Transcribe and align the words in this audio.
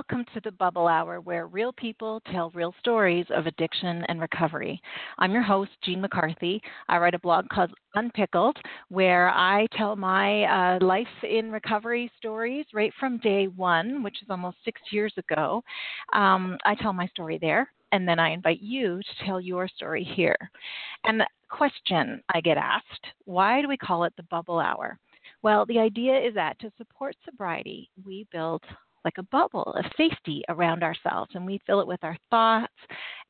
Welcome 0.00 0.24
to 0.32 0.40
the 0.42 0.52
Bubble 0.52 0.88
Hour, 0.88 1.20
where 1.20 1.46
real 1.46 1.74
people 1.74 2.22
tell 2.32 2.48
real 2.54 2.74
stories 2.80 3.26
of 3.28 3.44
addiction 3.44 4.02
and 4.08 4.18
recovery. 4.18 4.80
I'm 5.18 5.30
your 5.30 5.42
host, 5.42 5.72
Jean 5.84 6.00
McCarthy. 6.00 6.62
I 6.88 6.96
write 6.96 7.12
a 7.12 7.18
blog 7.18 7.46
called 7.50 7.70
Unpickled, 7.94 8.56
where 8.88 9.28
I 9.28 9.66
tell 9.76 9.96
my 9.96 10.44
uh, 10.44 10.78
life 10.82 11.06
in 11.22 11.52
recovery 11.52 12.10
stories 12.16 12.64
right 12.72 12.94
from 12.98 13.18
day 13.18 13.48
one, 13.48 14.02
which 14.02 14.22
is 14.22 14.28
almost 14.30 14.56
six 14.64 14.80
years 14.90 15.12
ago. 15.18 15.62
Um, 16.14 16.56
I 16.64 16.76
tell 16.76 16.94
my 16.94 17.06
story 17.08 17.36
there, 17.38 17.70
and 17.92 18.08
then 18.08 18.18
I 18.18 18.30
invite 18.30 18.62
you 18.62 19.00
to 19.00 19.26
tell 19.26 19.38
your 19.38 19.68
story 19.68 20.02
here. 20.02 20.36
And 21.04 21.20
the 21.20 21.26
question 21.50 22.22
I 22.34 22.40
get 22.40 22.56
asked 22.56 23.06
why 23.26 23.60
do 23.60 23.68
we 23.68 23.76
call 23.76 24.04
it 24.04 24.14
the 24.16 24.22
Bubble 24.30 24.60
Hour? 24.60 24.98
Well, 25.42 25.66
the 25.66 25.78
idea 25.78 26.18
is 26.18 26.32
that 26.36 26.58
to 26.60 26.72
support 26.78 27.16
sobriety, 27.26 27.90
we 28.02 28.26
build 28.32 28.62
like 29.04 29.18
a 29.18 29.22
bubble 29.24 29.74
of 29.76 29.84
safety 29.96 30.42
around 30.48 30.82
ourselves 30.82 31.30
and 31.34 31.46
we 31.46 31.60
fill 31.66 31.80
it 31.80 31.86
with 31.86 32.02
our 32.02 32.16
thoughts 32.30 32.72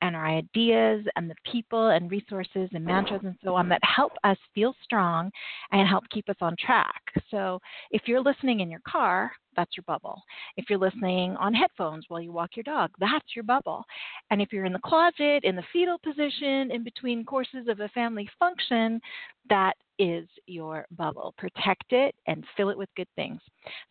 and 0.02 0.16
our 0.16 0.26
ideas 0.26 1.04
and 1.16 1.30
the 1.30 1.34
people 1.50 1.88
and 1.90 2.10
resources 2.10 2.68
and 2.72 2.84
mantras 2.84 3.20
and 3.24 3.36
so 3.44 3.54
on 3.54 3.68
that 3.68 3.80
help 3.82 4.12
us 4.24 4.36
feel 4.54 4.74
strong 4.82 5.30
and 5.72 5.88
help 5.88 6.04
keep 6.10 6.28
us 6.28 6.36
on 6.40 6.56
track. 6.58 7.02
So 7.30 7.60
if 7.90 8.02
you're 8.06 8.22
listening 8.22 8.60
in 8.60 8.70
your 8.70 8.80
car, 8.88 9.30
that's 9.56 9.76
your 9.76 9.84
bubble. 9.86 10.22
If 10.56 10.66
you're 10.70 10.78
listening 10.78 11.36
on 11.36 11.52
headphones 11.52 12.04
while 12.08 12.20
you 12.20 12.32
walk 12.32 12.50
your 12.56 12.62
dog, 12.62 12.90
that's 12.98 13.34
your 13.34 13.42
bubble. 13.42 13.84
And 14.30 14.40
if 14.40 14.52
you're 14.52 14.64
in 14.64 14.72
the 14.72 14.78
closet, 14.78 15.40
in 15.42 15.56
the 15.56 15.64
fetal 15.72 15.98
position, 15.98 16.70
in 16.70 16.82
between 16.84 17.24
courses 17.24 17.66
of 17.68 17.80
a 17.80 17.88
family 17.88 18.28
function, 18.38 19.00
that 19.48 19.74
is 20.00 20.26
your 20.46 20.86
bubble. 20.96 21.34
Protect 21.36 21.92
it 21.92 22.14
and 22.26 22.44
fill 22.56 22.70
it 22.70 22.78
with 22.78 22.88
good 22.96 23.08
things. 23.14 23.40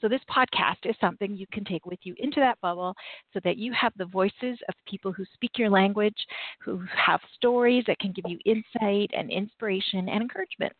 So, 0.02 0.10
this 0.10 0.22
podcast 0.30 0.90
is 0.90 0.96
something 1.00 1.38
you 1.38 1.46
can 1.54 1.64
take 1.64 1.86
with 1.86 2.00
you 2.04 2.16
into 2.18 2.40
that 2.40 2.60
bubble 2.62 2.96
so 3.32 3.40
that 3.44 3.58
you 3.58 3.72
have 3.74 3.94
the 3.96 4.06
voices 4.06 4.58
of 4.68 4.76
people 4.90 5.14
who 5.14 5.24
speak 5.34 5.52
your 5.58 5.70
language, 5.70 6.18
who 6.60 6.84
have 6.94 7.22
stories 7.36 7.84
that 7.88 8.00
can 8.00 8.12
give 8.12 8.26
you 8.28 8.40
insight 8.46 9.12
and 9.16 9.32
inspiration 9.32 10.10
and 10.10 10.22
encouragement. 10.24 10.74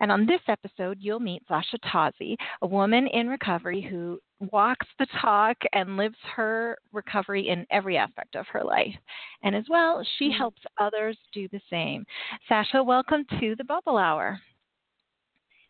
And 0.00 0.12
on 0.12 0.26
this 0.26 0.40
episode, 0.48 0.98
you'll 1.00 1.20
meet 1.20 1.42
Sasha 1.48 1.78
Tozzi, 1.78 2.36
a 2.62 2.66
woman 2.66 3.06
in 3.06 3.28
recovery 3.28 3.80
who 3.80 4.20
walks 4.52 4.86
the 4.98 5.06
talk 5.22 5.56
and 5.72 5.96
lives 5.96 6.18
her 6.34 6.76
recovery 6.92 7.48
in 7.48 7.66
every 7.70 7.96
aspect 7.96 8.36
of 8.36 8.46
her 8.48 8.62
life. 8.62 8.94
And 9.42 9.54
as 9.54 9.64
well, 9.70 10.04
she 10.18 10.26
mm-hmm. 10.26 10.38
helps 10.38 10.60
others 10.78 11.16
do 11.32 11.48
the 11.48 11.60
same. 11.70 12.04
Sasha, 12.48 12.82
welcome 12.82 13.24
to 13.40 13.54
the 13.56 13.64
Bubble 13.64 13.96
Hour. 13.96 14.38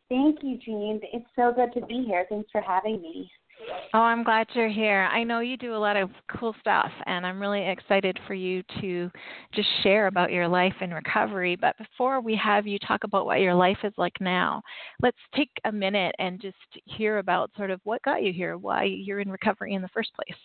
Thank 0.08 0.38
you, 0.42 0.58
Jean. 0.58 1.00
It's 1.12 1.26
so 1.34 1.52
good 1.54 1.72
to 1.78 1.86
be 1.86 2.04
here. 2.06 2.26
Thanks 2.28 2.50
for 2.52 2.60
having 2.60 3.00
me. 3.00 3.30
Oh, 3.94 4.00
I'm 4.00 4.24
glad 4.24 4.48
you're 4.52 4.68
here. 4.68 5.08
I 5.12 5.22
know 5.22 5.40
you 5.40 5.56
do 5.56 5.74
a 5.74 5.78
lot 5.78 5.96
of 5.96 6.10
cool 6.28 6.54
stuff, 6.60 6.90
and 7.06 7.24
I'm 7.24 7.40
really 7.40 7.66
excited 7.66 8.18
for 8.26 8.34
you 8.34 8.62
to 8.80 9.10
just 9.54 9.68
share 9.82 10.08
about 10.08 10.32
your 10.32 10.48
life 10.48 10.74
in 10.80 10.92
recovery. 10.92 11.56
But 11.56 11.78
before 11.78 12.20
we 12.20 12.34
have 12.36 12.66
you 12.66 12.78
talk 12.80 13.04
about 13.04 13.26
what 13.26 13.40
your 13.40 13.54
life 13.54 13.78
is 13.84 13.92
like 13.96 14.20
now, 14.20 14.60
let's 15.00 15.16
take 15.34 15.50
a 15.64 15.72
minute 15.72 16.14
and 16.18 16.40
just 16.40 16.56
hear 16.84 17.18
about 17.18 17.50
sort 17.56 17.70
of 17.70 17.80
what 17.84 18.02
got 18.02 18.22
you 18.22 18.32
here, 18.32 18.58
why 18.58 18.84
you're 18.84 19.20
in 19.20 19.30
recovery 19.30 19.74
in 19.74 19.82
the 19.82 19.88
first 19.88 20.10
place. 20.14 20.38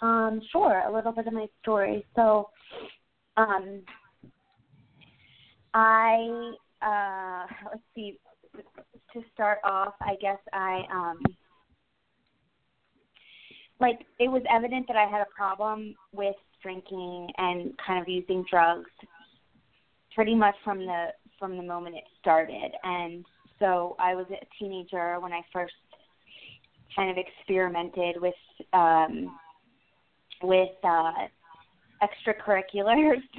Um, 0.00 0.40
sure, 0.50 0.82
a 0.86 0.92
little 0.92 1.12
bit 1.12 1.26
of 1.26 1.32
my 1.32 1.46
story. 1.60 2.06
So, 2.16 2.48
um, 3.36 3.82
I 5.74 6.52
uh, 6.82 7.46
let's 7.70 7.82
see 7.94 8.18
to 9.12 9.22
start 9.32 9.58
off, 9.64 9.94
I 10.00 10.14
guess 10.20 10.38
I 10.52 10.82
um 10.92 11.20
like 13.80 14.00
it 14.18 14.30
was 14.30 14.42
evident 14.50 14.86
that 14.88 14.96
I 14.96 15.06
had 15.06 15.22
a 15.22 15.34
problem 15.34 15.94
with 16.12 16.36
drinking 16.62 17.28
and 17.38 17.72
kind 17.84 18.00
of 18.00 18.08
using 18.08 18.44
drugs 18.50 18.90
pretty 20.14 20.34
much 20.34 20.54
from 20.64 20.80
the 20.80 21.08
from 21.38 21.56
the 21.56 21.62
moment 21.62 21.96
it 21.96 22.04
started. 22.20 22.72
And 22.84 23.24
so 23.58 23.96
I 23.98 24.14
was 24.14 24.26
a 24.30 24.44
teenager 24.58 25.18
when 25.20 25.32
I 25.32 25.40
first 25.52 25.72
kind 26.94 27.10
of 27.10 27.16
experimented 27.16 28.20
with 28.20 28.34
um 28.72 29.36
with 30.42 30.70
uh 30.84 31.12
extracurriculars 32.02 33.22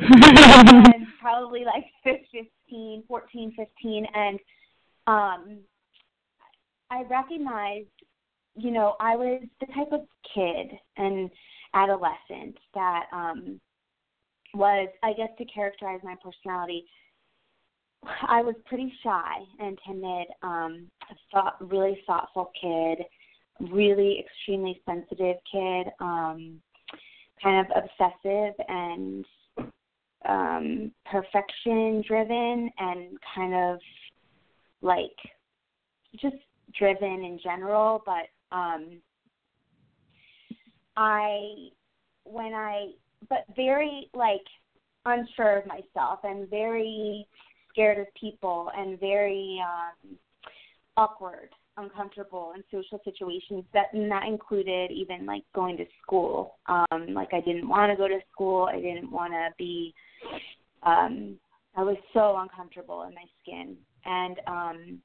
and 0.00 1.06
probably 1.20 1.64
like 1.64 1.84
15 2.04 3.04
14 3.08 3.54
15 3.56 4.06
and 4.14 4.38
um, 5.06 5.58
I 6.90 7.02
recognized, 7.08 7.88
you 8.56 8.70
know, 8.70 8.96
I 9.00 9.16
was 9.16 9.42
the 9.60 9.66
type 9.66 9.92
of 9.92 10.00
kid 10.34 10.72
and 10.96 11.30
adolescent 11.74 12.56
that 12.74 13.04
um, 13.12 13.60
was, 14.54 14.88
I 15.02 15.12
guess, 15.12 15.30
to 15.38 15.44
characterize 15.46 16.00
my 16.02 16.16
personality. 16.22 16.84
I 18.28 18.42
was 18.42 18.54
pretty 18.66 18.92
shy 19.02 19.38
and 19.58 19.78
timid, 19.86 20.26
um, 20.42 20.88
thought 21.32 21.56
really 21.60 22.00
thoughtful 22.06 22.52
kid, 22.60 23.04
really 23.72 24.24
extremely 24.24 24.80
sensitive 24.86 25.36
kid, 25.50 25.88
um, 26.00 26.60
kind 27.42 27.66
of 27.66 27.84
obsessive 27.84 28.54
and 28.68 29.24
um 30.28 30.90
perfection 31.10 32.02
driven 32.06 32.70
and 32.78 33.18
kind 33.34 33.54
of 33.54 33.78
like 34.82 35.16
just 36.20 36.36
driven 36.78 37.24
in 37.24 37.38
general, 37.42 38.02
but 38.04 38.56
um 38.56 39.00
I 40.96 41.68
when 42.24 42.52
I 42.54 42.92
but 43.28 43.44
very 43.54 44.10
like 44.14 44.44
unsure 45.04 45.58
of 45.58 45.66
myself 45.66 46.20
and 46.24 46.48
very 46.50 47.26
scared 47.70 47.98
of 47.98 48.06
people 48.18 48.70
and 48.76 48.98
very 48.98 49.60
um 49.62 50.16
awkward, 50.96 51.50
uncomfortable 51.76 52.52
in 52.54 52.62
social 52.70 53.00
situations 53.04 53.64
that 53.72 53.86
and 53.92 54.10
that 54.10 54.26
included 54.26 54.90
even 54.90 55.26
like 55.26 55.42
going 55.54 55.76
to 55.76 55.84
school. 56.02 56.56
Um 56.66 57.08
like 57.08 57.32
I 57.32 57.40
didn't 57.40 57.68
want 57.68 57.90
to 57.90 57.96
go 57.96 58.08
to 58.08 58.18
school, 58.32 58.68
I 58.72 58.76
didn't 58.80 59.10
want 59.10 59.32
to 59.32 59.48
be 59.58 59.94
um 60.82 61.38
I 61.76 61.82
was 61.82 61.96
so 62.14 62.36
uncomfortable 62.38 63.02
in 63.02 63.14
my 63.14 63.24
skin 63.42 63.76
and 64.06 64.40
um, 64.46 64.98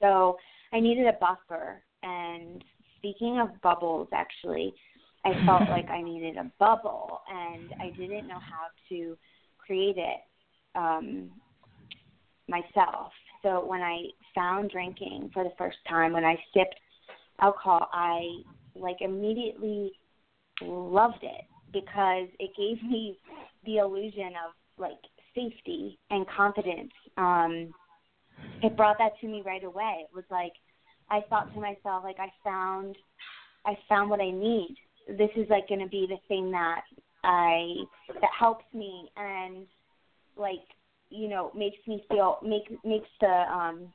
so 0.00 0.36
I 0.72 0.80
needed 0.80 1.06
a 1.06 1.16
buffer. 1.20 1.82
And 2.02 2.62
speaking 2.96 3.40
of 3.40 3.60
bubbles, 3.62 4.08
actually, 4.12 4.72
I 5.24 5.32
felt 5.44 5.62
like 5.70 5.90
I 5.90 6.02
needed 6.02 6.36
a 6.36 6.50
bubble, 6.58 7.20
and 7.28 7.70
I 7.80 7.90
didn't 7.98 8.28
know 8.28 8.38
how 8.38 8.68
to 8.90 9.18
create 9.58 9.96
it 9.98 10.20
um, 10.74 11.30
myself. 12.48 13.12
So 13.46 13.64
when 13.64 13.80
I 13.80 14.06
found 14.34 14.70
drinking 14.70 15.30
for 15.32 15.44
the 15.44 15.52
first 15.56 15.76
time, 15.88 16.12
when 16.12 16.24
I 16.24 16.34
sipped 16.52 16.74
alcohol, 17.40 17.88
I 17.92 18.42
like 18.74 18.96
immediately 19.00 19.92
loved 20.60 21.22
it 21.22 21.44
because 21.72 22.26
it 22.40 22.50
gave 22.56 22.82
me 22.82 23.16
the 23.64 23.76
illusion 23.76 24.32
of 24.44 24.52
like 24.78 24.98
safety 25.32 25.96
and 26.10 26.26
confidence. 26.28 26.90
Um, 27.16 27.72
it 28.64 28.76
brought 28.76 28.98
that 28.98 29.12
to 29.20 29.28
me 29.28 29.44
right 29.46 29.62
away. 29.62 30.06
It 30.10 30.14
was 30.14 30.24
like 30.28 30.52
I 31.08 31.20
thought 31.30 31.54
to 31.54 31.60
myself, 31.60 32.02
like 32.02 32.18
I 32.18 32.32
found, 32.42 32.96
I 33.64 33.78
found 33.88 34.10
what 34.10 34.20
I 34.20 34.32
need. 34.32 34.74
This 35.06 35.30
is 35.36 35.48
like 35.48 35.68
going 35.68 35.82
to 35.82 35.88
be 35.88 36.08
the 36.08 36.18
thing 36.26 36.50
that 36.50 36.80
I 37.22 37.74
that 38.08 38.30
helps 38.36 38.64
me 38.74 39.08
and 39.16 39.68
like 40.36 40.66
you 41.10 41.28
know 41.28 41.50
makes 41.54 41.78
me 41.86 42.04
feel 42.10 42.38
make 42.42 42.68
makes 42.84 43.08
the 43.20 43.44
um 43.52 43.92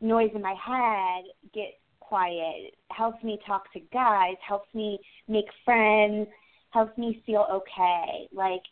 noise 0.00 0.30
in 0.34 0.42
my 0.42 0.54
head 0.54 1.24
get 1.54 1.78
quiet 2.00 2.74
helps 2.90 3.22
me 3.24 3.38
talk 3.46 3.72
to 3.72 3.80
guys 3.92 4.36
helps 4.46 4.72
me 4.74 4.98
make 5.28 5.46
friends 5.64 6.28
helps 6.70 6.96
me 6.96 7.22
feel 7.26 7.46
okay 7.50 8.28
like 8.32 8.62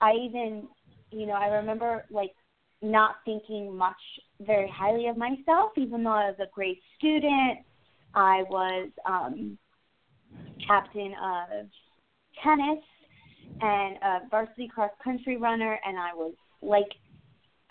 i 0.00 0.12
even 0.14 0.66
you 1.12 1.26
know, 1.26 1.34
I 1.34 1.46
remember 1.46 2.04
like 2.10 2.34
not 2.80 3.16
thinking 3.24 3.76
much 3.76 4.00
very 4.40 4.68
highly 4.74 5.06
of 5.06 5.16
myself, 5.16 5.72
even 5.76 6.02
though 6.02 6.10
I 6.10 6.30
was 6.30 6.36
a 6.40 6.50
great 6.52 6.80
student. 6.98 7.60
I 8.14 8.42
was 8.50 8.88
um, 9.06 9.58
captain 10.66 11.14
of 11.22 11.66
tennis 12.42 12.82
and 13.60 13.96
a 14.02 14.28
varsity 14.30 14.68
cross 14.68 14.90
country 15.04 15.36
runner, 15.36 15.78
and 15.86 15.98
I 15.98 16.14
was 16.14 16.34
like, 16.62 16.88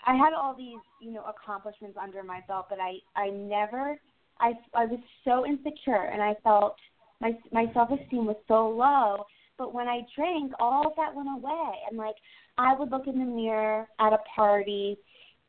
I 0.06 0.14
had 0.14 0.32
all 0.32 0.54
these, 0.56 0.78
you 1.00 1.12
know, 1.12 1.24
accomplishments 1.24 1.96
under 2.00 2.22
my 2.22 2.40
belt, 2.48 2.66
but 2.68 2.78
I, 2.80 2.98
I 3.16 3.30
never, 3.30 3.98
I, 4.40 4.52
I 4.74 4.86
was 4.86 5.00
so 5.24 5.46
insecure, 5.46 6.10
and 6.12 6.22
I 6.22 6.34
felt 6.42 6.76
my 7.20 7.32
my 7.52 7.66
self 7.72 7.90
esteem 7.90 8.26
was 8.26 8.36
so 8.48 8.68
low. 8.68 9.24
But 9.58 9.72
when 9.72 9.86
I 9.86 10.00
drank, 10.16 10.52
all 10.58 10.88
of 10.88 10.94
that 10.96 11.14
went 11.14 11.28
away, 11.28 11.72
and 11.88 11.96
like 11.96 12.16
I 12.58 12.74
would 12.74 12.90
look 12.90 13.06
in 13.06 13.18
the 13.18 13.24
mirror 13.24 13.86
at 14.00 14.12
a 14.12 14.18
party. 14.34 14.96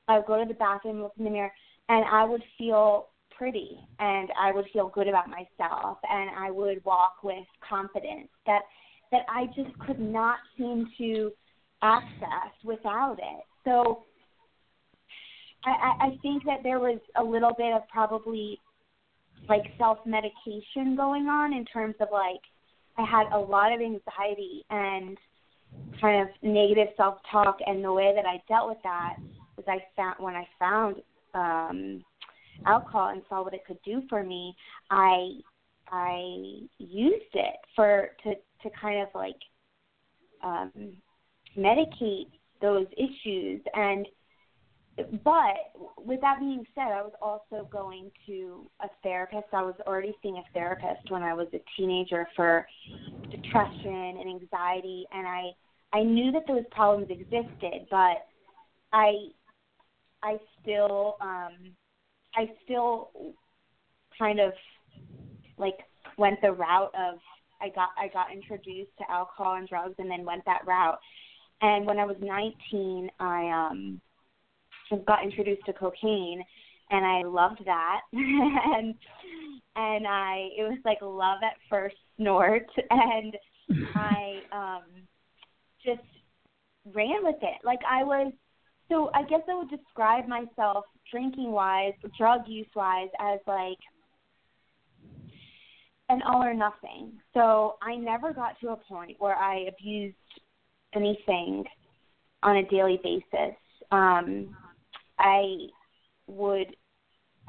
I 0.08 0.18
would 0.18 0.28
go 0.28 0.38
to 0.38 0.48
the 0.48 0.54
bathroom, 0.54 1.02
look 1.02 1.14
in 1.18 1.24
the 1.24 1.32
mirror, 1.32 1.52
and 1.90 2.06
I 2.06 2.26
would 2.26 2.44
feel 2.58 3.10
pretty 3.38 3.80
and 4.00 4.30
I 4.40 4.52
would 4.52 4.66
feel 4.72 4.90
good 4.90 5.08
about 5.08 5.28
myself 5.30 5.98
and 6.10 6.30
I 6.38 6.52
would 6.52 6.84
walk 6.86 7.16
with 7.24 7.46
confidence 7.68 8.30
that 8.46 8.62
that 9.12 9.26
I 9.30 9.48
just 9.48 9.78
could 9.80 10.00
not 10.00 10.38
seem 10.58 10.88
to 10.98 11.32
access 11.84 12.52
without 12.64 13.18
it. 13.20 13.44
So 13.66 14.04
I, 15.66 16.08
I 16.08 16.20
think 16.22 16.44
that 16.46 16.60
there 16.64 16.80
was 16.80 17.00
a 17.18 17.24
little 17.24 17.54
bit 17.58 17.74
of 17.74 17.88
probably 17.90 18.60
like 19.48 19.64
self 19.78 20.00
medication 20.06 20.96
going 20.96 21.28
on 21.28 21.54
in 21.54 21.66
terms 21.66 21.96
of 22.00 22.08
like 22.12 22.42
I 22.98 23.06
had 23.06 23.28
a 23.34 23.40
lot 23.40 23.74
of 23.74 23.82
anxiety 23.82 24.64
and 24.70 25.18
kind 26.00 26.22
of 26.22 26.28
negative 26.42 26.90
self 26.98 27.18
talk 27.32 27.58
and 27.66 27.84
the 27.84 27.92
way 27.92 28.14
that 28.16 28.26
I 28.26 28.42
dealt 28.48 28.70
with 28.70 28.78
that 28.84 29.16
was 29.58 29.66
I 29.68 29.84
found 29.96 30.16
when 30.20 30.36
I 30.36 30.48
found 30.60 30.96
um 31.34 32.04
alcohol 32.66 33.10
and 33.10 33.22
saw 33.30 33.44
what 33.44 33.54
it 33.54 33.66
could 33.66 33.80
do 33.84 34.04
for 34.10 34.24
me, 34.24 34.56
I 34.90 35.32
I 35.90 36.68
used 36.78 37.34
it 37.34 37.56
for 37.76 38.10
to 38.24 38.36
to 38.36 38.70
kind 38.80 39.02
of 39.02 39.10
like 39.14 39.36
um 40.44 40.72
medicate 41.58 42.28
those 42.62 42.88
issues 42.98 43.62
and 43.74 44.08
but 45.24 45.56
with 45.98 46.22
that 46.22 46.40
being 46.40 46.66
said, 46.76 46.92
I 46.92 47.02
was 47.02 47.14
also 47.20 47.68
going 47.72 48.12
to 48.28 48.70
a 48.82 48.88
therapist. 49.02 49.48
I 49.52 49.64
was 49.64 49.74
already 49.88 50.14
seeing 50.22 50.38
a 50.38 50.44
therapist 50.54 51.10
when 51.10 51.24
I 51.24 51.34
was 51.34 51.48
a 51.54 51.60
teenager 51.76 52.28
for 52.36 52.68
depression 53.32 53.92
and 54.20 54.30
anxiety, 54.30 55.06
and 55.12 55.28
I 55.28 55.50
I 55.94 56.04
knew 56.04 56.32
that 56.32 56.44
those 56.48 56.64
problems 56.72 57.10
existed, 57.10 57.88
but 57.90 58.26
I 58.92 59.30
I 60.22 60.38
still 60.62 61.18
um 61.22 61.74
I 62.36 62.50
still 62.64 63.10
kind 64.18 64.40
of 64.40 64.54
like 65.58 65.78
went 66.18 66.40
the 66.42 66.52
route 66.52 66.94
of 66.96 67.20
I 67.62 67.70
got 67.70 67.90
I 67.98 68.10
got 68.10 68.32
introduced 68.32 68.92
to 69.00 69.12
alcohol 69.12 69.56
and 69.56 69.68
drugs 69.68 69.96
and 69.98 70.10
then 70.10 70.26
went 70.26 70.46
that 70.46 70.66
route. 70.68 71.00
And 71.64 71.86
when 71.86 71.98
I 71.98 72.06
was 72.06 72.18
19, 72.20 73.10
I 73.20 73.70
um 73.70 74.02
got 75.08 75.24
introduced 75.24 75.66
to 75.66 75.74
cocaine 75.74 76.44
and 76.92 77.06
I 77.06 77.24
loved 77.24 77.62
that. 77.66 78.02
and 78.14 78.94
and 79.76 80.06
I 80.06 80.50
it 80.58 80.64
was 80.64 80.78
like 80.86 81.00
love 81.02 81.40
at 81.44 81.58
first 81.70 81.96
snort 82.18 82.68
and 82.90 83.36
I 83.96 84.42
um 84.52 84.84
just 85.84 86.02
ran 86.94 87.24
with 87.24 87.38
it. 87.42 87.60
Like 87.64 87.80
I 87.90 88.04
was 88.04 88.34
so 88.90 89.10
I 89.16 89.24
guess 89.24 89.42
I 89.50 89.56
would 89.56 89.70
describe 89.70 90.28
myself 90.28 90.84
drinking 91.10 91.52
wise, 91.54 91.94
drug 92.18 92.42
use 92.46 92.68
wise, 92.76 93.10
as 93.22 93.40
like 93.48 93.80
an 96.10 96.22
all 96.24 96.44
or 96.44 96.54
nothing. 96.54 97.14
So 97.34 97.78
I 97.82 97.96
never 97.96 98.34
got 98.34 98.60
to 98.60 98.72
a 98.72 98.76
point 98.76 99.16
where 99.20 99.36
I 99.36 99.70
abused 99.70 100.18
anything 100.96 101.64
on 102.44 102.58
a 102.58 102.70
daily 102.70 103.00
basis. 103.04 103.56
Um, 103.92 104.56
I 105.20 105.68
would 106.28 106.76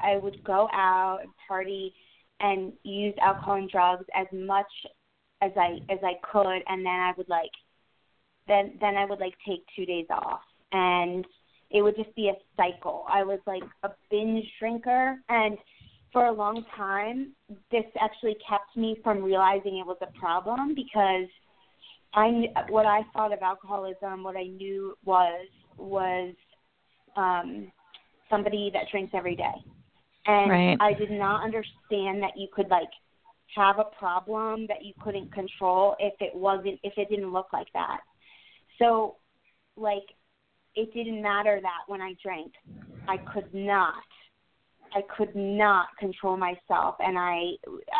I 0.01 0.17
would 0.17 0.43
go 0.43 0.67
out 0.73 1.19
and 1.23 1.31
party 1.47 1.93
and 2.39 2.73
use 2.83 3.13
alcohol 3.21 3.55
and 3.55 3.69
drugs 3.69 4.05
as 4.15 4.27
much 4.33 4.67
as 5.41 5.51
I 5.55 5.79
as 5.89 5.99
I 6.03 6.13
could 6.31 6.61
and 6.67 6.85
then 6.85 6.87
I 6.87 7.13
would 7.17 7.29
like 7.29 7.51
then 8.47 8.77
then 8.79 8.95
I 8.95 9.05
would 9.05 9.19
like 9.19 9.33
take 9.47 9.65
2 9.75 9.85
days 9.85 10.07
off 10.09 10.41
and 10.71 11.25
it 11.71 11.81
would 11.81 11.95
just 11.95 12.15
be 12.15 12.29
a 12.29 12.35
cycle. 12.55 13.05
I 13.09 13.23
was 13.23 13.39
like 13.47 13.63
a 13.83 13.89
binge 14.11 14.45
drinker 14.59 15.17
and 15.29 15.57
for 16.13 16.25
a 16.25 16.31
long 16.31 16.65
time 16.75 17.31
this 17.71 17.85
actually 17.99 18.35
kept 18.47 18.75
me 18.75 18.97
from 19.03 19.23
realizing 19.23 19.77
it 19.77 19.85
was 19.85 19.97
a 20.01 20.19
problem 20.19 20.75
because 20.75 21.27
I 22.15 22.47
what 22.69 22.85
I 22.85 23.01
thought 23.13 23.33
of 23.33 23.39
alcoholism, 23.41 24.23
what 24.23 24.35
I 24.35 24.43
knew 24.43 24.97
was 25.03 25.47
was 25.77 26.33
um 27.15 27.71
somebody 28.29 28.71
that 28.73 28.83
drinks 28.91 29.13
every 29.13 29.35
day. 29.35 29.53
And 30.25 30.49
right. 30.49 30.77
I 30.79 30.93
did 30.93 31.11
not 31.11 31.43
understand 31.43 32.23
that 32.23 32.31
you 32.35 32.47
could 32.51 32.69
like 32.69 32.89
have 33.55 33.77
a 33.77 33.85
problem 33.99 34.65
that 34.67 34.83
you 34.83 34.93
couldn't 34.99 35.31
control 35.31 35.95
if 35.99 36.13
it 36.19 36.33
wasn't 36.33 36.79
if 36.83 36.93
it 36.97 37.09
didn't 37.09 37.31
look 37.31 37.47
like 37.53 37.67
that. 37.73 37.99
So 38.79 39.17
like 39.77 40.03
it 40.75 40.93
didn't 40.93 41.21
matter 41.21 41.59
that 41.61 41.83
when 41.87 42.01
I 42.01 42.13
drank, 42.21 42.51
I 43.07 43.17
could 43.17 43.53
not, 43.53 43.93
I 44.93 45.01
could 45.15 45.35
not 45.35 45.87
control 45.99 46.37
myself, 46.37 46.95
and 46.99 47.17
I, 47.17 47.51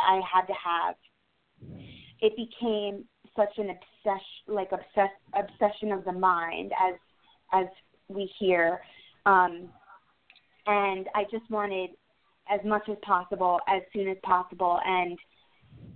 I 0.07 0.21
had 0.31 0.45
to 0.47 0.53
have. 0.53 0.95
It 2.21 2.33
became 2.35 3.05
such 3.35 3.57
an 3.57 3.69
obsession, 3.69 4.21
like 4.47 4.69
obsess, 4.71 5.11
obsession 5.33 5.91
of 5.91 6.03
the 6.05 6.11
mind, 6.11 6.71
as, 6.81 6.95
as 7.53 7.65
we 8.07 8.29
hear, 8.39 8.79
um, 9.25 9.69
and 10.67 11.07
I 11.13 11.23
just 11.31 11.49
wanted 11.49 11.91
as 12.49 12.59
much 12.63 12.83
as 12.89 12.97
possible, 13.03 13.59
as 13.67 13.81
soon 13.93 14.07
as 14.07 14.17
possible, 14.23 14.79
and, 14.85 15.17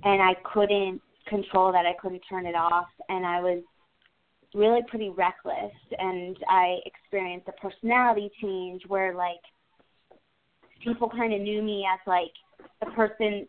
and 0.04 0.22
I 0.22 0.36
couldn't 0.54 1.02
control 1.28 1.72
that. 1.72 1.86
I 1.86 1.94
couldn't 2.02 2.22
turn 2.30 2.46
it 2.46 2.56
off, 2.56 2.88
and 3.08 3.26
I 3.26 3.40
was 3.40 3.64
really 4.54 4.82
pretty 4.88 5.10
reckless 5.10 5.72
and 5.98 6.38
I 6.50 6.78
experienced 6.86 7.48
a 7.48 7.52
personality 7.54 8.32
change 8.42 8.82
where 8.88 9.14
like 9.14 9.42
people 10.84 11.10
kind 11.10 11.34
of 11.34 11.42
knew 11.42 11.62
me 11.62 11.86
as 11.92 12.00
like 12.08 12.32
the 12.80 12.88
person 12.96 13.48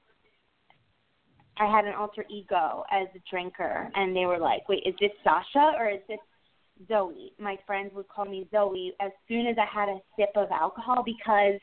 I 1.58 1.66
had 1.66 1.84
an 1.84 1.94
alter 1.94 2.24
ego 2.30 2.84
as 2.90 3.08
a 3.14 3.18
drinker 3.30 3.90
and 3.94 4.16
they 4.16 4.26
were 4.26 4.38
like, 4.38 4.68
"Wait, 4.68 4.82
is 4.86 4.94
this 5.00 5.12
Sasha 5.22 5.74
or 5.78 5.88
is 5.88 6.00
this 6.08 6.20
Zoe?" 6.88 7.32
My 7.38 7.58
friends 7.66 7.92
would 7.94 8.08
call 8.08 8.24
me 8.24 8.48
Zoe 8.50 8.94
as 9.00 9.12
soon 9.28 9.46
as 9.46 9.56
I 9.58 9.66
had 9.66 9.88
a 9.88 10.00
sip 10.16 10.30
of 10.36 10.50
alcohol 10.50 11.02
because 11.02 11.60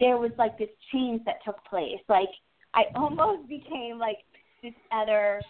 there 0.00 0.16
was 0.16 0.32
like 0.38 0.58
this 0.58 0.68
change 0.92 1.24
that 1.24 1.42
took 1.44 1.64
place. 1.64 2.00
Like 2.08 2.30
I 2.74 2.84
almost 2.94 3.48
became 3.48 3.98
like 3.98 4.18
this 4.62 4.74
other 4.92 5.40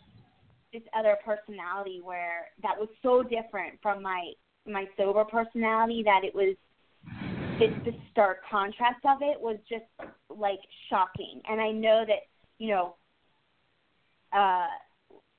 this 0.72 0.82
other 0.96 1.16
personality 1.24 2.00
where 2.02 2.48
that 2.62 2.78
was 2.78 2.88
so 3.02 3.22
different 3.22 3.80
from 3.82 4.02
my 4.02 4.32
my 4.66 4.86
sober 4.96 5.24
personality 5.24 6.02
that 6.04 6.22
it 6.24 6.34
was 6.34 6.54
it, 7.60 7.84
the 7.84 7.94
stark 8.10 8.38
contrast 8.48 9.00
of 9.04 9.18
it 9.22 9.40
was 9.40 9.56
just 9.68 9.84
like 10.28 10.60
shocking 10.90 11.40
and 11.48 11.60
i 11.60 11.70
know 11.70 12.04
that 12.06 12.26
you 12.58 12.68
know 12.68 12.94
uh 14.32 14.66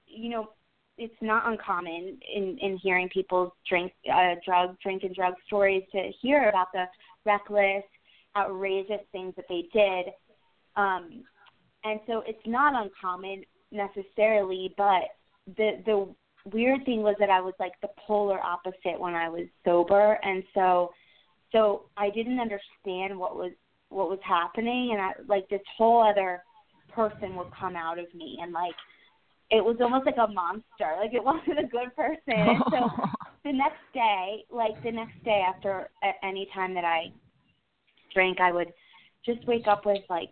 you 0.08 0.30
know 0.30 0.50
it's 0.98 1.22
not 1.22 1.48
uncommon 1.48 2.18
in 2.36 2.58
in 2.62 2.78
hearing 2.78 3.10
people's 3.10 3.52
drink 3.68 3.92
uh 4.12 4.36
drug 4.46 4.76
drink 4.82 5.04
and 5.04 5.16
drug 5.16 5.34
stories 5.48 5.84
to 5.92 6.12
hear 6.22 6.50
about 6.50 6.68
the 6.74 6.86
reckless 7.26 7.84
outrageous 8.38 9.02
things 9.12 9.34
that 9.36 9.46
they 9.50 9.64
did. 9.74 10.14
Um 10.76 11.24
and 11.84 12.00
so 12.08 12.24
it's 12.28 12.46
not 12.46 12.74
uncommon 12.74 13.44
necessarily 13.72 14.74
but 14.78 15.04
the 15.58 15.82
the 15.86 16.14
weird 16.54 16.86
thing 16.86 17.02
was 17.02 17.16
that 17.20 17.30
I 17.30 17.42
was 17.42 17.54
like 17.60 17.74
the 17.82 17.90
polar 18.08 18.40
opposite 18.40 19.00
when 19.00 19.14
I 19.14 19.30
was 19.30 19.46
sober, 19.66 20.20
and 20.24 20.44
so 20.54 20.92
so 21.52 21.86
I 21.98 22.10
didn't 22.10 22.40
understand 22.40 23.18
what 23.18 23.36
was 23.36 23.52
what 23.90 24.10
was 24.10 24.20
happening, 24.24 24.92
and 24.92 25.02
I 25.02 25.12
like 25.28 25.48
this 25.50 25.62
whole 25.78 26.02
other 26.02 26.44
person 26.92 27.36
would 27.36 27.52
come 27.60 27.76
out 27.76 28.00
of 28.00 28.14
me, 28.14 28.40
and 28.42 28.52
like 28.52 28.76
it 29.52 29.64
was 29.64 29.78
almost 29.82 30.06
like 30.06 30.18
a 30.18 30.32
monster, 30.32 30.96
like 31.00 31.14
it 31.14 31.24
wasn't 31.32 31.60
a 31.60 31.68
good 31.68 31.96
person. 31.96 32.22
And 32.28 32.64
so 32.72 32.90
the 33.44 33.54
next 33.54 33.82
day, 33.94 34.46
like 34.52 34.82
the 34.84 34.92
next 34.92 35.24
day 35.24 35.44
after 35.48 35.90
any 36.24 36.48
time 36.54 36.74
that 36.76 36.86
I 36.86 37.12
drank, 38.14 38.40
I 38.40 38.52
would 38.52 38.72
just 39.26 39.46
wake 39.48 39.68
up 39.68 39.86
with 39.86 40.04
like, 40.10 40.32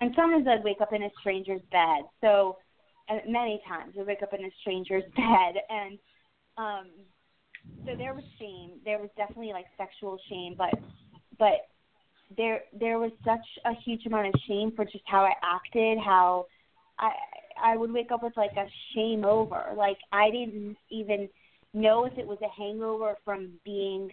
and 0.00 0.12
sometimes 0.16 0.46
I'd 0.48 0.64
wake 0.64 0.80
up 0.80 0.92
in 0.92 1.02
a 1.04 1.10
stranger's 1.20 1.62
bed, 1.70 2.04
so 2.20 2.56
many 3.26 3.60
times 3.68 3.94
I'd 3.98 4.06
wake 4.06 4.22
up 4.22 4.32
in 4.32 4.44
a 4.44 4.50
stranger's 4.60 5.04
bed. 5.16 5.60
And 5.68 5.98
um 6.58 6.86
so 7.86 7.92
there 7.96 8.14
was 8.14 8.24
shame. 8.38 8.72
There 8.84 8.98
was 8.98 9.10
definitely 9.16 9.52
like 9.52 9.66
sexual 9.76 10.18
shame. 10.28 10.54
But 10.56 10.74
but 11.38 11.68
there 12.36 12.62
there 12.78 12.98
was 12.98 13.12
such 13.24 13.44
a 13.64 13.72
huge 13.84 14.06
amount 14.06 14.28
of 14.28 14.34
shame 14.46 14.72
for 14.74 14.84
just 14.84 15.04
how 15.06 15.24
I 15.24 15.32
acted 15.42 15.98
how 15.98 16.46
I 16.98 17.10
I 17.62 17.76
would 17.76 17.92
wake 17.92 18.10
up 18.10 18.22
with 18.22 18.36
like 18.36 18.56
a 18.56 18.66
shame 18.94 19.24
over. 19.24 19.72
Like 19.76 19.98
I 20.12 20.30
didn't 20.30 20.76
even 20.90 21.28
know 21.74 22.04
if 22.04 22.16
it 22.18 22.26
was 22.26 22.38
a 22.42 22.60
hangover 22.60 23.16
from 23.24 23.52
being 23.64 24.10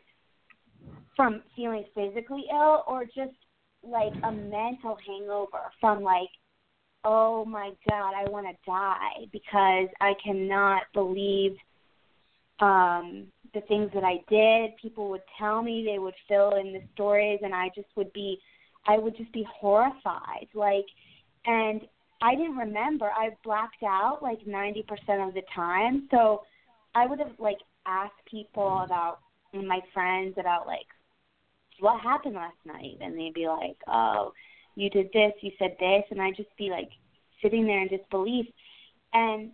from 1.15 1.41
feeling 1.55 1.85
physically 1.93 2.45
ill 2.51 2.83
or 2.87 3.05
just 3.05 3.35
like 3.83 4.13
a 4.23 4.31
mental 4.31 4.97
hangover 5.05 5.71
from 5.79 6.03
like 6.03 6.29
oh 7.05 7.45
my 7.45 7.71
god, 7.87 8.13
I 8.13 8.29
want 8.29 8.45
to 8.47 8.53
die 8.65 9.25
because 9.31 9.87
I 10.01 10.13
cannot 10.23 10.83
believe 10.93 11.55
um 12.59 13.27
the 13.53 13.61
things 13.61 13.91
that 13.93 14.03
I 14.03 14.19
did. 14.29 14.77
People 14.77 15.09
would 15.09 15.23
tell 15.37 15.61
me, 15.61 15.83
they 15.85 15.99
would 15.99 16.13
fill 16.27 16.55
in 16.55 16.73
the 16.73 16.81
stories 16.93 17.39
and 17.43 17.53
I 17.53 17.69
just 17.75 17.87
would 17.95 18.11
be 18.13 18.39
I 18.85 18.97
would 18.97 19.15
just 19.17 19.31
be 19.33 19.45
horrified. 19.59 20.47
Like, 20.53 20.85
and 21.45 21.81
I 22.21 22.35
didn't 22.35 22.57
remember. 22.57 23.05
I 23.05 23.29
blacked 23.43 23.83
out 23.83 24.23
like 24.23 24.39
90% 24.45 25.27
of 25.27 25.33
the 25.33 25.43
time. 25.53 26.07
So 26.11 26.43
I 26.95 27.05
would 27.05 27.19
have 27.19 27.33
like 27.39 27.59
asked 27.85 28.25
people 28.29 28.81
about 28.83 29.19
my 29.53 29.79
friends 29.93 30.35
about 30.37 30.67
like 30.67 30.85
what 31.79 31.99
happened 32.01 32.35
last 32.35 32.57
night 32.65 32.97
and 33.01 33.17
they'd 33.17 33.33
be 33.33 33.47
like, 33.47 33.77
"Oh, 33.87 34.33
you 34.75 34.89
did 34.89 35.11
this, 35.13 35.33
you 35.41 35.51
said 35.57 35.75
this." 35.79 36.03
And 36.11 36.21
I'd 36.21 36.35
just 36.35 36.55
be 36.57 36.69
like 36.69 36.89
sitting 37.41 37.65
there 37.65 37.81
in 37.81 37.87
disbelief. 37.87 38.45
And 39.13 39.51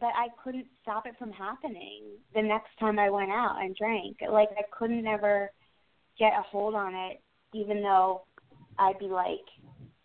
but 0.00 0.10
I 0.16 0.28
couldn't 0.42 0.66
stop 0.82 1.06
it 1.06 1.14
from 1.18 1.32
happening 1.32 2.02
the 2.34 2.42
next 2.42 2.70
time 2.80 2.98
I 2.98 3.10
went 3.10 3.30
out 3.30 3.58
and 3.60 3.76
drank. 3.76 4.16
Like 4.28 4.50
I 4.58 4.62
couldn't 4.76 5.06
ever 5.06 5.50
get 6.18 6.32
a 6.38 6.42
hold 6.42 6.74
on 6.74 6.94
it 6.94 7.20
even 7.54 7.82
though 7.82 8.22
I'd 8.78 8.98
be 8.98 9.06
like, 9.06 9.44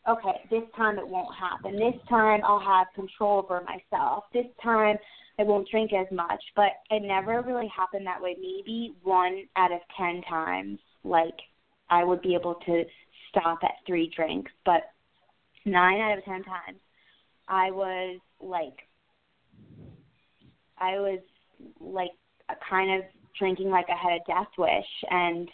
okay, 0.08 0.42
this 0.50 0.64
time 0.76 0.98
it 1.00 1.08
won't 1.08 1.36
happen. 1.36 1.74
This 1.74 2.00
time 2.08 2.42
I'll 2.46 2.60
have 2.60 2.88
control 2.96 3.40
over 3.40 3.62
myself. 3.62 4.26
This 4.34 4.46
time 4.64 4.98
I 5.40 5.44
won't 5.44 5.68
drink 5.70 5.92
as 5.94 6.08
much. 6.12 6.44
But 6.56 6.72
it 6.92 7.02
never 7.02 7.42
really 7.42 7.70
happened 7.76 8.06
that 8.06 8.22
way. 8.22 8.36
Maybe 8.40 8.94
one 9.04 9.46
out 9.56 9.72
of 9.72 9.80
ten 9.98 10.22
times, 10.30 10.80
like 11.04 11.36
I 11.90 12.04
would 12.04 12.22
be 12.22 12.36
able 12.36 12.56
to 12.66 12.84
stop 13.30 13.60
at 13.64 13.72
three 13.88 14.12
drinks. 14.16 14.52
But 14.66 14.84
nine 15.66 16.00
out 16.00 16.18
of 16.18 16.26
ten 16.26 16.44
times, 16.44 16.80
I 17.48 17.72
was 17.72 18.20
like, 18.40 18.78
I 20.80 21.00
was 21.00 21.20
like 21.80 22.12
a 22.50 22.56
kind 22.70 23.00
of 23.00 23.10
drinking 23.38 23.70
like 23.70 23.86
I 23.90 23.96
had 23.96 24.14
a 24.14 24.24
death 24.28 24.52
wish 24.58 24.86
and 25.10 25.50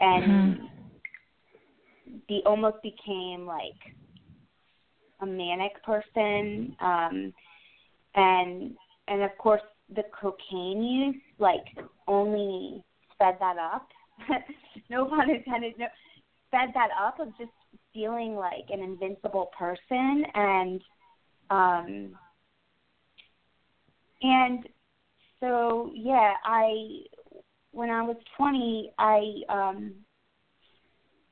and 0.00 0.24
mm-hmm. 0.24 0.66
be 2.28 2.42
almost 2.46 2.76
became 2.82 3.46
like 3.46 3.78
a 5.20 5.26
manic 5.26 5.82
person 5.84 6.74
um 6.80 7.32
and 8.14 8.76
and 9.08 9.22
of 9.22 9.36
course 9.38 9.62
the 9.94 10.02
cocaine 10.18 10.82
use 10.82 11.22
like 11.38 11.64
only 12.06 12.84
sped 13.14 13.36
that 13.40 13.56
up. 13.58 13.88
No 14.88 15.04
pun 15.04 15.30
intended 15.30 15.74
no 15.78 15.86
sped 16.48 16.70
that 16.74 16.90
up 17.00 17.20
of 17.20 17.28
just 17.38 17.50
feeling 17.92 18.34
like 18.34 18.66
an 18.70 18.80
invincible 18.80 19.50
person 19.56 20.24
and 20.34 20.80
um 21.50 22.12
and 24.22 24.68
so 25.40 25.90
yeah 25.94 26.34
i 26.44 27.00
when 27.72 27.90
i 27.90 28.02
was 28.02 28.16
20 28.36 28.92
i 28.98 29.32
um 29.48 29.94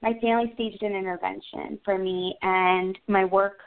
my 0.02 0.12
family 0.20 0.50
staged 0.54 0.82
an 0.82 0.94
intervention 0.94 1.78
for 1.84 1.98
me 1.98 2.36
and 2.42 2.96
my 3.08 3.24
work 3.24 3.58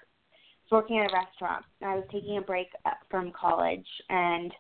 was 0.70 0.84
working 0.84 1.00
at 1.00 1.12
a 1.12 1.14
restaurant. 1.14 1.66
I 1.84 1.96
was 1.96 2.06
taking 2.12 2.38
a 2.38 2.42
break 2.42 2.68
from 3.10 3.32
college 3.40 3.88
and 4.10 4.52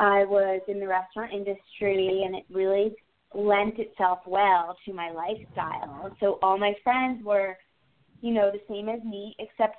I 0.00 0.24
was 0.24 0.60
in 0.68 0.80
the 0.80 0.88
restaurant 0.88 1.32
industry 1.32 2.22
and 2.24 2.34
it 2.34 2.44
really 2.50 2.94
lent 3.34 3.78
itself 3.78 4.20
well 4.26 4.76
to 4.84 4.92
my 4.92 5.10
lifestyle. 5.10 6.10
So 6.20 6.38
all 6.42 6.58
my 6.58 6.74
friends 6.82 7.24
were, 7.24 7.56
you 8.20 8.32
know, 8.32 8.50
the 8.50 8.60
same 8.68 8.88
as 8.88 9.02
me 9.04 9.36
except 9.38 9.76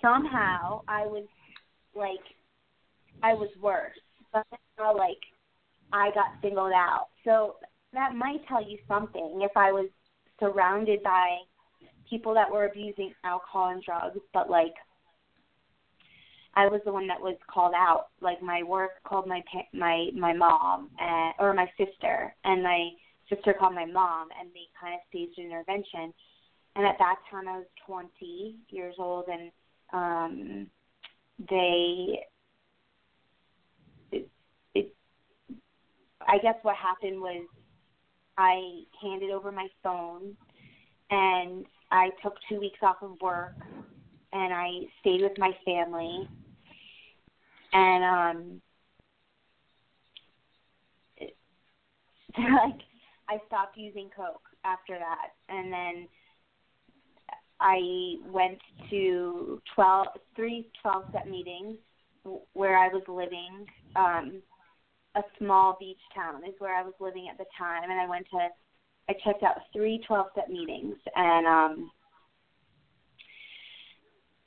somehow 0.00 0.82
I 0.88 1.06
was 1.06 1.24
like 1.94 2.24
I 3.22 3.34
was 3.34 3.50
worse. 3.60 3.98
But 4.32 4.46
now 4.78 4.96
like 4.96 5.20
I 5.92 6.10
got 6.14 6.40
singled 6.42 6.72
out. 6.72 7.08
So 7.24 7.56
that 7.92 8.14
might 8.14 8.46
tell 8.48 8.62
you 8.62 8.78
something 8.88 9.40
if 9.42 9.56
I 9.56 9.72
was 9.72 9.88
surrounded 10.40 11.02
by 11.02 11.38
people 12.08 12.34
that 12.34 12.50
were 12.50 12.66
abusing 12.66 13.12
alcohol 13.24 13.70
and 13.70 13.82
drugs, 13.82 14.18
but 14.32 14.50
like 14.50 14.74
I 16.56 16.66
was 16.66 16.80
the 16.84 16.92
one 16.92 17.06
that 17.08 17.20
was 17.20 17.36
called 17.48 17.74
out. 17.74 18.06
Like 18.20 18.42
my 18.42 18.62
work 18.62 19.02
called 19.04 19.26
my 19.26 19.42
my 19.72 20.08
my 20.14 20.32
mom 20.32 20.90
and 20.98 21.34
or 21.38 21.52
my 21.54 21.68
sister, 21.76 22.34
and 22.44 22.62
my 22.62 22.90
sister 23.28 23.54
called 23.58 23.74
my 23.74 23.86
mom, 23.86 24.28
and 24.38 24.50
they 24.50 24.66
kind 24.80 24.94
of 24.94 25.00
staged 25.08 25.38
an 25.38 25.46
intervention. 25.46 26.12
And 26.76 26.86
at 26.86 26.98
that 26.98 27.16
time, 27.30 27.46
I 27.48 27.58
was 27.58 27.66
20 27.86 28.56
years 28.68 28.96
old, 28.98 29.26
and 29.28 29.52
um, 29.92 30.66
they 31.38 32.20
it, 34.12 34.28
it 34.74 34.94
I 36.26 36.38
guess 36.38 36.56
what 36.62 36.76
happened 36.76 37.20
was 37.20 37.46
I 38.36 38.82
handed 39.00 39.30
over 39.30 39.52
my 39.52 39.68
phone 39.82 40.36
and 41.10 41.66
I 41.90 42.10
took 42.22 42.34
two 42.48 42.60
weeks 42.60 42.78
off 42.82 42.96
of 43.02 43.20
work 43.20 43.54
and 44.32 44.52
I 44.52 44.68
stayed 45.00 45.22
with 45.22 45.38
my 45.38 45.52
family. 45.64 46.28
And 47.72 48.04
um 48.04 48.60
it, 51.16 51.36
like 52.38 52.80
I 53.28 53.38
stopped 53.46 53.76
using 53.76 54.10
coke 54.14 54.42
after 54.64 54.98
that. 54.98 55.30
And 55.48 55.72
then 55.72 56.08
I 57.60 58.16
went 58.26 58.58
to 58.90 59.60
twelve 59.74 60.08
three 60.36 60.68
twelve 60.82 61.04
step 61.10 61.26
meetings 61.26 61.76
where 62.52 62.78
I 62.78 62.88
was 62.88 63.02
living 63.08 63.66
um 63.96 64.42
a 65.16 65.22
small 65.38 65.76
beach 65.78 66.00
town 66.14 66.42
is 66.44 66.54
where 66.58 66.76
I 66.76 66.82
was 66.82 66.94
living 66.98 67.28
at 67.30 67.38
the 67.38 67.44
time, 67.56 67.90
and 67.90 68.00
I 68.00 68.08
went 68.08 68.26
to 68.30 68.48
I 69.08 69.12
checked 69.24 69.42
out 69.42 69.56
three 69.72 70.02
12 70.06 70.26
step 70.32 70.48
meetings, 70.48 70.96
and 71.14 71.46
um, 71.46 71.90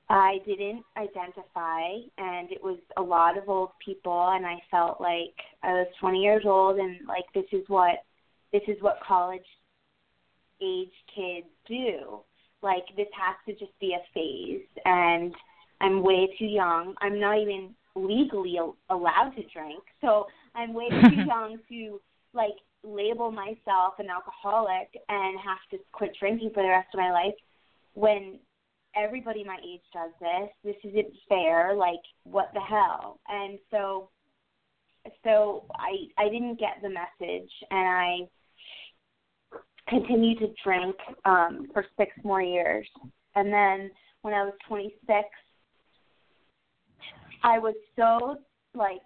I 0.10 0.40
didn't 0.46 0.84
identify, 0.98 1.92
and 2.18 2.52
it 2.52 2.64
was 2.64 2.80
a 2.98 3.02
lot 3.02 3.38
of 3.38 3.50
old 3.50 3.70
people, 3.84 4.30
and 4.30 4.46
I 4.46 4.56
felt 4.72 5.00
like 5.00 5.36
I 5.64 5.74
was 5.74 5.88
20 6.00 6.20
years 6.20 6.44
old, 6.46 6.78
and 6.78 7.08
like 7.08 7.26
this 7.36 7.46
is 7.52 7.64
what 7.68 8.00
this 8.52 8.64
is 8.68 8.82
what 8.82 9.00
college 9.06 9.46
age 10.62 10.90
kids 11.14 11.48
do. 11.68 12.22
Like 12.62 12.86
this 12.96 13.08
has 13.14 13.36
to 13.48 13.54
just 13.54 13.78
be 13.80 13.94
a 13.96 14.04
phase, 14.14 14.68
and 14.86 15.34
I'm 15.80 16.04
way 16.04 16.28
too 16.40 16.46
young. 16.46 16.96
I'm 17.02 17.20
not 17.20 17.38
even 17.38 17.76
legally 17.96 18.58
allowed 18.90 19.34
to 19.36 19.44
drink, 19.54 19.84
so 20.02 20.26
I'm 20.56 20.74
way 20.74 20.90
too 21.10 21.24
young 21.26 21.58
to 21.70 22.02
like 22.34 22.56
label 22.84 23.32
myself 23.32 23.96
an 24.00 24.08
alcoholic 24.10 24.90
and 25.10 25.40
have 25.40 25.58
to 25.72 25.78
quit 25.92 26.16
drinking 26.20 26.52
for 26.54 26.64
the 26.64 26.70
rest 26.70 26.88
of 26.94 27.00
my 27.00 27.12
life 27.12 27.36
when 27.94 28.40
everybody 28.96 29.44
my 29.44 29.58
age 29.64 29.82
does 29.94 30.12
this. 30.20 30.50
This 30.64 30.92
isn't 30.92 31.14
fair. 31.30 31.76
Like 31.76 32.02
what 32.24 32.52
the 32.54 32.62
hell? 32.62 33.20
And 33.28 33.60
so 33.72 34.10
so 35.24 35.66
I 35.76 36.08
I 36.18 36.30
didn't 36.30 36.60
get 36.60 36.82
the 36.82 36.90
message 36.90 37.52
and 37.72 37.88
I 37.88 38.18
continued 39.88 40.40
to 40.40 40.48
drink 40.64 40.96
um 41.26 41.68
for 41.74 41.86
6 41.98 42.12
more 42.24 42.42
years. 42.42 42.88
And 43.36 43.52
then 43.52 43.92
when 44.22 44.34
I 44.34 44.44
was 44.44 44.54
26 44.68 45.00
I 47.44 47.60
was 47.60 47.76
so 47.96 48.38
like 48.74 49.02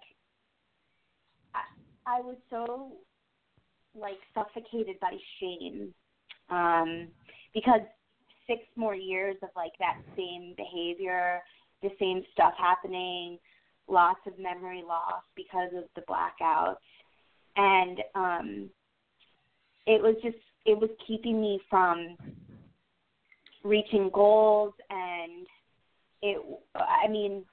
I 2.06 2.20
was 2.20 2.36
so 2.50 2.92
like 3.98 4.18
suffocated 4.34 4.98
by 5.00 5.16
shame 5.38 5.92
um 6.50 7.08
because 7.54 7.80
six 8.46 8.62
more 8.76 8.94
years 8.94 9.36
of 9.42 9.50
like 9.54 9.72
that 9.78 9.98
same 10.16 10.54
behavior 10.56 11.40
the 11.82 11.90
same 12.00 12.22
stuff 12.32 12.54
happening 12.58 13.38
lots 13.88 14.20
of 14.26 14.38
memory 14.38 14.82
loss 14.86 15.22
because 15.36 15.70
of 15.76 15.84
the 15.94 16.02
blackouts 16.02 16.76
and 17.56 17.98
um 18.14 18.70
it 19.86 20.00
was 20.00 20.16
just 20.22 20.36
it 20.64 20.78
was 20.78 20.90
keeping 21.06 21.40
me 21.40 21.60
from 21.68 22.16
reaching 23.64 24.10
goals 24.12 24.74
and 24.90 25.46
it 26.22 26.38
i 26.74 27.08
mean 27.08 27.44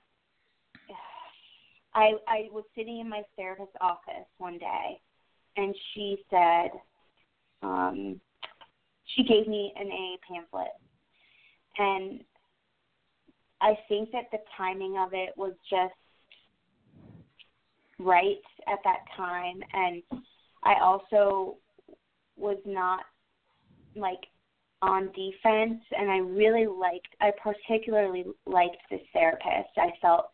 I 1.93 2.13
I 2.27 2.47
was 2.51 2.63
sitting 2.75 2.99
in 2.99 3.09
my 3.09 3.23
therapist's 3.35 3.75
office 3.81 4.27
one 4.37 4.57
day, 4.57 5.01
and 5.57 5.75
she 5.93 6.17
said, 6.29 6.69
um, 7.63 8.21
she 9.15 9.23
gave 9.23 9.47
me 9.47 9.73
an 9.75 9.87
A 9.87 10.17
pamphlet, 10.27 10.73
and 11.77 12.21
I 13.61 13.77
think 13.87 14.11
that 14.11 14.25
the 14.31 14.37
timing 14.55 14.97
of 14.97 15.13
it 15.13 15.33
was 15.35 15.53
just 15.69 15.93
right 17.99 18.41
at 18.67 18.79
that 18.83 18.99
time, 19.17 19.61
and 19.73 20.03
I 20.63 20.75
also 20.81 21.57
was 22.39 22.57
not 22.65 23.01
like 23.95 24.21
on 24.81 25.07
defense, 25.07 25.81
and 25.97 26.09
I 26.09 26.17
really 26.17 26.65
liked. 26.65 27.13
I 27.19 27.31
particularly 27.43 28.25
liked 28.45 28.77
this 28.89 29.01
therapist. 29.13 29.69
I 29.77 29.89
felt 30.01 30.29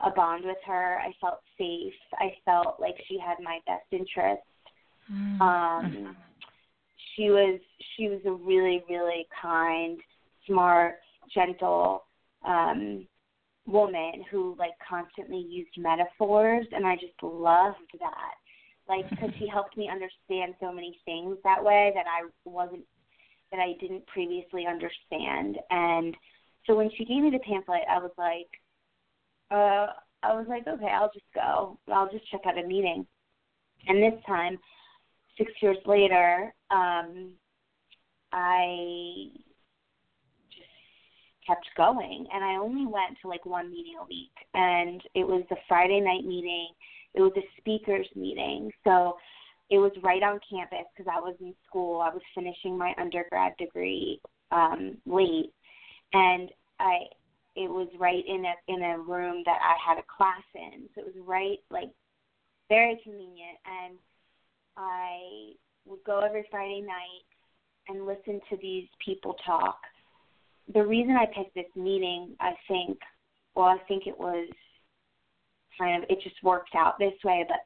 a 0.00 0.10
bond 0.10 0.44
with 0.44 0.58
her. 0.66 0.98
I 0.98 1.12
felt 1.20 1.40
safe. 1.58 1.92
I 2.14 2.34
felt 2.44 2.76
like 2.78 2.94
she 3.08 3.18
had 3.18 3.36
my 3.42 3.58
best 3.66 3.86
interest. 3.90 4.42
Mm-hmm. 5.12 5.42
Um, 5.42 6.16
she 7.16 7.30
was 7.30 7.60
she 7.96 8.08
was 8.08 8.20
a 8.26 8.32
really 8.32 8.82
really 8.88 9.26
kind, 9.40 9.98
smart, 10.46 10.96
gentle 11.34 12.04
um 12.46 13.06
woman 13.66 14.24
who 14.30 14.56
like 14.58 14.72
constantly 14.88 15.38
used 15.38 15.70
metaphors 15.76 16.66
and 16.72 16.86
I 16.86 16.94
just 16.94 17.22
loved 17.22 17.76
that. 18.00 18.34
Like 18.90 19.08
cuz 19.20 19.30
she 19.38 19.46
helped 19.46 19.76
me 19.76 19.88
understand 19.88 20.56
so 20.58 20.72
many 20.72 20.98
things 21.04 21.38
that 21.44 21.62
way 21.62 21.92
that 21.94 22.06
I 22.08 22.28
wasn't 22.44 22.84
that 23.52 23.60
I 23.60 23.74
didn't 23.80 24.04
previously 24.08 24.66
understand 24.66 25.58
and 25.70 26.16
so 26.66 26.74
when 26.74 26.90
she 26.96 27.04
gave 27.04 27.22
me 27.22 27.30
the 27.30 27.38
pamphlet 27.38 27.82
I 27.88 27.98
was 27.98 28.10
like 28.18 28.50
uh 29.52 29.92
I 30.24 30.34
was 30.34 30.46
like 30.48 30.66
okay, 30.66 30.88
I'll 30.88 31.12
just 31.12 31.32
go. 31.34 31.78
I'll 31.88 32.10
just 32.10 32.28
check 32.30 32.40
out 32.46 32.58
a 32.58 32.66
meeting. 32.66 33.06
And 33.86 34.02
this 34.02 34.20
time 34.26 34.58
6 35.38 35.52
years 35.62 35.78
later 35.86 36.52
um 36.72 37.32
I 38.32 39.28
just 40.50 41.46
kept 41.46 41.68
going 41.76 42.26
and 42.32 42.44
I 42.44 42.56
only 42.56 42.86
went 42.86 43.18
to 43.22 43.28
like 43.28 43.46
one 43.46 43.70
meeting 43.70 43.94
a 44.00 44.04
week 44.04 44.34
and 44.54 45.00
it 45.14 45.26
was 45.26 45.44
the 45.48 45.56
Friday 45.68 46.00
night 46.00 46.24
meeting. 46.24 46.68
It 47.14 47.20
was 47.20 47.32
a 47.36 47.60
speakers 47.60 48.06
meeting. 48.14 48.70
So 48.84 49.16
it 49.70 49.78
was 49.78 49.92
right 50.02 50.22
on 50.22 50.40
campus 50.48 50.86
because 50.96 51.10
I 51.12 51.20
was 51.20 51.36
in 51.40 51.54
school. 51.66 52.00
I 52.00 52.10
was 52.10 52.22
finishing 52.34 52.76
my 52.76 52.94
undergrad 52.98 53.52
degree 53.58 54.20
um 54.52 54.96
late 55.06 55.52
and 56.12 56.50
I 56.80 56.98
it 57.54 57.70
was 57.70 57.86
right 57.98 58.24
in 58.26 58.44
a 58.44 58.54
in 58.66 58.82
a 58.82 58.98
room 58.98 59.42
that 59.46 59.58
I 59.62 59.76
had 59.86 59.98
a 59.98 60.06
class 60.16 60.42
in. 60.54 60.88
So 60.94 61.02
it 61.02 61.14
was 61.14 61.24
right 61.24 61.58
like 61.70 61.90
very 62.68 63.00
convenient 63.04 63.58
and 63.64 63.98
I 64.76 65.52
would 65.86 66.02
go 66.04 66.20
every 66.20 66.46
Friday 66.50 66.80
night 66.80 67.24
and 67.88 68.06
listen 68.06 68.40
to 68.50 68.56
these 68.60 68.88
people 69.04 69.36
talk 69.46 69.78
the 70.72 70.84
reason 70.86 71.16
I 71.16 71.26
picked 71.26 71.54
this 71.54 71.64
meeting, 71.74 72.36
I 72.40 72.52
think, 72.68 72.98
well, 73.54 73.66
I 73.66 73.78
think 73.88 74.06
it 74.06 74.18
was 74.18 74.48
kind 75.80 76.02
of 76.02 76.10
it 76.10 76.22
just 76.22 76.42
worked 76.42 76.74
out 76.74 76.98
this 76.98 77.14
way, 77.24 77.44
but 77.48 77.60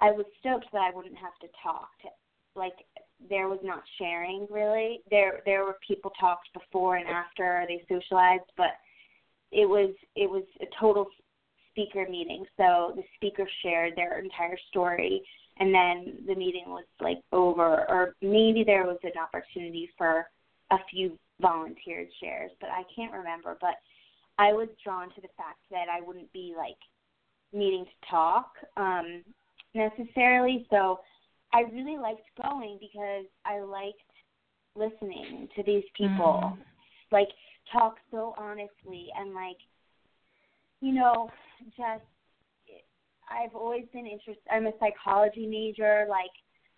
I 0.00 0.10
was 0.12 0.26
stoked 0.40 0.66
that 0.72 0.80
I 0.80 0.94
wouldn't 0.94 1.16
have 1.16 1.36
to 1.40 1.48
talk. 1.62 1.88
To, 2.02 2.08
like 2.54 2.74
there 3.28 3.48
was 3.48 3.60
not 3.62 3.82
sharing 3.98 4.46
really. 4.50 5.00
There 5.10 5.40
there 5.44 5.64
were 5.64 5.78
people 5.86 6.12
talked 6.18 6.48
before 6.54 6.96
and 6.96 7.08
after 7.08 7.64
they 7.68 7.84
socialized, 7.88 8.50
but 8.56 8.78
it 9.50 9.68
was 9.68 9.94
it 10.16 10.30
was 10.30 10.44
a 10.60 10.66
total 10.80 11.06
speaker 11.70 12.06
meeting. 12.08 12.44
So 12.56 12.92
the 12.94 13.02
speakers 13.16 13.50
shared 13.62 13.94
their 13.96 14.18
entire 14.18 14.58
story 14.68 15.22
and 15.58 15.74
then 15.74 16.18
the 16.26 16.34
meeting 16.34 16.64
was 16.66 16.84
like 17.00 17.18
over 17.32 17.88
or 17.90 18.14
maybe 18.22 18.64
there 18.64 18.86
was 18.86 18.98
an 19.02 19.12
opportunity 19.20 19.88
for 19.96 20.26
a 20.70 20.78
few 20.90 21.18
volunteered 21.40 22.08
shares, 22.20 22.50
but 22.60 22.70
I 22.70 22.82
can't 22.94 23.12
remember. 23.12 23.56
But 23.60 23.74
I 24.38 24.52
was 24.52 24.68
drawn 24.82 25.08
to 25.14 25.20
the 25.20 25.28
fact 25.36 25.60
that 25.70 25.86
I 25.92 26.00
wouldn't 26.00 26.32
be 26.32 26.54
like 26.56 26.76
needing 27.52 27.84
to 27.84 28.10
talk 28.10 28.52
um, 28.76 29.22
necessarily. 29.74 30.66
So 30.70 31.00
I 31.52 31.62
really 31.72 31.98
liked 31.98 32.22
going 32.40 32.78
because 32.80 33.26
I 33.44 33.60
liked 33.60 33.98
listening 34.74 35.48
to 35.54 35.62
these 35.62 35.84
people, 35.96 36.42
mm. 36.44 36.58
like 37.10 37.28
talk 37.72 37.96
so 38.10 38.34
honestly 38.38 39.08
and 39.18 39.34
like, 39.34 39.58
you 40.80 40.92
know, 40.92 41.30
just 41.76 42.04
I've 43.30 43.54
always 43.54 43.84
been 43.92 44.06
interested. 44.06 44.42
I'm 44.50 44.66
a 44.66 44.72
psychology 44.80 45.46
major, 45.46 46.06
like 46.08 46.30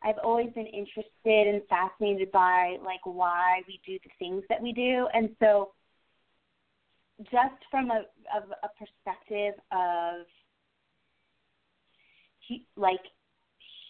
I've 0.02 0.18
always 0.22 0.50
been 0.54 0.66
interested 0.66 1.54
and 1.54 1.62
fascinated 1.68 2.30
by 2.30 2.76
like 2.84 3.00
why 3.04 3.62
we 3.66 3.80
do 3.86 3.98
the 4.04 4.10
things 4.18 4.42
that 4.48 4.60
we 4.60 4.72
do, 4.72 5.08
and 5.14 5.30
so 5.40 5.70
just 7.22 7.62
from 7.70 7.90
a 7.90 8.03
of 8.35 8.50
a 8.62 8.68
perspective 8.79 9.55
of 9.72 10.27
like 12.77 13.00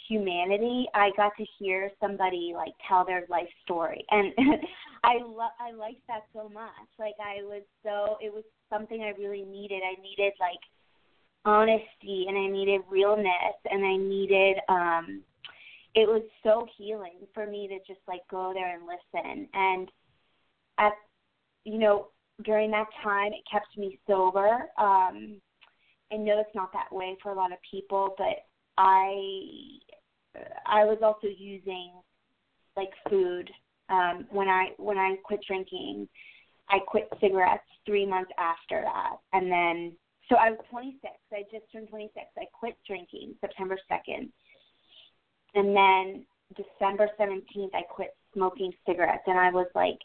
humanity, 0.09 0.87
I 0.95 1.11
got 1.17 1.33
to 1.39 1.45
hear 1.59 1.91
somebody 2.01 2.53
like 2.55 2.73
tell 2.87 3.05
their 3.05 3.25
life 3.29 3.49
story, 3.65 4.05
and 4.11 4.33
I 5.05 5.19
love 5.23 5.53
I 5.59 5.73
liked 5.73 6.07
that 6.09 6.23
so 6.35 6.49
much. 6.49 6.71
Like 6.99 7.15
I 7.21 7.43
was 7.43 7.63
so 7.83 8.17
it 8.21 8.33
was 8.33 8.45
something 8.71 9.03
I 9.03 9.19
really 9.19 9.45
needed. 9.45 9.83
I 9.83 10.01
needed 10.01 10.33
like 10.39 10.61
honesty, 11.45 12.27
and 12.29 12.37
I 12.37 12.47
needed 12.47 12.83
realness, 12.89 13.57
and 13.71 13.85
I 13.85 13.97
needed 13.97 14.57
um 14.69 15.23
it 15.95 16.09
was 16.09 16.23
so 16.43 16.67
healing 16.77 17.19
for 17.33 17.47
me 17.47 17.69
to 17.69 17.79
just 17.87 18.01
like 18.09 18.23
go 18.31 18.53
there 18.53 18.75
and 18.75 18.83
listen 18.83 19.49
and 19.55 19.91
at 20.79 20.93
you 21.65 21.79
know 21.79 22.09
during 22.43 22.71
that 22.73 22.89
time 23.03 23.33
it 23.33 23.43
kept 23.51 23.77
me 23.77 23.99
sober. 24.07 24.69
Um 24.79 25.41
i 26.13 26.17
know 26.17 26.39
it's 26.39 26.55
not 26.55 26.73
that 26.73 26.93
way 26.93 27.17
for 27.23 27.33
a 27.33 27.35
lot 27.35 27.53
of 27.53 27.59
people 27.69 28.15
but 28.19 28.45
i 28.77 29.79
i 30.67 30.85
was 30.85 30.99
also 31.03 31.27
using 31.27 31.93
like 32.77 32.91
food 33.09 33.51
um 33.89 34.27
when 34.31 34.49
i 34.49 34.69
when 34.79 34.99
i 34.99 35.17
quit 35.25 35.41
drinking. 35.47 36.09
I 36.71 36.79
quit 36.79 37.09
cigarettes 37.21 37.63
3 37.85 38.07
months 38.07 38.31
after 38.39 38.81
that 38.83 39.17
and 39.35 39.53
then 39.53 39.93
so 40.31 40.37
i 40.37 40.51
was 40.51 40.59
26 40.71 41.13
i 41.33 41.43
just 41.53 41.71
turned 41.71 41.89
26 41.89 42.25
i 42.39 42.45
quit 42.59 42.75
drinking 42.87 43.35
september 43.43 43.79
2nd 43.91 44.31
and 45.55 45.77
then 45.77 46.27
December 46.57 47.09
17th, 47.19 47.75
I 47.75 47.83
quit 47.83 48.15
smoking 48.33 48.73
cigarettes, 48.87 49.23
and 49.27 49.39
I 49.39 49.51
was 49.51 49.67
like 49.75 49.99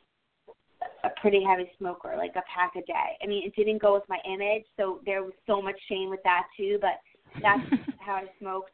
a 1.04 1.10
pretty 1.22 1.44
heavy 1.44 1.70
smoker, 1.78 2.14
like 2.18 2.32
a 2.36 2.44
pack 2.54 2.76
a 2.76 2.86
day. 2.86 3.18
I 3.22 3.28
mean, 3.28 3.46
it 3.46 3.56
didn't 3.56 3.82
go 3.82 3.94
with 3.94 4.08
my 4.08 4.20
image, 4.26 4.66
so 4.78 5.00
there 5.06 5.24
was 5.24 5.34
so 5.48 5.62
much 5.62 5.76
shame 5.90 6.10
with 6.10 6.22
that 6.24 6.44
too. 6.56 6.78
But 6.82 7.00
that's 7.42 7.62
how 8.00 8.14
I 8.14 8.26
smoked, 8.40 8.72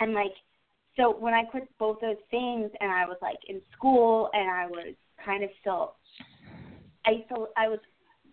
and 0.00 0.12
like, 0.14 0.34
so 0.96 1.14
when 1.16 1.34
I 1.34 1.44
quit 1.44 1.68
both 1.78 2.00
those 2.00 2.16
things, 2.30 2.70
and 2.80 2.90
I 2.90 3.04
was 3.06 3.18
like 3.22 3.38
in 3.48 3.60
school, 3.76 4.30
and 4.32 4.50
I 4.50 4.66
was 4.66 4.94
kind 5.24 5.44
of 5.44 5.50
still 5.60 5.94
isol, 7.06 7.46
I 7.56 7.68
was 7.68 7.80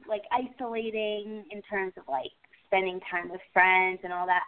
like 0.07 0.23
isolating 0.31 1.45
in 1.51 1.61
terms 1.69 1.93
of 1.97 2.03
like 2.07 2.31
spending 2.65 2.99
time 3.11 3.29
with 3.29 3.41
friends 3.53 3.99
and 4.03 4.11
all 4.11 4.25
that, 4.25 4.43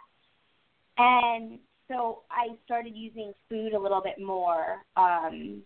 and 0.98 1.58
so 1.88 2.22
I 2.30 2.56
started 2.64 2.96
using 2.96 3.32
food 3.48 3.72
a 3.72 3.78
little 3.78 4.02
bit 4.02 4.20
more 4.20 4.82
um, 4.96 5.62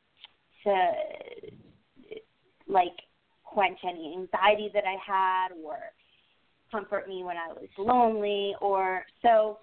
to 0.65 0.93
like 2.71 2.97
quench 3.45 3.79
any 3.85 4.15
anxiety 4.17 4.71
that 4.73 4.85
I 4.87 4.97
had 5.05 5.49
or 5.65 5.79
comfort 6.71 7.09
me 7.09 7.25
when 7.25 7.37
I 7.37 7.49
was 7.49 7.69
lonely 7.79 8.55
or 8.61 9.05
so 9.23 9.59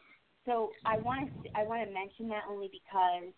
so 0.45 0.71
I 0.85 0.97
want 0.97 1.29
to 1.43 1.49
I 1.55 1.63
want 1.63 1.87
to 1.87 1.93
mention 1.93 2.27
that 2.29 2.43
only 2.49 2.69
because 2.71 3.33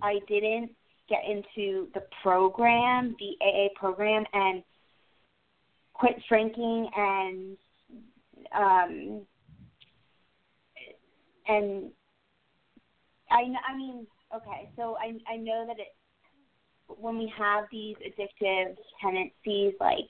I 0.00 0.18
didn't 0.28 0.70
get 1.08 1.20
into 1.28 1.88
the 1.94 2.02
program, 2.22 3.16
the 3.18 3.36
AA 3.44 3.68
program 3.78 4.24
and 4.32 4.62
quit 5.94 6.16
drinking 6.28 6.88
and 6.96 7.56
um 8.54 9.22
and 11.48 11.90
I 13.30 13.42
I 13.68 13.76
mean 13.76 14.06
okay, 14.34 14.70
so 14.76 14.96
I 15.00 15.12
I 15.32 15.36
know 15.36 15.64
that 15.66 15.78
it 15.78 15.94
when 17.00 17.18
we 17.18 17.32
have 17.36 17.64
these 17.70 17.96
addictive 17.96 18.76
tendencies, 19.00 19.74
like 19.80 20.08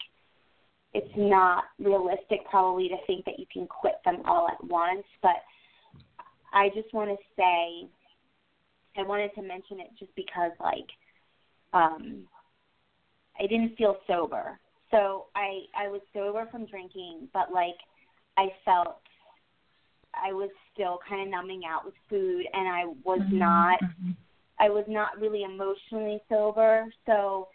it's 0.95 1.13
not 1.17 1.65
realistic 1.79 2.41
probably 2.51 2.89
to 2.89 2.97
think 3.07 3.25
that 3.25 3.39
you 3.39 3.47
can 3.53 3.67
quit 3.67 3.95
them 4.05 4.23
all 4.27 4.49
at 4.49 4.63
once, 4.65 5.05
but 5.23 5.37
I 6.53 6.69
just 6.75 6.93
want 6.93 7.11
to 7.11 7.17
say 7.37 7.89
I 8.97 9.03
wanted 9.03 9.35
to 9.35 9.43
mention 9.43 9.81
it 9.81 9.89
just 9.99 10.15
because 10.15 10.53
like 10.61 10.89
um 11.73 12.25
I 13.41 13.47
didn't 13.47 13.77
feel 13.77 13.97
sober. 14.07 14.59
So 14.91 15.27
I 15.35 15.63
I 15.77 15.89
was 15.89 16.03
sober 16.13 16.47
from 16.51 16.67
drinking, 16.67 17.29
but 17.33 17.53
like 17.53 17.77
I 18.37 18.49
felt 18.65 19.01
I 20.15 20.33
was 20.33 20.51
still 20.73 20.99
kind 21.09 21.23
of 21.23 21.29
numbing 21.29 21.63
out 21.67 21.85
with 21.85 21.95
food, 22.09 22.45
and 22.53 22.69
I 22.69 22.85
was 23.05 23.21
mm-hmm. 23.21 23.39
not. 23.39 23.81
Mm-hmm. 23.83 24.11
I 24.63 24.69
was 24.69 24.85
not 24.87 25.21
really 25.21 25.43
emotionally 25.43 26.23
sober, 26.29 26.87
so 27.05 27.49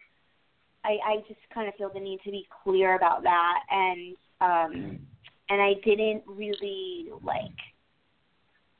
I, 0.84 0.98
I 1.06 1.16
just 1.30 1.40
kind 1.54 1.70
of 1.70 1.76
feel 1.76 1.90
the 1.94 2.02
need 2.02 2.20
to 2.26 2.32
be 2.32 2.46
clear 2.64 2.98
about 2.98 3.24
that, 3.24 3.60
and 3.72 4.16
um, 4.42 5.00
and 5.50 5.62
I 5.62 5.76
didn't 5.86 6.24
really 6.28 7.06
like. 7.24 7.58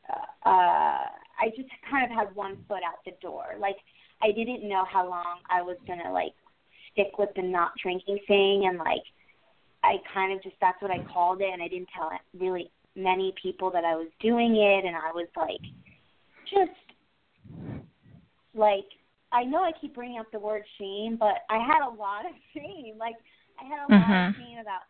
Uh, 0.10 0.50
uh, 0.50 1.06
I 1.40 1.50
just 1.56 1.70
kind 1.90 2.04
of 2.04 2.18
had 2.18 2.36
one 2.36 2.58
foot 2.68 2.82
out 2.86 3.00
the 3.06 3.14
door. 3.22 3.56
Like 3.60 3.78
I 4.22 4.34
didn't 4.34 4.68
know 4.68 4.84
how 4.92 5.10
long 5.10 5.40
I 5.50 5.62
was 5.62 5.78
gonna 5.88 6.12
like 6.12 6.34
stick 6.92 7.18
with 7.18 7.30
the 7.38 7.44
not 7.44 7.72
drinking 7.82 8.20
thing, 8.28 8.66
and 8.68 8.78
like 8.78 9.04
I 9.84 10.02
kind 10.14 10.34
of 10.34 10.44
just 10.44 10.58
that's 10.60 10.82
what 10.82 10.92
I 10.92 11.00
called 11.14 11.40
it, 11.40 11.50
and 11.54 11.64
I 11.64 11.70
didn't 11.70 11.90
tell 11.96 12.12
really 12.38 12.72
many 12.94 13.34
people 13.42 13.72
that 13.72 13.86
I 13.86 13.96
was 13.96 14.10
doing 14.20 14.58
it, 14.58 14.84
and 14.84 14.98
I 14.98 15.14
was 15.14 15.30
like, 15.38 15.62
just 16.50 16.72
like 18.58 18.86
I 19.32 19.44
know 19.44 19.64
I 19.64 19.72
keep 19.80 19.94
bringing 19.94 20.20
up 20.20 20.32
the 20.32 20.40
word 20.40 20.64
shame, 20.80 21.18
but 21.20 21.44
I 21.50 21.58
had 21.58 21.86
a 21.86 21.94
lot 21.94 22.26
of 22.26 22.32
shame. 22.54 22.98
Like 22.98 23.16
I 23.60 23.66
had 23.66 23.80
a 23.80 23.92
mm-hmm. 23.92 24.12
lot 24.12 24.30
of 24.30 24.36
shame 24.36 24.60
about 24.60 24.82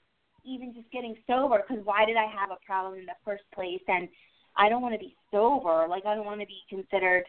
even 0.45 0.73
just 0.73 0.89
getting 0.91 1.15
sober 1.27 1.63
because 1.67 1.83
why 1.85 2.05
did 2.05 2.17
I 2.17 2.25
have 2.25 2.51
a 2.51 2.65
problem 2.65 2.99
in 2.99 3.05
the 3.05 3.17
first 3.25 3.43
place? 3.53 3.81
And 3.87 4.07
I 4.55 4.69
don't 4.69 4.81
want 4.81 4.93
to 4.93 4.99
be 4.99 5.15
sober. 5.31 5.87
Like 5.89 6.05
I 6.05 6.15
don't 6.15 6.25
want 6.25 6.41
to 6.41 6.47
be 6.47 6.61
considered. 6.69 7.25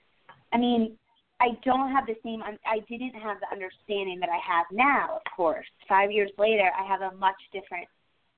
I 0.52 0.58
mean, 0.58 0.96
I 1.40 1.48
don't 1.64 1.92
have 1.92 2.06
the 2.06 2.16
same. 2.24 2.42
I 2.42 2.80
didn't 2.88 3.14
have 3.14 3.38
the 3.40 3.50
understanding 3.52 4.18
that 4.20 4.28
I 4.28 4.38
have 4.44 4.66
now. 4.72 5.20
Of 5.24 5.32
course, 5.36 5.66
five 5.88 6.10
years 6.10 6.30
later, 6.38 6.70
I 6.78 6.84
have 6.86 7.00
a 7.00 7.16
much 7.16 7.36
different 7.52 7.86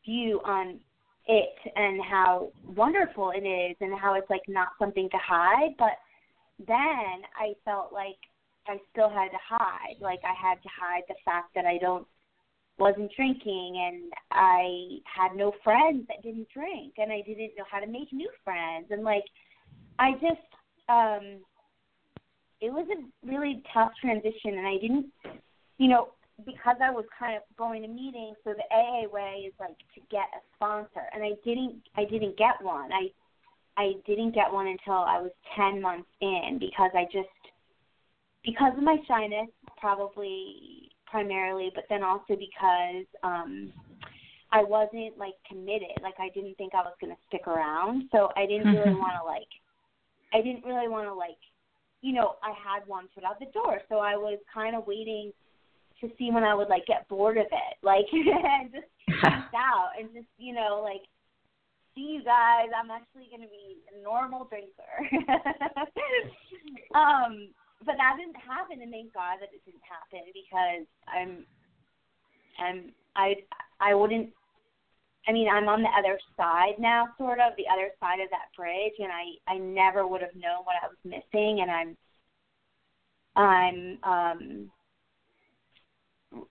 view 0.04 0.40
on 0.44 0.80
it 1.26 1.72
and 1.76 2.00
how 2.02 2.50
wonderful 2.66 3.32
it 3.34 3.46
is 3.46 3.76
and 3.80 3.98
how 3.98 4.14
it's 4.14 4.28
like 4.28 4.42
not 4.48 4.68
something 4.78 5.08
to 5.10 5.18
hide. 5.18 5.74
But 5.78 5.92
then 6.66 7.24
I 7.36 7.54
felt 7.64 7.92
like 7.92 8.18
I 8.66 8.78
still 8.92 9.08
had 9.08 9.28
to 9.28 9.38
hide. 9.48 9.96
Like 10.00 10.20
I 10.24 10.34
had 10.34 10.62
to 10.62 10.68
hide 10.68 11.02
the 11.08 11.14
fact 11.24 11.54
that 11.54 11.64
I 11.64 11.78
don't 11.78 12.06
wasn't 12.78 13.12
drinking 13.14 13.76
and 13.76 14.12
I 14.32 15.00
had 15.04 15.36
no 15.36 15.52
friends 15.62 16.06
that 16.08 16.22
didn't 16.22 16.48
drink 16.48 16.94
and 16.96 17.12
I 17.12 17.20
didn't 17.20 17.52
know 17.58 17.64
how 17.70 17.78
to 17.78 17.86
make 17.86 18.10
new 18.10 18.30
friends 18.42 18.86
and 18.90 19.04
like 19.04 19.24
I 19.98 20.12
just 20.12 20.48
um 20.88 21.40
it 22.62 22.72
was 22.72 22.86
a 22.88 23.26
really 23.26 23.62
tough 23.74 23.90
transition 24.00 24.56
and 24.56 24.66
I 24.66 24.78
didn't 24.80 25.06
you 25.76 25.88
know 25.88 26.08
because 26.46 26.76
I 26.82 26.90
was 26.90 27.04
kind 27.18 27.36
of 27.36 27.42
going 27.58 27.82
to 27.82 27.88
meetings 27.88 28.38
so 28.44 28.54
the 28.54 28.74
AA 28.74 29.06
way 29.12 29.44
is 29.46 29.52
like 29.60 29.76
to 29.94 30.00
get 30.10 30.32
a 30.32 30.40
sponsor 30.56 31.04
and 31.12 31.22
I 31.22 31.32
didn't 31.44 31.82
I 31.96 32.04
didn't 32.06 32.38
get 32.38 32.62
one. 32.62 32.90
I 32.92 33.10
I 33.76 33.92
didn't 34.06 34.34
get 34.34 34.52
one 34.52 34.66
until 34.66 34.94
I 34.94 35.20
was 35.20 35.30
10 35.56 35.80
months 35.80 36.08
in 36.20 36.58
because 36.60 36.90
I 36.94 37.04
just 37.04 37.28
because 38.44 38.72
of 38.76 38.82
my 38.82 38.96
shyness 39.06 39.48
probably 39.78 40.90
primarily 41.06 41.70
but 41.74 41.84
then 41.88 42.02
also 42.02 42.36
because 42.36 43.06
um 43.22 43.72
I 44.52 44.64
wasn't 44.64 45.16
like 45.16 45.34
committed. 45.48 46.02
Like 46.02 46.18
I 46.18 46.28
didn't 46.34 46.56
think 46.56 46.74
I 46.74 46.82
was 46.82 46.94
going 47.00 47.14
to 47.14 47.20
stick 47.28 47.46
around. 47.46 48.08
So 48.10 48.30
I 48.36 48.46
didn't 48.46 48.74
really 48.74 48.94
want 48.98 49.14
to 49.20 49.24
like 49.24 49.48
I 50.34 50.42
didn't 50.42 50.64
really 50.64 50.88
want 50.88 51.08
to 51.08 51.14
like 51.14 51.38
you 52.02 52.14
know, 52.14 52.36
I 52.42 52.48
had 52.48 52.86
one 52.86 53.08
foot 53.14 53.24
out 53.24 53.38
the 53.38 53.46
door. 53.52 53.80
So 53.88 53.98
I 53.98 54.16
was 54.16 54.38
kind 54.52 54.74
of 54.74 54.86
waiting 54.86 55.32
to 56.00 56.08
see 56.18 56.30
when 56.30 56.44
I 56.44 56.54
would 56.54 56.68
like 56.68 56.86
get 56.86 57.06
bored 57.08 57.36
of 57.36 57.46
it, 57.46 57.76
like 57.82 58.06
and 58.12 58.72
just 58.72 59.24
out 59.54 59.90
and 59.98 60.08
just 60.14 60.26
you 60.38 60.54
know 60.54 60.80
like 60.82 61.02
see 61.94 62.18
you 62.18 62.24
guys. 62.24 62.68
I'm 62.76 62.90
actually 62.90 63.28
going 63.30 63.42
to 63.42 63.48
be 63.48 63.78
a 63.94 64.02
normal 64.02 64.46
drinker. 64.46 64.94
um, 66.94 67.48
but 67.84 67.96
that 67.96 68.16
didn't 68.18 68.36
happen, 68.36 68.82
and 68.82 68.92
thank 68.92 69.14
God 69.14 69.38
that 69.40 69.50
it 69.54 69.64
didn't 69.64 69.82
happen 69.88 70.26
because 70.34 70.86
I'm, 71.08 71.46
I'm, 72.58 72.92
I, 73.16 73.36
I 73.80 73.94
wouldn't. 73.94 74.30
I 75.28 75.32
mean, 75.32 75.48
I'm 75.48 75.68
on 75.68 75.82
the 75.82 75.88
other 75.96 76.18
side 76.36 76.78
now, 76.78 77.08
sort 77.18 77.40
of 77.40 77.52
the 77.56 77.68
other 77.70 77.90
side 78.00 78.20
of 78.20 78.30
that 78.30 78.48
bridge, 78.56 78.94
and 78.98 79.12
I, 79.12 79.52
I 79.52 79.58
never 79.58 80.06
would 80.06 80.22
have 80.22 80.34
known 80.34 80.64
what 80.64 80.76
I 80.82 80.88
was 80.88 80.96
missing, 81.04 81.60
and 81.60 81.70
I'm, 81.70 81.96
I'm, 83.36 83.98
um, 84.02 84.70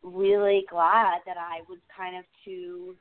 really 0.04 0.66
glad 0.70 1.20
that 1.26 1.38
I 1.38 1.62
was 1.68 1.80
kind 1.96 2.18
of 2.18 2.26
too 2.44 2.96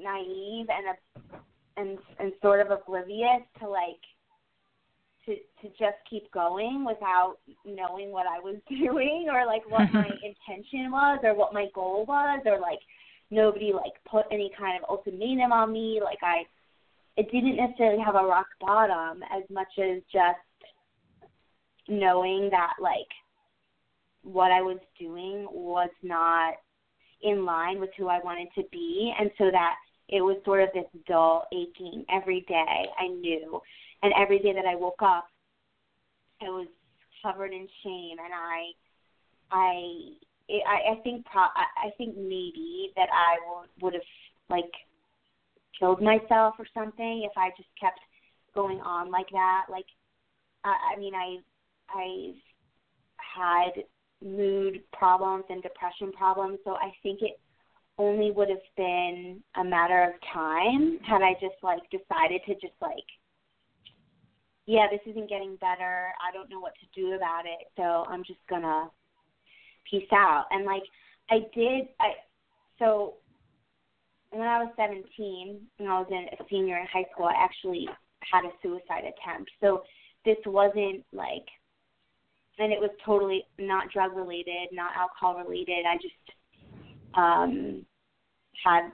naive 0.00 0.66
and 0.70 0.86
a, 0.88 1.80
and 1.80 1.98
and 2.18 2.32
sort 2.42 2.60
of 2.60 2.70
oblivious 2.70 3.42
to 3.60 3.68
like 3.68 4.00
to 5.26 5.34
to 5.60 5.68
just 5.78 5.96
keep 6.08 6.30
going 6.32 6.84
without 6.84 7.36
knowing 7.64 8.10
what 8.10 8.26
I 8.26 8.38
was 8.38 8.56
doing 8.68 9.28
or 9.32 9.46
like 9.46 9.68
what 9.70 9.92
my 9.92 10.06
intention 10.22 10.90
was 10.90 11.20
or 11.22 11.34
what 11.34 11.54
my 11.54 11.66
goal 11.74 12.04
was 12.06 12.40
or 12.46 12.60
like 12.60 12.80
nobody 13.30 13.72
like 13.72 13.92
put 14.08 14.26
any 14.30 14.50
kind 14.58 14.78
of 14.78 14.88
ultimatum 14.88 15.52
on 15.52 15.72
me. 15.72 16.00
Like 16.02 16.18
I 16.22 16.44
it 17.16 17.30
didn't 17.30 17.56
necessarily 17.56 18.02
have 18.02 18.14
a 18.14 18.26
rock 18.26 18.46
bottom 18.60 19.22
as 19.30 19.42
much 19.50 19.68
as 19.78 20.02
just 20.12 20.38
knowing 21.88 22.48
that 22.50 22.74
like 22.80 23.08
what 24.22 24.52
I 24.52 24.62
was 24.62 24.78
doing 24.98 25.46
was 25.50 25.90
not 26.02 26.54
in 27.22 27.44
line 27.44 27.80
with 27.80 27.90
who 27.96 28.08
I 28.08 28.20
wanted 28.22 28.48
to 28.56 28.62
be, 28.72 29.12
and 29.18 29.30
so 29.38 29.50
that 29.50 29.74
it 30.12 30.20
was 30.20 30.36
sort 30.44 30.62
of 30.62 30.68
this 30.74 30.84
dull 31.08 31.46
aching 31.52 32.04
every 32.14 32.42
day. 32.42 32.84
I 32.98 33.08
knew, 33.08 33.60
and 34.02 34.12
every 34.20 34.38
day 34.38 34.52
that 34.52 34.66
I 34.66 34.76
woke 34.76 35.00
up, 35.00 35.26
I 36.42 36.50
was 36.50 36.68
covered 37.22 37.52
in 37.52 37.66
shame, 37.82 38.18
and 38.22 38.34
I, 38.34 38.72
I, 39.50 40.12
I, 40.50 40.92
I 40.92 41.02
think 41.02 41.24
pro, 41.24 41.40
I, 41.42 41.90
think 41.96 42.14
maybe 42.16 42.92
that 42.94 43.08
I 43.10 43.38
would 43.80 43.94
have 43.94 44.02
like 44.50 44.70
killed 45.78 46.02
myself 46.02 46.56
or 46.58 46.66
something 46.74 47.22
if 47.24 47.32
I 47.38 47.48
just 47.56 47.70
kept 47.80 47.98
going 48.54 48.80
on 48.80 49.10
like 49.10 49.30
that. 49.32 49.66
Like, 49.70 49.86
I, 50.62 50.74
I 50.94 50.98
mean, 50.98 51.14
I, 51.14 51.38
I've 51.88 52.34
had 53.16 53.84
mood 54.22 54.82
problems 54.92 55.44
and 55.48 55.62
depression 55.62 56.12
problems. 56.12 56.58
So 56.64 56.72
I 56.72 56.92
think 57.02 57.22
it 57.22 57.40
only 57.98 58.30
would 58.30 58.48
have 58.48 58.58
been 58.76 59.42
a 59.56 59.64
matter 59.64 60.02
of 60.02 60.12
time 60.32 60.98
had 61.06 61.22
I 61.22 61.34
just 61.34 61.56
like 61.62 61.82
decided 61.90 62.40
to 62.46 62.54
just 62.54 62.74
like 62.80 63.04
yeah, 64.66 64.86
this 64.90 65.00
isn't 65.06 65.28
getting 65.28 65.56
better. 65.56 66.12
I 66.22 66.32
don't 66.32 66.48
know 66.48 66.60
what 66.60 66.74
to 66.74 67.00
do 67.00 67.14
about 67.14 67.46
it. 67.46 67.66
So 67.76 68.04
I'm 68.08 68.22
just 68.22 68.38
going 68.48 68.62
to 68.62 68.86
peace 69.90 70.08
out. 70.12 70.46
And 70.50 70.64
like 70.64 70.84
I 71.30 71.40
did 71.54 71.88
I 72.00 72.12
so 72.78 73.14
when 74.30 74.48
I 74.48 74.62
was 74.62 74.72
17 74.76 75.60
and 75.78 75.88
I 75.88 75.98
was 75.98 76.08
in 76.10 76.26
a 76.32 76.48
senior 76.48 76.78
in 76.78 76.86
high 76.92 77.04
school, 77.12 77.26
I 77.26 77.34
actually 77.36 77.86
had 78.20 78.44
a 78.44 78.52
suicide 78.62 79.04
attempt. 79.04 79.50
So 79.60 79.82
this 80.24 80.38
wasn't 80.46 81.04
like 81.12 81.46
and 82.58 82.72
it 82.72 82.80
was 82.80 82.90
totally 83.04 83.44
not 83.58 83.90
drug 83.92 84.14
related, 84.14 84.68
not 84.72 84.92
alcohol 84.96 85.42
related. 85.42 85.84
I 85.86 85.96
just 85.96 86.14
um 87.14 87.84
had 88.64 88.90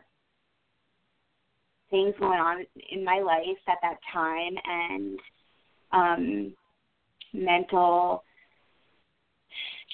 things 1.91 2.15
going 2.19 2.39
on 2.39 2.65
in 2.91 3.05
my 3.05 3.21
life 3.21 3.59
at 3.69 3.79
that 3.83 3.97
time 4.13 4.55
and 4.65 5.19
um 5.93 6.55
mental 7.33 8.25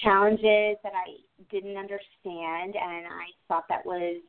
challenges 0.02 0.76
that 0.82 0.92
I 0.92 1.16
didn't 1.50 1.76
understand 1.76 2.74
and 2.74 3.06
I 3.06 3.26
thought 3.48 3.64
that 3.68 3.84
was 3.84 4.20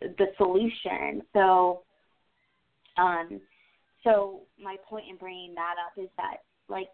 the 0.00 0.26
solution. 0.36 1.22
So 1.32 1.82
um 2.96 3.40
so 4.04 4.42
my 4.62 4.76
point 4.88 5.06
in 5.10 5.16
bringing 5.16 5.54
that 5.54 5.74
up 5.84 6.02
is 6.02 6.10
that 6.16 6.38
like 6.68 6.90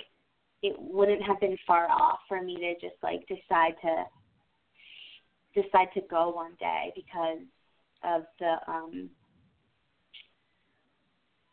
it 0.62 0.74
wouldn't 0.78 1.22
have 1.22 1.38
been 1.40 1.56
far 1.66 1.90
off 1.90 2.20
for 2.26 2.42
me 2.42 2.56
to 2.56 2.74
just 2.74 3.00
like 3.02 3.20
decide 3.28 3.74
to 3.82 4.04
decide 5.54 5.88
to 5.94 6.00
go 6.10 6.30
one 6.30 6.52
day 6.58 6.92
because 6.94 7.38
of 8.02 8.22
the 8.38 8.56
um 8.70 9.10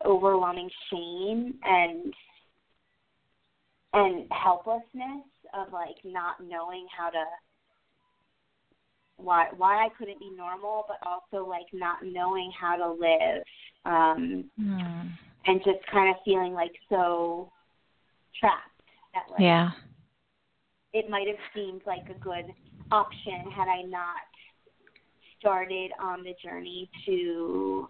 overwhelming 0.05 0.69
shame 0.89 1.53
and 1.63 2.13
and 3.93 4.25
helplessness 4.31 5.25
of 5.53 5.71
like 5.71 5.95
not 6.03 6.35
knowing 6.41 6.87
how 6.95 7.09
to 7.09 7.23
why 9.17 9.47
why 9.55 9.85
I 9.85 9.89
couldn't 9.97 10.19
be 10.19 10.31
normal 10.35 10.85
but 10.87 10.97
also 11.07 11.47
like 11.47 11.67
not 11.73 11.97
knowing 12.03 12.51
how 12.59 12.75
to 12.75 12.91
live 12.91 13.43
um 13.85 14.45
mm. 14.59 15.11
and 15.45 15.59
just 15.63 15.85
kind 15.91 16.09
of 16.09 16.15
feeling 16.25 16.53
like 16.53 16.71
so 16.89 17.51
trapped 18.39 18.81
that 19.13 19.23
like 19.29 19.41
yeah 19.41 19.71
it 20.93 21.09
might 21.09 21.27
have 21.27 21.37
seemed 21.53 21.81
like 21.85 22.09
a 22.09 22.19
good 22.19 22.45
option 22.91 23.51
had 23.55 23.67
I 23.67 23.83
not 23.83 24.15
started 25.39 25.91
on 25.99 26.23
the 26.23 26.33
journey 26.43 26.89
to 27.05 27.87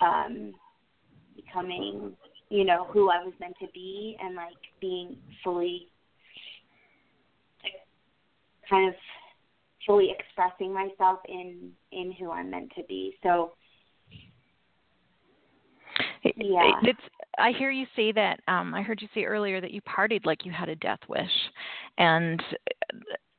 um 0.00 0.52
becoming 1.34 2.16
you 2.48 2.64
know 2.64 2.86
who 2.90 3.10
I 3.10 3.22
was 3.24 3.32
meant 3.40 3.54
to 3.60 3.66
be 3.72 4.16
and 4.20 4.34
like 4.34 4.56
being 4.80 5.16
fully 5.44 5.88
kind 8.68 8.88
of 8.88 8.94
fully 9.86 10.12
expressing 10.18 10.72
myself 10.72 11.20
in 11.28 11.70
in 11.92 12.12
who 12.12 12.30
I'm 12.30 12.50
meant 12.50 12.72
to 12.76 12.82
be 12.84 13.14
so 13.22 13.52
yeah. 16.34 16.72
It's 16.82 17.00
I 17.38 17.52
hear 17.52 17.70
you 17.70 17.86
say 17.94 18.12
that 18.12 18.40
um 18.48 18.74
I 18.74 18.82
heard 18.82 19.00
you 19.00 19.08
say 19.14 19.24
earlier 19.24 19.60
that 19.60 19.70
you 19.70 19.80
partied 19.82 20.26
like 20.26 20.44
you 20.44 20.52
had 20.52 20.68
a 20.68 20.76
death 20.76 21.00
wish 21.08 21.30
and 21.98 22.42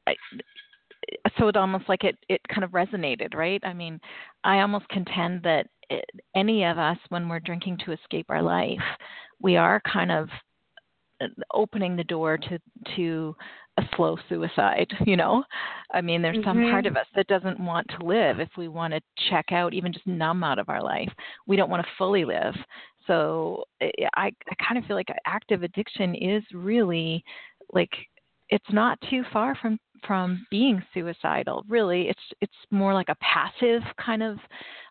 I, 0.08 0.16
so 1.38 1.48
it 1.48 1.58
almost 1.58 1.88
like 1.88 2.04
it 2.04 2.18
it 2.30 2.42
kind 2.54 2.64
of 2.64 2.72
resonated, 2.72 3.34
right? 3.36 3.62
I 3.64 3.74
mean, 3.74 4.00
I 4.44 4.60
almost 4.60 4.88
contend 4.90 5.44
that 5.44 5.68
it, 5.90 6.06
any 6.36 6.64
of 6.64 6.78
us 6.78 6.98
when 7.10 7.30
we're 7.30 7.40
drinking 7.40 7.80
to 7.86 7.94
escape 7.94 8.28
our 8.30 8.42
life, 8.42 8.80
we 9.42 9.56
are 9.58 9.82
kind 9.92 10.12
of 10.12 10.30
opening 11.54 11.96
the 11.96 12.04
door 12.04 12.38
to 12.38 12.60
to 12.96 13.36
a 13.78 13.82
slow 13.96 14.18
suicide 14.30 14.88
you 15.06 15.18
know 15.18 15.44
i 15.94 16.02
mean 16.02 16.22
there's 16.22 16.38
mm-hmm. 16.38 16.50
some 16.50 16.62
part 16.72 16.86
of 16.86 16.96
us 16.96 17.08
that 17.16 17.28
doesn't 17.28 17.60
want 17.60 17.88
to 17.88 18.06
live 18.06 18.40
if 18.40 18.50
we 18.58 18.68
want 18.68 18.94
to 18.94 19.02
check 19.30 19.46
out 19.52 19.74
even 19.74 19.92
just 19.92 20.06
numb 20.06 20.44
out 20.44 20.60
of 20.60 20.70
our 20.70 20.82
life 20.82 21.10
we 21.48 21.56
don't 21.56 21.70
want 21.70 21.84
to 21.84 21.92
fully 21.98 22.24
live 22.24 22.54
so 23.08 23.64
i 23.82 23.92
i 24.16 24.32
kind 24.68 24.78
of 24.78 24.86
feel 24.86 24.96
like 24.96 25.08
active 25.26 25.64
addiction 25.64 26.14
is 26.16 26.44
really 26.54 27.24
like 27.74 27.92
it's 28.50 28.72
not 28.72 29.00
too 29.10 29.24
far 29.32 29.56
from 29.56 29.80
from 30.06 30.46
being 30.52 30.82
suicidal 30.94 31.64
really. 31.68 32.08
It's 32.10 32.20
it's 32.42 32.54
more 32.72 32.94
like 32.94 33.10
a 33.10 33.16
passive 33.16 33.82
kind 34.04 34.22
of 34.24 34.38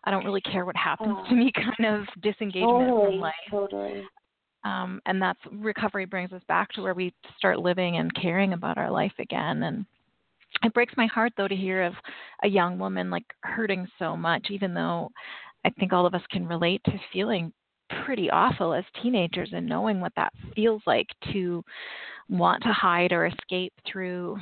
i 0.03 0.11
don't 0.11 0.25
really 0.25 0.41
care 0.41 0.65
what 0.65 0.75
happens 0.75 1.15
oh. 1.17 1.29
to 1.29 1.35
me 1.35 1.51
kind 1.55 1.95
of 1.95 2.05
disengagement 2.21 2.89
totally, 2.89 3.11
from 3.11 3.19
life. 3.19 3.33
totally. 3.49 4.03
Um, 4.63 5.01
and 5.05 5.21
that's 5.21 5.39
recovery 5.51 6.05
brings 6.05 6.33
us 6.33 6.41
back 6.47 6.71
to 6.73 6.81
where 6.81 6.93
we 6.93 7.13
start 7.37 7.59
living 7.59 7.97
and 7.97 8.13
caring 8.15 8.53
about 8.53 8.77
our 8.77 8.91
life 8.91 9.13
again. 9.19 9.63
And 9.63 9.85
it 10.63 10.73
breaks 10.73 10.93
my 10.97 11.07
heart 11.07 11.33
though 11.37 11.47
to 11.47 11.55
hear 11.55 11.83
of 11.83 11.93
a 12.43 12.47
young 12.47 12.79
woman 12.79 13.09
like 13.09 13.25
hurting 13.41 13.87
so 13.99 14.15
much 14.15 14.47
even 14.49 14.73
though 14.73 15.09
i 15.65 15.69
think 15.71 15.93
all 15.93 16.05
of 16.05 16.13
us 16.13 16.21
can 16.31 16.47
relate 16.47 16.81
to 16.85 16.99
feeling 17.11 17.51
pretty 18.03 18.29
awful 18.29 18.73
as 18.73 18.83
teenagers 19.01 19.49
and 19.53 19.67
knowing 19.67 19.99
what 19.99 20.13
that 20.15 20.33
feels 20.55 20.81
like 20.85 21.07
to 21.31 21.63
want 22.29 22.61
to 22.63 22.73
hide 22.73 23.11
or 23.11 23.25
escape 23.25 23.73
through 23.89 24.37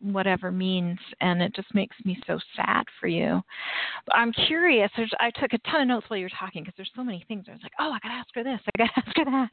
whatever 0.00 0.50
means 0.50 0.98
and 1.20 1.42
it 1.42 1.54
just 1.54 1.72
makes 1.74 1.94
me 2.04 2.18
so 2.26 2.38
sad 2.56 2.84
for 2.98 3.06
you. 3.06 3.40
But 4.06 4.16
i'm 4.16 4.32
curious 4.32 4.90
there's 4.96 5.12
i 5.20 5.30
took 5.30 5.52
a 5.52 5.58
ton 5.70 5.82
of 5.82 5.88
notes 5.88 6.06
while 6.08 6.18
you 6.18 6.24
were 6.24 6.38
talking 6.38 6.62
because 6.62 6.74
there's 6.76 6.90
so 6.96 7.04
many 7.04 7.24
things. 7.28 7.44
I 7.48 7.52
was 7.52 7.60
like 7.62 7.72
oh 7.78 7.92
i 7.92 7.98
gotta 8.02 8.14
ask 8.14 8.28
her 8.34 8.42
this 8.42 8.60
i 8.66 8.78
gotta 8.78 8.92
ask 8.96 9.16
her 9.16 9.24
that. 9.26 9.50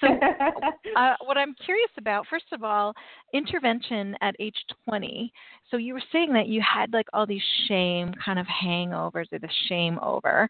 So 0.00 0.96
uh, 0.96 1.14
what 1.24 1.36
i'm 1.36 1.54
curious 1.64 1.90
about 1.98 2.26
first 2.28 2.46
of 2.52 2.64
all 2.64 2.94
intervention 3.34 4.16
at 4.22 4.34
age 4.40 4.56
20 4.88 5.30
so 5.70 5.76
you 5.76 5.92
were 5.92 6.02
saying 6.10 6.32
that 6.32 6.48
you 6.48 6.62
had 6.62 6.92
like 6.92 7.06
all 7.12 7.26
these 7.26 7.42
shame 7.68 8.12
kind 8.24 8.38
of 8.38 8.46
hangovers 8.46 9.30
or 9.30 9.38
the 9.38 9.50
shame 9.68 9.98
over 10.02 10.48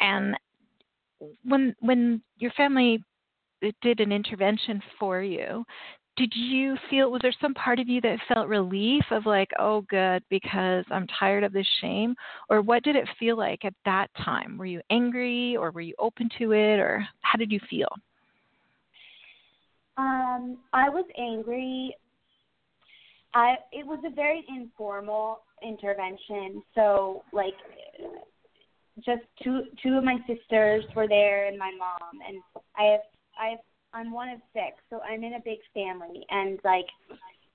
and 0.00 0.36
when 1.44 1.74
when 1.80 2.22
your 2.38 2.50
family 2.52 3.02
did 3.80 4.00
an 4.00 4.12
intervention 4.12 4.82
for 4.98 5.22
you 5.22 5.64
did 6.16 6.32
you 6.34 6.76
feel 6.90 7.10
was 7.10 7.22
there 7.22 7.32
some 7.40 7.54
part 7.54 7.78
of 7.78 7.88
you 7.88 8.00
that 8.00 8.18
felt 8.32 8.46
relief 8.48 9.04
of 9.10 9.24
like 9.24 9.50
oh 9.58 9.82
good 9.88 10.22
because 10.28 10.84
i'm 10.90 11.06
tired 11.18 11.44
of 11.44 11.52
this 11.52 11.66
shame 11.80 12.14
or 12.50 12.60
what 12.60 12.82
did 12.82 12.96
it 12.96 13.08
feel 13.18 13.36
like 13.36 13.64
at 13.64 13.74
that 13.84 14.08
time? 14.22 14.58
Were 14.58 14.66
you 14.66 14.82
angry 14.90 15.56
or 15.56 15.70
were 15.70 15.80
you 15.80 15.94
open 15.98 16.28
to 16.38 16.52
it 16.52 16.78
or 16.78 17.06
how 17.22 17.38
did 17.38 17.50
you 17.50 17.60
feel? 17.70 17.88
Um 19.96 20.58
i 20.72 20.88
was 20.88 21.06
angry. 21.18 21.94
I 23.34 23.56
it 23.72 23.86
was 23.86 24.02
a 24.06 24.14
very 24.14 24.44
informal 24.48 25.40
intervention 25.62 26.62
so 26.74 27.24
like 27.32 27.54
just 29.04 29.22
two 29.42 29.62
two 29.82 29.96
of 29.96 30.04
my 30.04 30.18
sisters 30.26 30.84
were 30.94 31.08
there 31.08 31.46
and 31.46 31.58
my 31.58 31.70
mom 31.78 32.20
and 32.26 32.42
i 32.76 32.84
have 32.84 33.00
i 33.40 33.48
have 33.50 33.58
I'm 33.94 34.10
one 34.10 34.28
of 34.28 34.40
six, 34.52 34.76
so 34.88 35.00
I'm 35.00 35.22
in 35.22 35.34
a 35.34 35.40
big 35.44 35.58
family, 35.74 36.24
and 36.30 36.58
like 36.64 36.86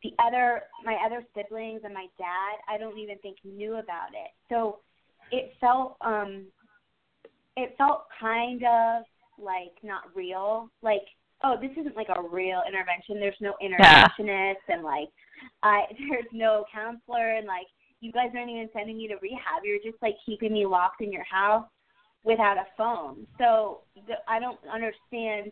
the 0.03 0.11
other 0.23 0.63
my 0.85 0.97
other 1.05 1.25
siblings 1.35 1.81
and 1.83 1.93
my 1.93 2.07
dad, 2.17 2.57
I 2.69 2.77
don't 2.77 2.97
even 2.99 3.17
think 3.19 3.37
knew 3.43 3.75
about 3.75 4.09
it. 4.13 4.31
So 4.49 4.79
it 5.31 5.53
felt 5.59 5.97
um 6.01 6.45
it 7.55 7.73
felt 7.77 8.03
kind 8.19 8.63
of 8.63 9.03
like 9.39 9.73
not 9.83 10.15
real. 10.15 10.69
Like, 10.83 11.01
oh, 11.43 11.55
this 11.59 11.71
isn't 11.77 11.95
like 11.95 12.09
a 12.09 12.21
real 12.21 12.61
intervention. 12.67 13.19
There's 13.19 13.35
no 13.41 13.55
interventionist 13.63 14.55
yeah. 14.67 14.75
and 14.75 14.83
like 14.83 15.09
I 15.63 15.83
there's 16.09 16.25
no 16.31 16.65
counselor 16.71 17.35
and 17.35 17.47
like 17.47 17.67
you 17.99 18.11
guys 18.11 18.29
aren't 18.35 18.49
even 18.49 18.69
sending 18.73 18.97
me 18.97 19.07
to 19.07 19.15
rehab. 19.21 19.63
You're 19.63 19.79
just 19.83 20.01
like 20.01 20.15
keeping 20.25 20.53
me 20.53 20.65
locked 20.65 21.01
in 21.01 21.11
your 21.11 21.23
house 21.23 21.65
without 22.23 22.57
a 22.57 22.65
phone. 22.77 23.25
So 23.37 23.81
the, 24.07 24.15
I 24.27 24.39
don't 24.39 24.59
understand 24.71 25.51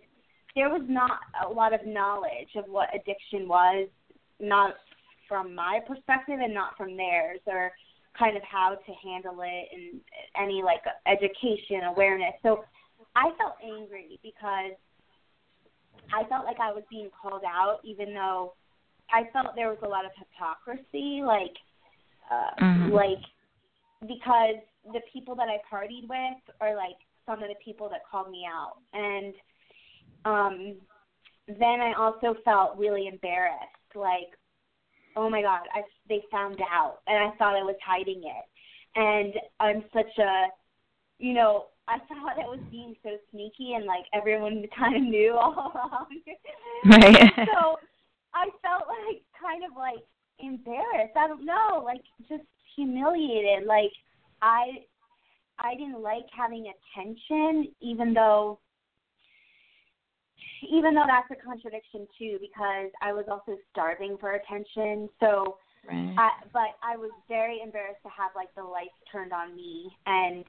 there 0.56 0.70
was 0.70 0.84
not 0.88 1.20
a 1.46 1.52
lot 1.52 1.74
of 1.74 1.86
knowledge 1.86 2.56
of 2.56 2.66
what 2.68 2.90
addiction 2.94 3.48
was, 3.48 3.90
not 4.40 4.76
from 5.28 5.56
my 5.56 5.80
perspective 5.88 6.40
and 6.42 6.54
not 6.54 6.78
from 6.78 6.96
theirs, 6.96 7.40
or 7.48 7.72
kind 8.18 8.38
of 8.38 8.44
how 8.44 8.76
to 8.76 8.94
handle 9.04 9.42
it 9.42 9.68
and 9.74 10.00
any 10.42 10.62
like 10.64 10.82
education 11.08 11.84
awareness. 11.88 12.34
So 12.44 12.64
I 13.16 13.32
felt 13.38 13.56
angry 13.64 14.20
because 14.24 14.72
I 16.14 16.24
felt 16.30 16.46
like 16.46 16.60
I 16.60 16.72
was 16.72 16.84
being 16.90 17.10
called 17.22 17.44
out, 17.46 17.80
even 17.84 18.14
though 18.14 18.54
I 19.12 19.24
felt 19.34 19.56
there 19.56 19.70
was 19.70 19.80
a 19.84 19.88
lot 19.88 20.06
of 20.06 20.12
hypocrisy, 20.18 21.22
like, 21.26 21.56
uh, 22.32 22.64
mm-hmm. 22.64 22.92
like 22.92 23.22
because 24.02 24.56
the 24.94 25.02
people 25.12 25.36
that 25.36 25.48
I 25.48 25.58
partied 25.72 26.08
with 26.08 26.56
are 26.62 26.76
like 26.76 26.98
some 27.26 27.42
of 27.42 27.50
the 27.50 27.56
people 27.64 27.90
that 27.90 28.02
called 28.10 28.30
me 28.30 28.46
out, 28.48 28.78
and 28.94 29.34
um, 30.26 30.76
then 31.48 31.82
I 31.82 31.94
also 31.98 32.36
felt 32.44 32.78
really 32.78 33.08
embarrassed, 33.08 33.96
like, 33.96 34.30
oh 35.16 35.30
my 35.30 35.42
god, 35.42 35.62
I 35.74 35.82
they 36.10 36.22
found 36.32 36.60
out, 36.72 37.00
and 37.08 37.18
I 37.18 37.36
thought 37.38 37.56
I 37.56 37.64
was 37.64 37.76
hiding 37.86 38.24
it, 38.24 38.46
and 38.96 39.34
I'm 39.60 39.84
such 39.94 40.18
a, 40.20 40.48
you 41.20 41.34
know, 41.34 41.66
I 41.88 41.98
thought 42.08 42.38
I 42.38 42.48
was 42.48 42.60
being 42.72 42.96
so 43.04 43.12
sneaky, 43.32 43.74
and 43.74 43.86
like 43.86 44.06
everyone 44.14 44.66
kind 44.78 44.96
of 44.96 45.04
knew 45.04 45.34
all 45.40 45.72
along. 45.74 46.08
Right. 46.86 47.32
so 47.36 47.78
I 48.34 48.50
felt 48.62 48.88
like 48.88 49.22
kind 49.40 49.64
of 49.64 49.78
like 49.78 50.04
embarrassed. 50.40 51.16
I 51.16 51.28
don't 51.28 51.46
know, 51.46 51.82
like 51.84 52.02
just 52.30 52.44
humiliated. 52.76 53.68
Like 53.68 53.92
I, 54.42 54.86
I 55.60 55.76
didn't 55.76 56.02
like 56.02 56.26
having 56.36 56.72
attention, 56.72 57.72
even 57.82 58.14
though 58.14 58.60
even 60.72 60.96
though 60.96 61.06
that's 61.06 61.30
a 61.32 61.46
contradiction 61.46 62.08
too, 62.18 62.38
because 62.42 62.90
I 63.02 63.14
was 63.14 63.26
also 63.30 63.58
starving 63.72 64.18
for 64.20 64.34
attention. 64.34 65.10
So, 65.20 65.58
right. 65.88 66.16
I, 66.18 66.30
but 66.54 66.74
I 66.82 66.98
was 66.98 67.12
very 67.28 67.62
embarrassed 67.64 68.02
to 68.04 68.10
have 68.10 68.32
like 68.36 68.50
the 68.56 68.64
lights 68.64 68.98
turned 69.12 69.34
on 69.34 69.56
me 69.56 69.92
and 70.06 70.44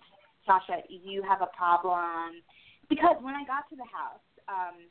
Sasha, 0.47 0.83
you 0.89 1.23
have 1.23 1.43
a 1.43 1.51
problem. 1.57 2.41
Because 2.89 3.17
when 3.21 3.35
I 3.35 3.45
got 3.45 3.69
to 3.71 3.77
the 3.77 3.91
house, 3.91 4.23
um, 4.49 4.87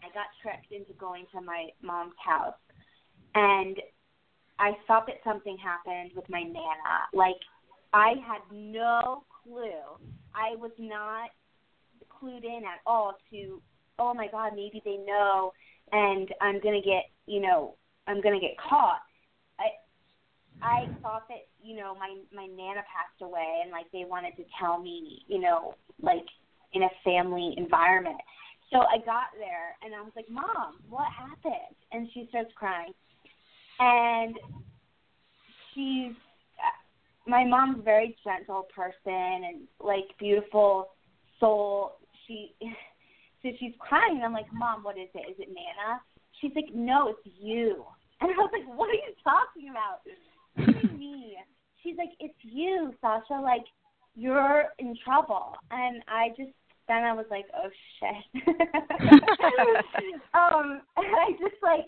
I 0.00 0.06
got 0.14 0.30
tricked 0.40 0.70
into 0.70 0.92
going 0.94 1.26
to 1.34 1.40
my 1.40 1.68
mom's 1.82 2.14
house, 2.24 2.54
and 3.34 3.76
I 4.58 4.72
thought 4.86 5.06
that 5.06 5.16
something 5.24 5.56
happened 5.58 6.12
with 6.14 6.28
my 6.28 6.42
nana. 6.42 7.08
Like 7.12 7.36
I 7.92 8.14
had 8.26 8.40
no 8.52 9.24
clue. 9.42 9.82
I 10.34 10.56
was 10.56 10.72
not 10.78 11.30
clued 12.10 12.44
in 12.44 12.62
at 12.64 12.80
all 12.86 13.14
to 13.30 13.60
oh 13.98 14.14
my 14.14 14.28
god, 14.30 14.52
maybe 14.54 14.82
they 14.84 14.98
know, 14.98 15.52
and 15.92 16.28
I'm 16.40 16.60
gonna 16.60 16.82
get, 16.82 17.04
you 17.26 17.40
know, 17.40 17.76
I'm 18.06 18.20
gonna 18.20 18.40
get 18.40 18.56
caught. 18.58 19.00
I 19.58 19.68
I 20.62 20.86
thought 21.02 21.28
that 21.28 21.48
you 21.62 21.76
know 21.76 21.94
my 21.94 22.16
my 22.32 22.46
nana 22.46 22.82
passed 22.82 23.22
away, 23.22 23.60
and 23.62 23.70
like 23.70 23.86
they 23.92 24.04
wanted 24.06 24.36
to 24.36 24.44
tell 24.60 24.80
me, 24.80 25.22
you 25.26 25.40
know, 25.40 25.74
like 26.02 26.26
in 26.72 26.82
a 26.82 26.90
family 27.04 27.54
environment. 27.56 28.20
So 28.72 28.78
I 28.80 28.98
got 28.98 29.30
there 29.38 29.78
and 29.82 29.94
I 29.94 30.00
was 30.02 30.12
like, 30.16 30.28
Mom, 30.28 30.82
what 30.88 31.06
happened? 31.12 31.76
And 31.92 32.08
she 32.12 32.26
starts 32.28 32.50
crying. 32.56 32.92
And 33.78 34.36
she's 35.74 36.12
my 37.26 37.44
mom's 37.44 37.80
a 37.80 37.82
very 37.82 38.16
gentle 38.24 38.68
person 38.74 38.94
and 39.06 39.62
like 39.80 40.04
beautiful 40.18 40.88
soul. 41.40 41.96
She 42.26 42.54
so 43.42 43.48
she's 43.58 43.72
crying. 43.78 44.16
And 44.16 44.24
I'm 44.24 44.32
like, 44.32 44.52
Mom, 44.52 44.82
what 44.82 44.96
is 44.96 45.08
it? 45.14 45.30
Is 45.30 45.36
it 45.38 45.48
Nana? 45.48 46.00
She's 46.40 46.52
like, 46.54 46.74
No, 46.74 47.08
it's 47.08 47.36
you. 47.40 47.84
And 48.18 48.30
I 48.30 48.34
was 48.34 48.50
like, 48.50 48.78
What 48.78 48.88
are 48.88 48.94
you 48.94 49.12
talking 49.22 49.68
about? 49.70 50.00
Do? 50.06 50.12
She's 51.82 51.96
like, 51.98 52.08
It's 52.18 52.34
you, 52.42 52.94
Sasha. 53.02 53.34
Like, 53.42 53.64
you're 54.14 54.64
in 54.78 54.96
trouble. 55.04 55.52
And 55.70 56.02
I 56.08 56.30
just 56.30 56.50
then 56.88 57.04
I 57.04 57.12
was 57.12 57.26
like, 57.30 57.44
Oh 57.54 57.68
shit. 58.00 58.24
um, 60.34 60.80
and 60.96 61.06
I 61.06 61.30
just 61.32 61.62
like, 61.62 61.86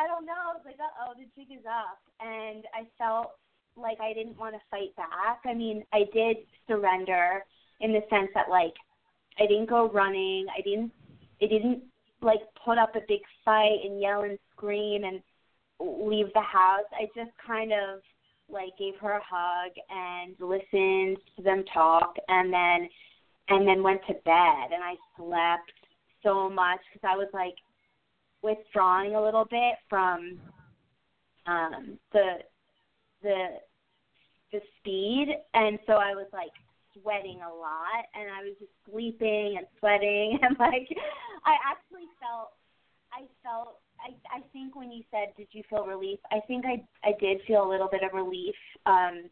I 0.00 0.06
don't 0.06 0.24
know. 0.24 0.32
I 0.32 0.54
was 0.54 0.62
like, 0.64 0.80
oh, 0.80 1.12
the 1.12 1.28
jig 1.36 1.52
is 1.52 1.66
up. 1.66 2.00
And 2.20 2.64
I 2.72 2.88
felt 2.96 3.32
like 3.76 4.00
I 4.00 4.14
didn't 4.14 4.38
want 4.38 4.54
to 4.54 4.60
fight 4.70 4.96
back. 4.96 5.40
I 5.44 5.52
mean, 5.52 5.84
I 5.92 6.04
did 6.14 6.38
surrender 6.66 7.44
in 7.80 7.92
the 7.92 8.00
sense 8.08 8.30
that 8.34 8.48
like 8.48 8.72
I 9.38 9.46
didn't 9.46 9.68
go 9.68 9.90
running. 9.90 10.46
I 10.56 10.62
didn't 10.62 10.90
I 11.42 11.46
didn't 11.46 11.82
like 12.22 12.40
put 12.64 12.78
up 12.78 12.96
a 12.96 13.00
big 13.08 13.20
fight 13.44 13.78
and 13.84 14.00
yell 14.00 14.22
and 14.22 14.38
scream 14.56 15.04
and 15.04 15.20
leave 15.78 16.32
the 16.32 16.40
house. 16.40 16.88
I 16.92 17.04
just 17.14 17.36
kind 17.46 17.72
of 17.72 18.00
like 18.48 18.70
gave 18.78 18.94
her 19.00 19.12
a 19.12 19.22
hug 19.22 19.72
and 19.90 20.34
listened 20.40 21.18
to 21.36 21.42
them 21.42 21.62
talk 21.72 22.16
and 22.28 22.50
then 22.50 22.88
and 23.48 23.68
then 23.68 23.82
went 23.82 24.00
to 24.06 24.14
bed 24.24 24.72
and 24.72 24.82
I 24.82 24.94
slept 25.16 25.72
so 26.22 26.48
much 26.48 26.80
cuz 26.92 27.02
I 27.04 27.16
was 27.16 27.28
like 27.32 27.54
withdrawing 28.42 29.14
a 29.14 29.22
little 29.22 29.44
bit 29.44 29.74
from 29.88 30.38
um 31.46 31.98
the 32.12 32.38
the 33.22 33.46
the 34.52 34.60
speed. 34.78 35.28
And 35.54 35.78
so 35.86 35.94
I 35.94 36.14
was 36.14 36.26
like 36.32 36.52
sweating 37.00 37.40
a 37.40 37.54
lot 37.54 38.04
and 38.14 38.30
I 38.30 38.42
was 38.42 38.54
just 38.58 38.72
sleeping 38.90 39.56
and 39.58 39.66
sweating. 39.78 40.38
And 40.42 40.56
like 40.58 40.88
I 41.44 41.54
actually 41.64 42.08
felt 42.20 42.52
I 43.12 43.26
felt 43.42 43.78
I 44.00 44.14
I 44.36 44.40
think 44.52 44.76
when 44.76 44.90
you 44.90 45.02
said 45.10 45.34
did 45.36 45.48
you 45.52 45.62
feel 45.68 45.86
relief? 45.86 46.18
I 46.30 46.40
think 46.46 46.64
I 46.66 46.82
I 47.04 47.12
did 47.20 47.40
feel 47.46 47.66
a 47.66 47.68
little 47.70 47.88
bit 47.88 48.02
of 48.02 48.12
relief 48.12 48.54
um 48.86 49.30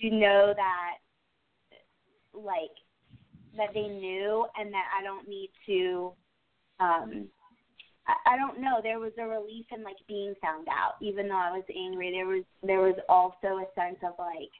to 0.00 0.10
know 0.10 0.54
that 0.54 0.94
like 2.34 2.76
that 3.56 3.74
they 3.74 3.88
knew 3.88 4.46
and 4.56 4.72
that 4.72 4.86
I 4.98 5.02
don't 5.02 5.28
need 5.28 5.50
to 5.66 6.12
um 6.80 7.28
I, 8.08 8.36
don't 8.36 8.60
know. 8.60 8.80
There 8.82 8.98
was 8.98 9.12
a 9.18 9.26
relief 9.26 9.66
in 9.70 9.82
like 9.82 9.96
being 10.06 10.34
found 10.40 10.68
out. 10.68 10.94
Even 11.00 11.28
though 11.28 11.36
I 11.36 11.50
was 11.50 11.64
angry 11.74 12.10
there 12.10 12.26
was 12.26 12.44
there 12.62 12.80
was 12.80 12.96
also 13.08 13.58
a 13.58 13.66
sense 13.74 13.98
of 14.02 14.14
like 14.18 14.50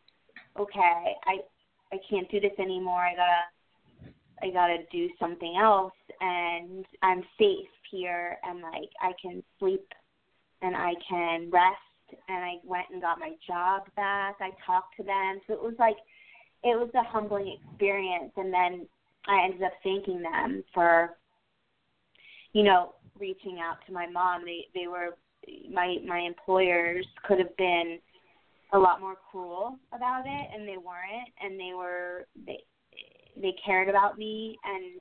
okay 0.59 1.15
I 1.25 1.39
I 1.93 1.99
can't 2.09 2.31
do 2.31 2.41
this 2.41 2.59
anymore. 2.59 3.01
I 3.01 3.15
gotta 3.15 4.13
I 4.43 4.51
gotta 4.51 4.85
do 4.93 5.09
something 5.19 5.57
else. 5.61 5.93
And 6.21 6.85
I'm 7.03 7.23
safe 7.39 7.69
here. 7.91 8.37
And 8.45 8.61
like 8.61 8.91
I 9.01 9.13
can 9.21 9.43
sleep. 9.59 9.87
And 10.61 10.77
I 10.77 10.93
can 11.09 11.51
rest. 11.51 11.77
And 12.29 12.45
I 12.45 12.55
went 12.65 12.87
and 12.93 13.03
got 13.03 13.19
my 13.19 13.33
job 13.47 13.83
back. 13.97 14.37
I 14.41 14.51
talked 14.67 14.97
to 14.97 15.03
them. 15.03 15.41
So 15.47 15.55
it 15.55 15.63
was 15.63 15.75
like 15.79 15.97
it 16.65 16.77
was 16.77 16.91
a 16.95 17.03
humbling 17.03 17.57
experience. 17.71 18.33
And 18.37 18.53
then 18.53 18.87
I 19.27 19.45
ended 19.45 19.63
up 19.63 19.73
thanking 19.83 20.23
them 20.23 20.65
for 20.75 21.17
you 22.53 22.63
know, 22.63 22.95
reaching 23.21 23.59
out 23.61 23.77
to 23.87 23.93
my 23.93 24.07
mom. 24.07 24.43
They 24.45 24.67
they 24.75 24.87
were 24.87 25.17
my 25.73 25.97
my 26.07 26.21
employers 26.21 27.07
could 27.25 27.39
have 27.39 27.57
been 27.57 27.99
a 28.73 28.79
lot 28.79 29.01
more 29.01 29.15
cruel 29.31 29.79
about 29.95 30.25
it 30.27 30.49
and 30.55 30.69
they 30.69 30.77
weren't 30.77 31.31
and 31.41 31.59
they 31.59 31.73
were 31.75 32.27
they 32.47 32.59
they 33.41 33.55
cared 33.65 33.89
about 33.89 34.19
me 34.19 34.59
and 34.65 35.01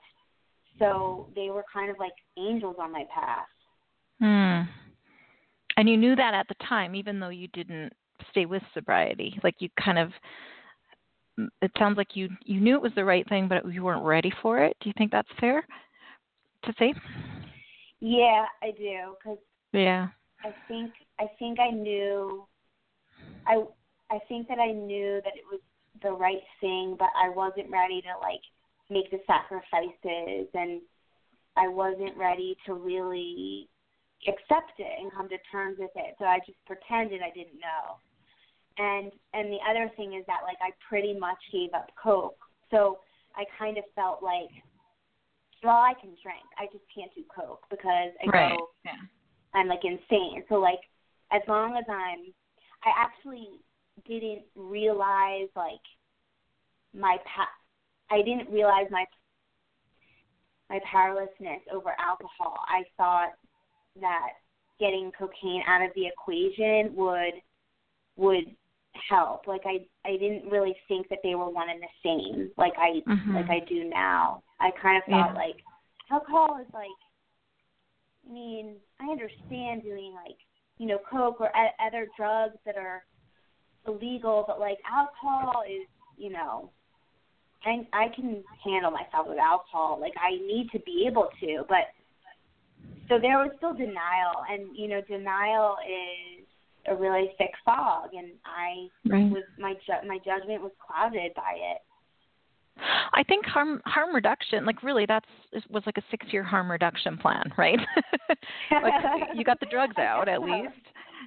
so 0.80 1.28
they 1.36 1.50
were 1.50 1.66
kind 1.72 1.90
of 1.90 1.98
like 2.00 2.14
angels 2.38 2.76
on 2.80 2.92
my 2.92 3.04
path. 3.14 3.48
Hmm. 4.20 4.70
And 5.76 5.88
you 5.88 5.98
knew 5.98 6.16
that 6.16 6.34
at 6.34 6.48
the 6.48 6.56
time, 6.68 6.96
even 6.96 7.20
though 7.20 7.30
you 7.30 7.48
didn't 7.50 7.92
stay 8.32 8.46
with 8.46 8.64
sobriety. 8.74 9.40
Like 9.44 9.56
you 9.60 9.70
kind 9.84 10.00
of, 10.00 10.12
it 11.62 11.72
sounds 11.78 11.98
like 11.98 12.16
you 12.16 12.30
you 12.46 12.60
knew 12.60 12.76
it 12.76 12.82
was 12.82 12.94
the 12.96 13.06
right 13.06 13.28
thing, 13.30 13.48
but 13.48 13.72
you 13.72 13.84
weren't 13.84 14.06
ready 14.06 14.32
for 14.42 14.64
it. 14.64 14.76
Do 14.82 14.90
you 14.90 14.94
think 14.98 15.12
that's 15.12 15.28
fair 15.40 15.64
to 16.64 16.74
say? 16.80 16.94
Yeah, 18.00 18.46
I 18.62 18.72
do. 18.72 19.16
Cause 19.24 19.38
yeah, 19.74 20.08
I 20.44 20.54
think 20.68 20.92
I 21.20 21.26
think 21.40 21.60
I 21.60 21.72
knew. 21.72 22.46
I 23.46 23.64
I 24.10 24.20
think 24.28 24.48
that 24.48 24.60
I 24.60 24.72
knew 24.72 25.22
that 25.24 25.34
it 25.36 25.44
was 25.52 25.62
the 26.02 26.12
right 26.12 26.44
thing, 26.62 26.96
but 26.98 27.10
I 27.16 27.30
wasn't 27.30 27.70
ready 27.70 28.02
to 28.02 28.14
like 28.22 28.42
make 28.90 29.10
the 29.12 29.20
sacrifices 29.28 30.48
and 30.54 30.82
I 31.58 31.68
wasn't 31.68 32.16
ready 32.16 32.56
to 32.66 32.74
really 32.74 33.68
accept 34.28 34.80
it 34.80 35.00
and 35.00 35.12
come 35.12 35.28
to 35.30 35.38
terms 35.52 35.78
with 35.80 35.92
it. 35.96 36.16
So 36.20 36.26
I 36.26 36.40
just 36.46 36.58
pretended 36.66 37.22
I 37.22 37.32
didn't 37.32 37.60
know. 37.60 37.98
And 38.78 39.12
and 39.34 39.52
the 39.52 39.60
other 39.70 39.92
thing 39.98 40.14
is 40.14 40.24
that 40.28 40.42
like 40.44 40.58
I 40.62 40.70
pretty 40.88 41.18
much 41.18 41.38
gave 41.52 41.74
up 41.74 41.90
coke. 42.02 42.38
So 42.70 43.00
I 43.36 43.44
kind 43.58 43.78
of 43.78 43.84
felt 43.96 44.22
like 44.22 44.50
well 45.64 45.76
I 45.76 45.94
can 46.00 46.12
drink. 46.22 46.46
I 46.58 46.66
just 46.72 46.86
can't 46.94 47.12
do 47.16 47.24
coke 47.34 47.64
because 47.70 48.12
I 48.24 48.30
right. 48.30 48.58
go 48.58 48.70
yeah. 48.86 48.92
I'm 49.54 49.68
like 49.68 49.84
insane. 49.84 50.44
So 50.50 50.56
like 50.56 50.80
as 51.32 51.42
long 51.48 51.76
as 51.78 51.86
I'm 51.90 52.34
I 52.84 52.92
actually 52.96 53.48
didn't 54.08 54.44
realize 54.56 55.50
like 55.56 55.82
my 56.94 57.18
pa- 57.26 57.50
I 58.10 58.22
didn't 58.22 58.50
realize 58.52 58.88
my 58.92 59.06
my 60.70 60.80
powerlessness 60.92 61.62
over 61.74 61.92
alcohol. 62.00 62.60
I 62.68 62.84
thought 62.98 63.32
that 64.02 64.30
getting 64.80 65.12
cocaine 65.18 65.64
out 65.68 65.82
of 65.82 65.92
the 65.96 66.08
equation 66.08 66.96
would 66.96 67.34
would 68.16 68.56
help. 69.10 69.48
Like 69.48 69.62
I 69.66 69.86
I 70.06 70.18
didn't 70.18 70.50
really 70.50 70.76
think 70.88 71.10
that 71.10 71.20
they 71.24 71.36
were 71.36 71.50
one 71.50 71.70
and 71.70 71.82
the 71.82 71.88
same. 72.04 72.52
Like 72.58 72.74
I 72.78 73.02
mm-hmm. 73.10 73.36
like 73.36 73.50
I 73.50 73.60
do 73.68 73.86
now. 73.86 74.44
I 74.60 74.72
kind 74.82 74.98
of 74.98 75.04
thought 75.10 75.34
yeah. 75.34 75.40
like 75.40 75.58
alcohol 76.12 76.60
is 76.62 76.74
like 76.74 76.88
I 78.28 78.34
mean, 78.34 78.76
I 79.00 79.06
understand 79.10 79.84
doing 79.84 80.14
like, 80.14 80.38
you 80.78 80.88
know, 80.88 81.00
coke 81.10 81.40
or 81.40 81.48
a- 81.48 81.86
other 81.86 82.08
drugs 82.18 82.58
that 82.66 82.76
are 82.76 83.06
illegal, 83.88 84.44
but 84.48 84.60
like 84.60 84.78
alcohol 84.90 85.64
is, 85.68 85.88
you 86.18 86.32
know, 86.32 86.70
I 87.64 87.88
I 87.94 88.08
can 88.16 88.44
handle 88.64 88.92
myself 88.92 89.28
with 89.28 89.40
alcohol. 89.40 90.00
Like 90.00 90.14
I 90.20 90.32
need 90.46 90.70
to 90.74 90.80
be 90.80 91.06
able 91.08 91.30
to, 91.40 91.64
but 91.70 91.88
so 93.10 93.18
there 93.20 93.38
was 93.38 93.52
still 93.58 93.74
denial, 93.74 94.44
and 94.52 94.76
you 94.76 94.88
know, 94.88 95.02
denial 95.08 95.78
is 95.88 96.46
a 96.88 96.96
really 96.96 97.32
thick 97.38 97.52
fog, 97.64 98.10
and 98.14 98.32
I 98.46 98.88
right. 99.10 99.32
was 99.32 99.44
my 99.58 99.74
ju- 99.86 100.08
my 100.08 100.18
judgment 100.20 100.62
was 100.62 100.72
clouded 100.86 101.34
by 101.34 101.56
it. 101.56 101.82
I 103.14 103.24
think 103.24 103.46
harm 103.46 103.82
harm 103.86 104.14
reduction, 104.14 104.66
like 104.66 104.84
really, 104.84 105.06
that's 105.06 105.26
was 105.70 105.84
like 105.86 105.98
a 105.98 106.04
six 106.12 106.26
year 106.32 106.44
harm 106.44 106.70
reduction 106.72 107.18
plan, 107.18 107.52
right? 107.58 107.80
like 108.72 108.94
you 109.34 109.44
got 109.44 109.60
the 109.60 109.66
drugs 109.68 109.96
out 110.00 110.28
at 110.28 110.42
least, 110.42 110.74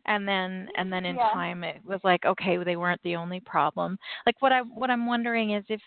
and 0.07 0.27
then 0.27 0.69
and 0.77 0.93
then 0.93 1.05
in 1.05 1.17
yeah. 1.17 1.31
time 1.33 1.65
it 1.65 1.81
was 1.85 2.01
like 2.05 2.25
okay, 2.25 2.57
they 2.63 2.77
weren't 2.77 3.01
the 3.03 3.17
only 3.17 3.41
problem. 3.41 3.99
Like 4.27 4.37
what 4.41 4.53
I 4.53 4.61
what 4.61 4.91
I'm 4.91 5.07
wondering 5.07 5.53
is 5.53 5.65
if 5.69 5.81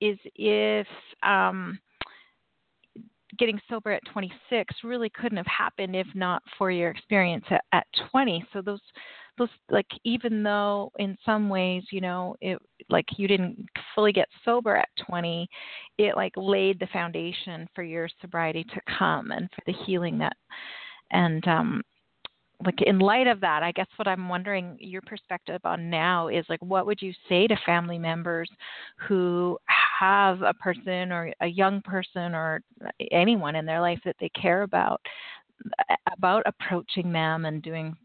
is 0.00 0.18
if 0.34 0.86
um 1.22 1.78
getting 3.38 3.60
sober 3.68 3.90
at 3.90 4.02
26 4.12 4.74
really 4.84 5.10
couldn't 5.10 5.38
have 5.38 5.46
happened 5.46 5.96
if 5.96 6.06
not 6.14 6.42
for 6.56 6.70
your 6.70 6.90
experience 6.90 7.44
at, 7.50 7.64
at 7.72 7.86
20 8.12 8.44
so 8.52 8.62
those 8.62 8.80
those 9.38 9.48
like 9.70 9.86
even 10.04 10.42
though 10.42 10.92
in 10.98 11.16
some 11.24 11.48
ways 11.48 11.82
you 11.90 12.00
know 12.00 12.36
it 12.40 12.58
like 12.88 13.06
you 13.16 13.26
didn't 13.26 13.66
fully 13.94 14.12
get 14.12 14.28
sober 14.44 14.76
at 14.76 14.88
20 15.06 15.48
it 15.98 16.16
like 16.16 16.32
laid 16.36 16.78
the 16.78 16.86
foundation 16.92 17.68
for 17.74 17.82
your 17.82 18.08
sobriety 18.20 18.64
to 18.64 18.80
come 18.98 19.30
and 19.30 19.48
for 19.54 19.62
the 19.66 19.84
healing 19.84 20.18
that 20.18 20.36
and 21.10 21.46
um 21.48 21.82
like 22.64 22.80
in 22.82 22.98
light 22.98 23.26
of 23.26 23.40
that 23.40 23.62
i 23.62 23.72
guess 23.72 23.88
what 23.96 24.08
i'm 24.08 24.28
wondering 24.28 24.76
your 24.80 25.02
perspective 25.02 25.60
on 25.64 25.90
now 25.90 26.28
is 26.28 26.44
like 26.48 26.62
what 26.62 26.86
would 26.86 27.02
you 27.02 27.12
say 27.28 27.46
to 27.46 27.56
family 27.66 27.98
members 27.98 28.48
who 29.08 29.58
have 29.98 30.42
a 30.42 30.54
person 30.54 31.12
or 31.12 31.32
a 31.40 31.46
young 31.46 31.80
person 31.82 32.34
or 32.34 32.62
anyone 33.10 33.56
in 33.56 33.66
their 33.66 33.80
life 33.80 33.98
that 34.04 34.16
they 34.20 34.30
care 34.30 34.62
about 34.62 35.00
about 36.12 36.42
approaching 36.46 37.12
them 37.12 37.44
and 37.44 37.62
doing 37.62 37.96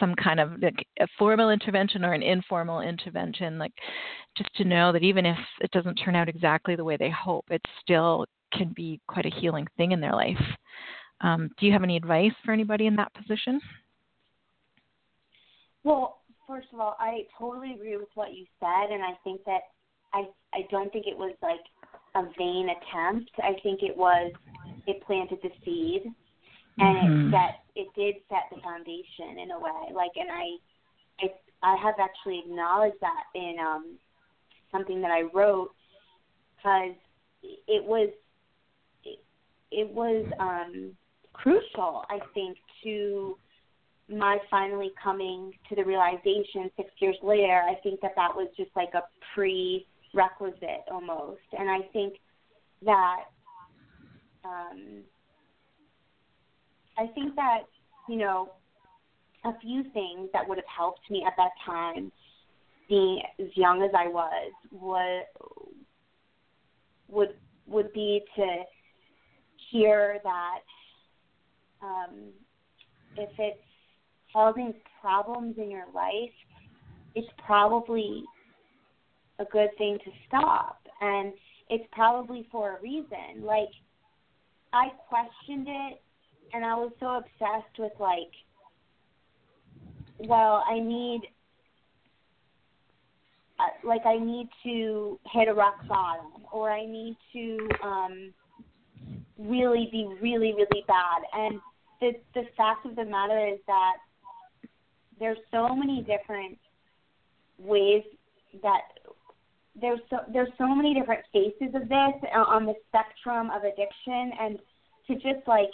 some 0.00 0.14
kind 0.14 0.40
of 0.40 0.60
like 0.60 0.86
a 0.98 1.06
formal 1.18 1.50
intervention 1.50 2.04
or 2.04 2.12
an 2.12 2.22
informal 2.22 2.80
intervention 2.80 3.58
like 3.58 3.72
just 4.36 4.52
to 4.56 4.64
know 4.64 4.90
that 4.90 5.02
even 5.02 5.24
if 5.24 5.36
it 5.60 5.70
doesn't 5.70 5.94
turn 5.96 6.16
out 6.16 6.28
exactly 6.28 6.74
the 6.74 6.82
way 6.82 6.96
they 6.96 7.10
hope 7.10 7.44
it 7.50 7.60
still 7.80 8.24
can 8.52 8.72
be 8.74 9.00
quite 9.06 9.26
a 9.26 9.40
healing 9.40 9.66
thing 9.76 9.92
in 9.92 10.00
their 10.00 10.12
life 10.12 10.40
um, 11.20 11.50
do 11.58 11.66
you 11.66 11.72
have 11.72 11.82
any 11.82 11.96
advice 11.96 12.32
for 12.44 12.52
anybody 12.52 12.86
in 12.86 12.96
that 12.96 13.12
position? 13.14 13.60
Well, 15.82 16.18
first 16.46 16.68
of 16.72 16.80
all, 16.80 16.96
I 16.98 17.26
totally 17.38 17.72
agree 17.72 17.96
with 17.96 18.08
what 18.14 18.34
you 18.34 18.44
said, 18.60 18.92
and 18.92 19.02
I 19.02 19.12
think 19.22 19.42
that 19.44 19.60
I 20.12 20.24
I 20.52 20.66
don't 20.70 20.92
think 20.92 21.06
it 21.06 21.16
was 21.16 21.34
like 21.42 21.60
a 22.14 22.28
vain 22.38 22.68
attempt. 22.68 23.30
I 23.38 23.58
think 23.62 23.82
it 23.82 23.96
was 23.96 24.32
it 24.86 25.02
planted 25.06 25.38
the 25.42 25.50
seed, 25.64 26.12
and 26.78 26.96
mm-hmm. 26.96 27.28
it 27.28 27.30
set 27.32 27.60
it 27.76 27.88
did 27.96 28.14
set 28.28 28.44
the 28.50 28.60
foundation 28.62 29.38
in 29.42 29.50
a 29.50 29.58
way. 29.58 29.92
Like, 29.94 30.12
and 30.16 30.30
I 30.30 30.56
I 31.20 31.28
I 31.62 31.76
have 31.76 31.94
actually 31.98 32.40
acknowledged 32.40 33.00
that 33.00 33.24
in 33.34 33.56
um 33.60 33.98
something 34.70 35.00
that 35.00 35.10
I 35.10 35.22
wrote 35.32 35.70
because 36.56 36.94
it 37.42 37.84
was 37.84 38.10
it, 39.04 39.18
it 39.70 39.88
was 39.88 40.26
um 40.38 40.92
crucial, 41.32 42.04
I 42.08 42.20
think, 42.32 42.56
to 42.84 43.36
my 44.08 44.38
finally 44.50 44.92
coming 45.02 45.52
to 45.68 45.74
the 45.74 45.84
realization 45.84 46.70
six 46.76 46.90
years 46.98 47.16
later. 47.22 47.62
I 47.66 47.74
think 47.82 48.00
that 48.00 48.12
that 48.16 48.34
was 48.34 48.48
just 48.56 48.70
like 48.76 48.94
a 48.94 49.02
prerequisite 49.34 50.84
almost, 50.90 51.40
and 51.58 51.70
I 51.70 51.80
think 51.92 52.14
that 52.84 53.24
um, 54.44 55.02
I 56.98 57.06
think 57.08 57.34
that 57.36 57.60
you 58.08 58.16
know 58.16 58.50
a 59.44 59.58
few 59.60 59.82
things 59.92 60.30
that 60.32 60.48
would 60.48 60.58
have 60.58 60.64
helped 60.74 61.10
me 61.10 61.24
at 61.26 61.34
that 61.36 61.50
time, 61.64 62.10
being 62.88 63.20
as 63.38 63.48
young 63.54 63.82
as 63.82 63.90
I 63.96 64.08
was, 64.08 64.52
would 64.70 65.24
would 67.08 67.34
would 67.66 67.92
be 67.92 68.22
to 68.36 68.62
hear 69.70 70.18
that 70.22 70.60
um, 71.82 72.30
if 73.16 73.30
it's 73.38 73.58
causing 74.32 74.74
problems 75.00 75.56
in 75.58 75.70
your 75.70 75.86
life, 75.94 76.34
it's 77.14 77.28
probably 77.44 78.22
a 79.38 79.44
good 79.44 79.70
thing 79.78 79.98
to 80.04 80.10
stop. 80.26 80.78
And 81.00 81.32
it's 81.70 81.84
probably 81.92 82.46
for 82.50 82.76
a 82.76 82.82
reason. 82.82 83.42
Like, 83.42 83.68
I 84.72 84.88
questioned 85.08 85.66
it 85.68 86.00
and 86.54 86.64
I 86.64 86.74
was 86.74 86.92
so 87.00 87.16
obsessed 87.16 87.78
with, 87.78 87.92
like, 87.98 88.30
well, 90.28 90.64
I 90.68 90.78
need, 90.78 91.22
uh, 93.58 93.86
like, 93.86 94.06
I 94.06 94.18
need 94.18 94.48
to 94.62 95.18
hit 95.32 95.48
a 95.48 95.54
rock 95.54 95.86
bottom 95.88 96.44
or 96.52 96.70
I 96.70 96.86
need 96.86 97.16
to, 97.32 97.68
um, 97.82 98.34
really 99.38 99.88
be 99.90 100.08
really 100.20 100.52
really 100.52 100.84
bad. 100.86 101.22
And 101.32 101.60
the 102.00 102.12
the 102.34 102.46
fact 102.56 102.86
of 102.86 102.96
the 102.96 103.04
matter 103.04 103.46
is 103.46 103.58
that 103.66 103.96
there's 105.18 105.38
so 105.50 105.74
many 105.74 106.00
different 106.00 106.58
ways 107.58 108.02
that 108.62 108.82
there's 109.80 110.00
so 110.10 110.18
there's 110.32 110.52
so 110.58 110.74
many 110.74 110.94
different 110.94 111.22
faces 111.32 111.74
of 111.74 111.88
this 111.88 112.30
on 112.34 112.66
the 112.66 112.74
spectrum 112.88 113.50
of 113.50 113.62
addiction. 113.64 114.32
And 114.40 114.58
to 115.08 115.14
just 115.14 115.46
like 115.46 115.70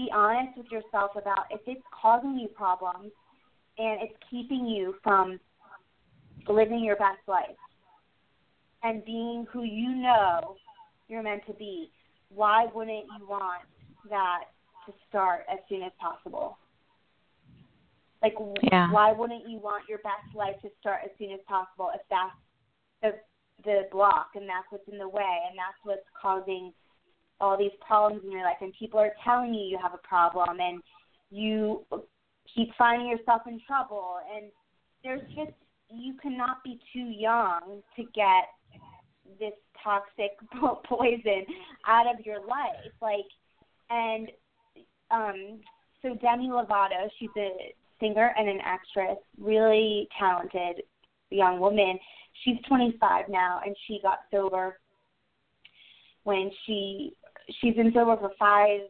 be 0.00 0.10
honest 0.14 0.56
with 0.56 0.66
yourself 0.70 1.12
about 1.16 1.46
if 1.50 1.60
it's 1.66 1.82
causing 1.90 2.38
you 2.38 2.48
problems 2.48 3.12
and 3.78 4.00
it's 4.02 4.14
keeping 4.30 4.66
you 4.66 4.94
from 5.02 5.38
living 6.48 6.82
your 6.82 6.96
best 6.96 7.20
life 7.26 7.56
and 8.82 9.04
being 9.04 9.46
who 9.52 9.62
you 9.62 9.94
know 9.94 10.56
you're 11.08 11.22
meant 11.22 11.42
to 11.46 11.52
be 11.54 11.90
why 12.34 12.66
wouldn't 12.74 13.04
you 13.18 13.26
want 13.28 13.62
that 14.08 14.44
to 14.86 14.92
start 15.08 15.40
as 15.52 15.58
soon 15.68 15.82
as 15.82 15.92
possible? 16.00 16.56
Like, 18.22 18.34
yeah. 18.70 18.90
why 18.92 19.12
wouldn't 19.12 19.48
you 19.48 19.58
want 19.58 19.88
your 19.88 19.98
best 19.98 20.34
life 20.34 20.54
to 20.62 20.68
start 20.80 21.00
as 21.04 21.10
soon 21.18 21.32
as 21.32 21.40
possible 21.48 21.90
if 21.94 22.00
that's 22.08 22.36
the 23.02 23.18
the 23.64 23.82
block 23.92 24.30
and 24.36 24.48
that's 24.48 24.64
what's 24.70 24.88
in 24.90 24.96
the 24.96 25.08
way 25.08 25.36
and 25.48 25.58
that's 25.58 25.76
what's 25.84 26.06
causing 26.20 26.72
all 27.40 27.56
these 27.56 27.72
problems 27.86 28.22
in 28.24 28.30
your 28.30 28.42
life 28.42 28.56
and 28.60 28.72
people 28.78 28.98
are 28.98 29.12
telling 29.24 29.54
you 29.54 29.62
you 29.62 29.78
have 29.80 29.94
a 29.94 30.08
problem 30.08 30.60
and 30.60 30.82
you 31.30 31.84
keep 32.54 32.68
finding 32.76 33.08
yourself 33.08 33.42
in 33.46 33.60
trouble 33.66 34.16
and 34.34 34.50
there's 35.02 35.26
just 35.34 35.52
you 35.88 36.14
cannot 36.20 36.62
be 36.62 36.78
too 36.92 37.10
young 37.10 37.82
to 37.96 38.02
get 38.14 38.48
this 39.38 39.52
toxic 39.82 40.32
poison 40.84 41.44
out 41.86 42.06
of 42.06 42.24
your 42.24 42.40
life 42.46 42.92
like 43.00 43.26
and 43.90 44.28
um 45.10 45.60
so 46.02 46.14
Demi 46.14 46.48
Lovato 46.48 47.08
she's 47.18 47.30
a 47.36 47.74
singer 48.00 48.34
and 48.36 48.48
an 48.48 48.58
actress 48.64 49.18
really 49.38 50.08
talented 50.18 50.82
young 51.30 51.60
woman. 51.60 51.98
She's 52.44 52.56
25 52.68 53.28
now 53.28 53.60
and 53.64 53.76
she 53.86 54.00
got 54.02 54.20
sober 54.30 54.78
when 56.24 56.50
she 56.66 57.12
she's 57.60 57.74
been 57.74 57.92
sober 57.92 58.16
for 58.16 58.32
5 58.38 58.80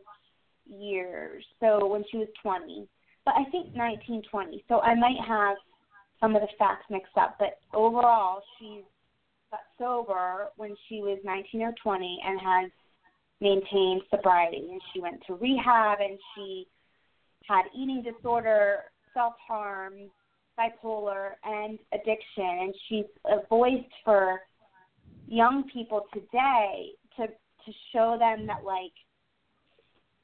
years 0.66 1.44
so 1.58 1.86
when 1.86 2.04
she 2.11 2.18
was 2.18 2.28
20 2.42 2.88
but 3.24 3.34
I 3.36 3.44
think 3.50 3.74
19 3.74 4.22
20 4.30 4.64
so 4.68 4.80
I 4.80 4.94
might 4.94 5.20
have 5.26 5.56
some 6.20 6.36
of 6.36 6.42
the 6.42 6.48
facts 6.58 6.84
mixed 6.90 7.16
up 7.16 7.36
but 7.38 7.58
overall 7.74 8.42
she's 8.58 8.84
got 9.50 9.61
sober 9.78 10.48
when 10.56 10.76
she 10.88 11.00
was 11.00 11.18
19 11.24 11.62
or 11.62 11.74
20 11.82 12.20
and 12.24 12.40
has 12.40 12.70
maintained 13.40 14.02
sobriety. 14.11 14.68
And 14.70 14.80
she 14.92 15.00
went 15.00 15.22
to 15.26 15.34
rehab 15.34 15.98
and 16.00 16.18
she 16.34 16.66
had 17.48 17.62
eating 17.74 18.02
disorder, 18.02 18.84
self 19.14 19.34
harm, 19.46 19.94
bipolar, 20.58 21.30
and 21.44 21.78
addiction. 21.92 22.44
And 22.44 22.74
she's 22.88 23.04
a 23.26 23.46
voice 23.48 23.84
for 24.04 24.40
young 25.26 25.64
people 25.72 26.06
today 26.12 26.90
to 27.16 27.26
to 27.64 27.72
show 27.92 28.16
them 28.18 28.46
that 28.46 28.64
like 28.64 28.92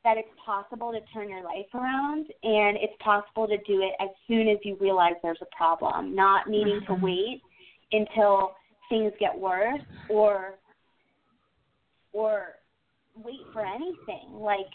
that 0.07 0.17
it's 0.17 0.29
possible 0.45 0.93
to 0.93 1.01
turn 1.13 1.29
your 1.29 1.43
life 1.43 1.67
around 1.75 2.27
and 2.45 2.77
it's 2.77 2.95
possible 3.01 3.49
to 3.49 3.57
do 3.67 3.83
it 3.83 3.93
as 4.01 4.09
soon 4.29 4.47
as 4.49 4.57
you 4.63 4.77
realize 4.81 5.15
there's 5.21 5.43
a 5.43 5.57
problem, 5.57 6.15
not 6.15 6.49
needing 6.49 6.81
to 6.87 6.93
mm-hmm. 6.93 7.05
wait 7.05 7.43
until 7.91 8.53
things 8.89 9.13
get 9.19 9.37
worse 9.37 9.81
or 10.09 10.55
or 12.13 12.55
wait 13.17 13.41
for 13.53 13.67
anything. 13.67 14.33
Like 14.33 14.71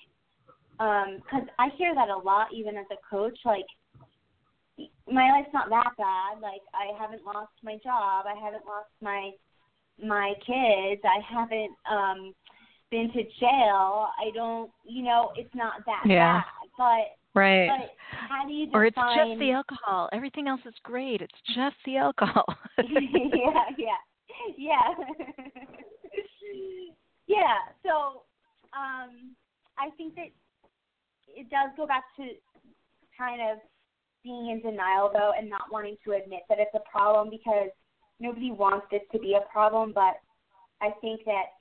um 0.82 1.22
cuz 1.30 1.48
I 1.58 1.70
hear 1.78 1.96
that 1.96 2.10
a 2.10 2.18
lot 2.18 2.52
even 2.54 2.76
as 2.76 2.88
a 2.92 2.98
coach 3.10 3.40
like 3.46 3.66
my 5.10 5.32
life's 5.32 5.54
not 5.54 5.70
that 5.70 5.94
bad. 5.98 6.42
Like 6.42 6.62
I 6.74 6.92
haven't 7.00 7.24
lost 7.26 7.54
my 7.64 7.78
job. 7.78 8.26
I 8.28 8.36
haven't 8.36 8.66
lost 8.66 8.92
my 9.02 9.32
my 10.04 10.34
kids. 10.46 11.02
I 11.06 11.20
haven't 11.22 11.76
um 11.90 12.34
been 12.92 13.12
to 13.14 13.24
jail 13.40 14.08
I 14.20 14.30
don't 14.34 14.70
you 14.86 15.04
know 15.04 15.32
it's 15.36 15.54
not 15.56 15.86
that 15.86 16.04
yeah. 16.06 16.42
bad 16.42 16.46
but 16.78 17.18
Right. 17.34 17.70
But 17.70 17.92
how 18.30 18.46
do 18.46 18.54
you 18.54 18.66
define... 18.66 18.82
Or 18.82 18.86
it's 18.86 18.98
just 18.98 19.40
the 19.40 19.52
alcohol. 19.52 20.10
Everything 20.12 20.48
else 20.48 20.62
is 20.66 20.74
great. 20.84 21.22
It's 21.22 21.34
just 21.56 21.76
the 21.86 21.98
alcohol. 21.98 22.46
yeah, 22.78 23.64
yeah, 23.78 23.88
yeah, 24.58 24.94
yeah. 27.28 27.56
So, 27.84 28.24
um, 28.74 29.36
I 29.78 29.90
think 29.98 30.16
that 30.16 30.28
it 31.28 31.50
does 31.50 31.70
go 31.78 31.88
back 31.88 32.04
to 32.18 32.24
kind 33.18 33.42
of 33.42 33.60
being 34.24 34.50
in 34.50 34.62
denial 34.62 35.10
though, 35.14 35.32
and 35.38 35.50
not 35.50 35.72
wanting 35.72 35.96
to 36.06 36.12
admit 36.12 36.42
that 36.50 36.60
it's 36.60 36.76
a 36.76 36.90
problem 36.92 37.30
because 37.30 37.70
nobody 38.20 38.52
wants 38.52 38.88
this 38.92 39.02
to 39.14 39.20
be 39.20 39.36
a 39.36 39.52
problem. 39.52 39.94
But 39.94 40.20
I 40.82 40.92
think 41.00 41.22
that 41.26 41.61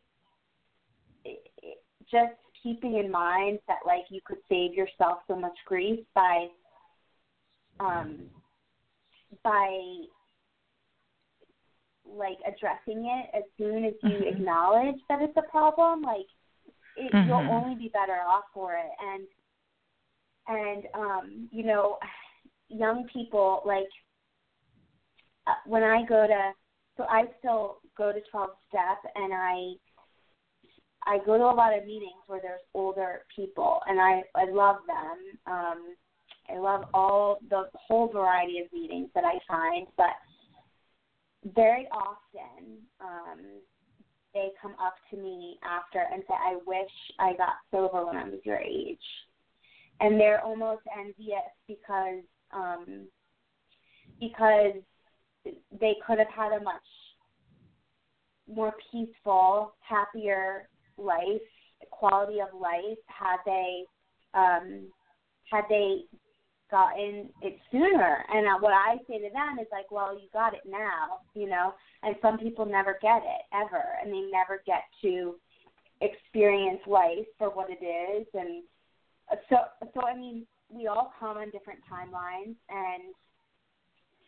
just 2.11 2.35
keeping 2.62 2.97
in 2.97 3.11
mind 3.11 3.59
that 3.68 3.79
like 3.87 4.05
you 4.11 4.21
could 4.25 4.39
save 4.49 4.75
yourself 4.75 5.18
so 5.27 5.37
much 5.37 5.57
grief 5.66 6.01
by 6.14 6.47
um 7.79 8.18
by 9.43 9.97
like 12.07 12.39
addressing 12.47 13.07
it 13.07 13.31
as 13.37 13.45
soon 13.57 13.85
as 13.85 13.95
you 14.03 14.11
mm-hmm. 14.11 14.29
acknowledge 14.29 14.99
that 15.09 15.23
it's 15.23 15.37
a 15.37 15.51
problem 15.51 16.03
like 16.03 16.27
it, 16.97 17.12
mm-hmm. 17.12 17.29
you'll 17.29 17.51
only 17.51 17.77
be 17.77 17.89
better 17.89 18.18
off 18.29 18.45
for 18.53 18.75
it 18.75 18.91
and 19.01 19.27
and 20.49 20.85
um 20.95 21.49
you 21.53 21.64
know 21.64 21.99
young 22.68 23.07
people 23.12 23.62
like 23.64 23.89
uh, 25.47 25.53
when 25.66 25.83
i 25.83 26.05
go 26.07 26.27
to 26.27 26.51
so 26.97 27.05
i 27.09 27.25
still 27.39 27.79
go 27.97 28.12
to 28.12 28.21
12 28.31 28.51
step 28.68 29.12
and 29.14 29.33
i 29.33 29.73
I 31.07 31.18
go 31.24 31.38
to 31.38 31.44
a 31.44 31.55
lot 31.55 31.76
of 31.76 31.86
meetings 31.86 32.22
where 32.26 32.40
there's 32.42 32.61
older 32.74 33.22
people, 33.34 33.80
and 33.86 34.01
I 34.01 34.22
I 34.34 34.51
love 34.51 34.76
them. 34.86 35.38
Um, 35.46 35.94
I 36.48 36.59
love 36.59 36.84
all 36.92 37.38
the 37.48 37.64
whole 37.74 38.09
variety 38.09 38.59
of 38.61 38.72
meetings 38.72 39.09
that 39.14 39.24
I 39.24 39.38
find, 39.48 39.86
but 39.96 40.16
very 41.55 41.88
often 41.92 42.78
um, 43.01 43.40
they 44.34 44.48
come 44.61 44.74
up 44.82 44.94
to 45.11 45.16
me 45.16 45.59
after 45.64 46.05
and 46.12 46.22
say, 46.28 46.34
"I 46.34 46.59
wish 46.66 46.90
I 47.18 47.34
got 47.34 47.55
sober 47.70 48.05
when 48.07 48.16
I 48.16 48.24
was 48.24 48.40
your 48.44 48.59
age," 48.59 48.98
and 50.01 50.20
they're 50.20 50.44
almost 50.44 50.82
envious 50.98 51.51
because 51.66 52.22
um, 52.53 53.07
because 54.20 54.74
they 55.80 55.96
could 56.07 56.18
have 56.18 56.28
had 56.28 56.53
a 56.53 56.62
much 56.62 56.82
more 58.53 58.74
peaceful, 58.90 59.74
happier 59.80 60.68
life, 61.01 61.42
quality 61.90 62.40
of 62.40 62.48
life, 62.59 62.98
had 63.07 63.38
they 63.46 63.84
um, 64.34 64.88
had 65.51 65.64
they 65.68 66.05
gotten 66.70 67.28
it 67.42 67.59
sooner. 67.72 68.24
And 68.32 68.46
what 68.62 68.72
I 68.72 68.96
say 69.09 69.18
to 69.18 69.30
them 69.32 69.59
is 69.61 69.66
like, 69.72 69.90
well, 69.90 70.14
you 70.14 70.28
got 70.32 70.55
it 70.55 70.62
now, 70.66 71.18
you 71.34 71.48
know. 71.48 71.74
And 72.03 72.14
some 72.22 72.38
people 72.38 72.64
never 72.64 72.98
get 73.03 73.22
it 73.24 73.42
ever, 73.53 73.82
and 74.03 74.12
they 74.12 74.30
never 74.30 74.62
get 74.66 74.84
to 75.03 75.34
experience 76.01 76.80
life 76.86 77.26
for 77.38 77.51
what 77.51 77.68
it 77.70 77.84
is. 77.84 78.26
And 78.34 78.62
so, 79.48 79.57
so 79.94 80.03
I 80.07 80.16
mean, 80.16 80.46
we 80.68 80.86
all 80.86 81.12
come 81.18 81.36
on 81.36 81.51
different 81.51 81.80
timelines, 81.90 82.55
and 82.68 83.14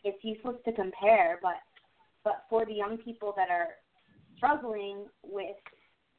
it's 0.04 0.22
useless 0.22 0.56
to 0.64 0.72
compare. 0.72 1.38
But 1.40 1.56
but 2.24 2.44
for 2.50 2.66
the 2.66 2.74
young 2.74 2.98
people 2.98 3.32
that 3.36 3.50
are 3.50 3.68
struggling 4.36 5.06
with 5.22 5.56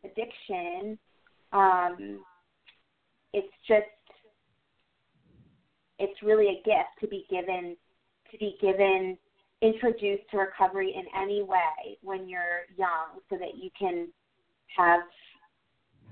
addiction, 0.03 0.97
um, 1.51 2.23
it's 3.33 3.53
just 3.67 3.85
it's 5.99 6.21
really 6.23 6.47
a 6.47 6.61
gift 6.65 6.89
to 7.01 7.07
be 7.07 7.25
given 7.29 7.75
to 8.31 8.37
be 8.37 8.57
given 8.59 9.17
introduced 9.61 10.23
to 10.31 10.37
recovery 10.37 10.93
in 10.95 11.05
any 11.21 11.41
way 11.41 11.97
when 12.01 12.27
you're 12.27 12.65
young 12.77 13.19
so 13.29 13.37
that 13.37 13.55
you 13.55 13.69
can 13.77 14.07
have 14.75 15.01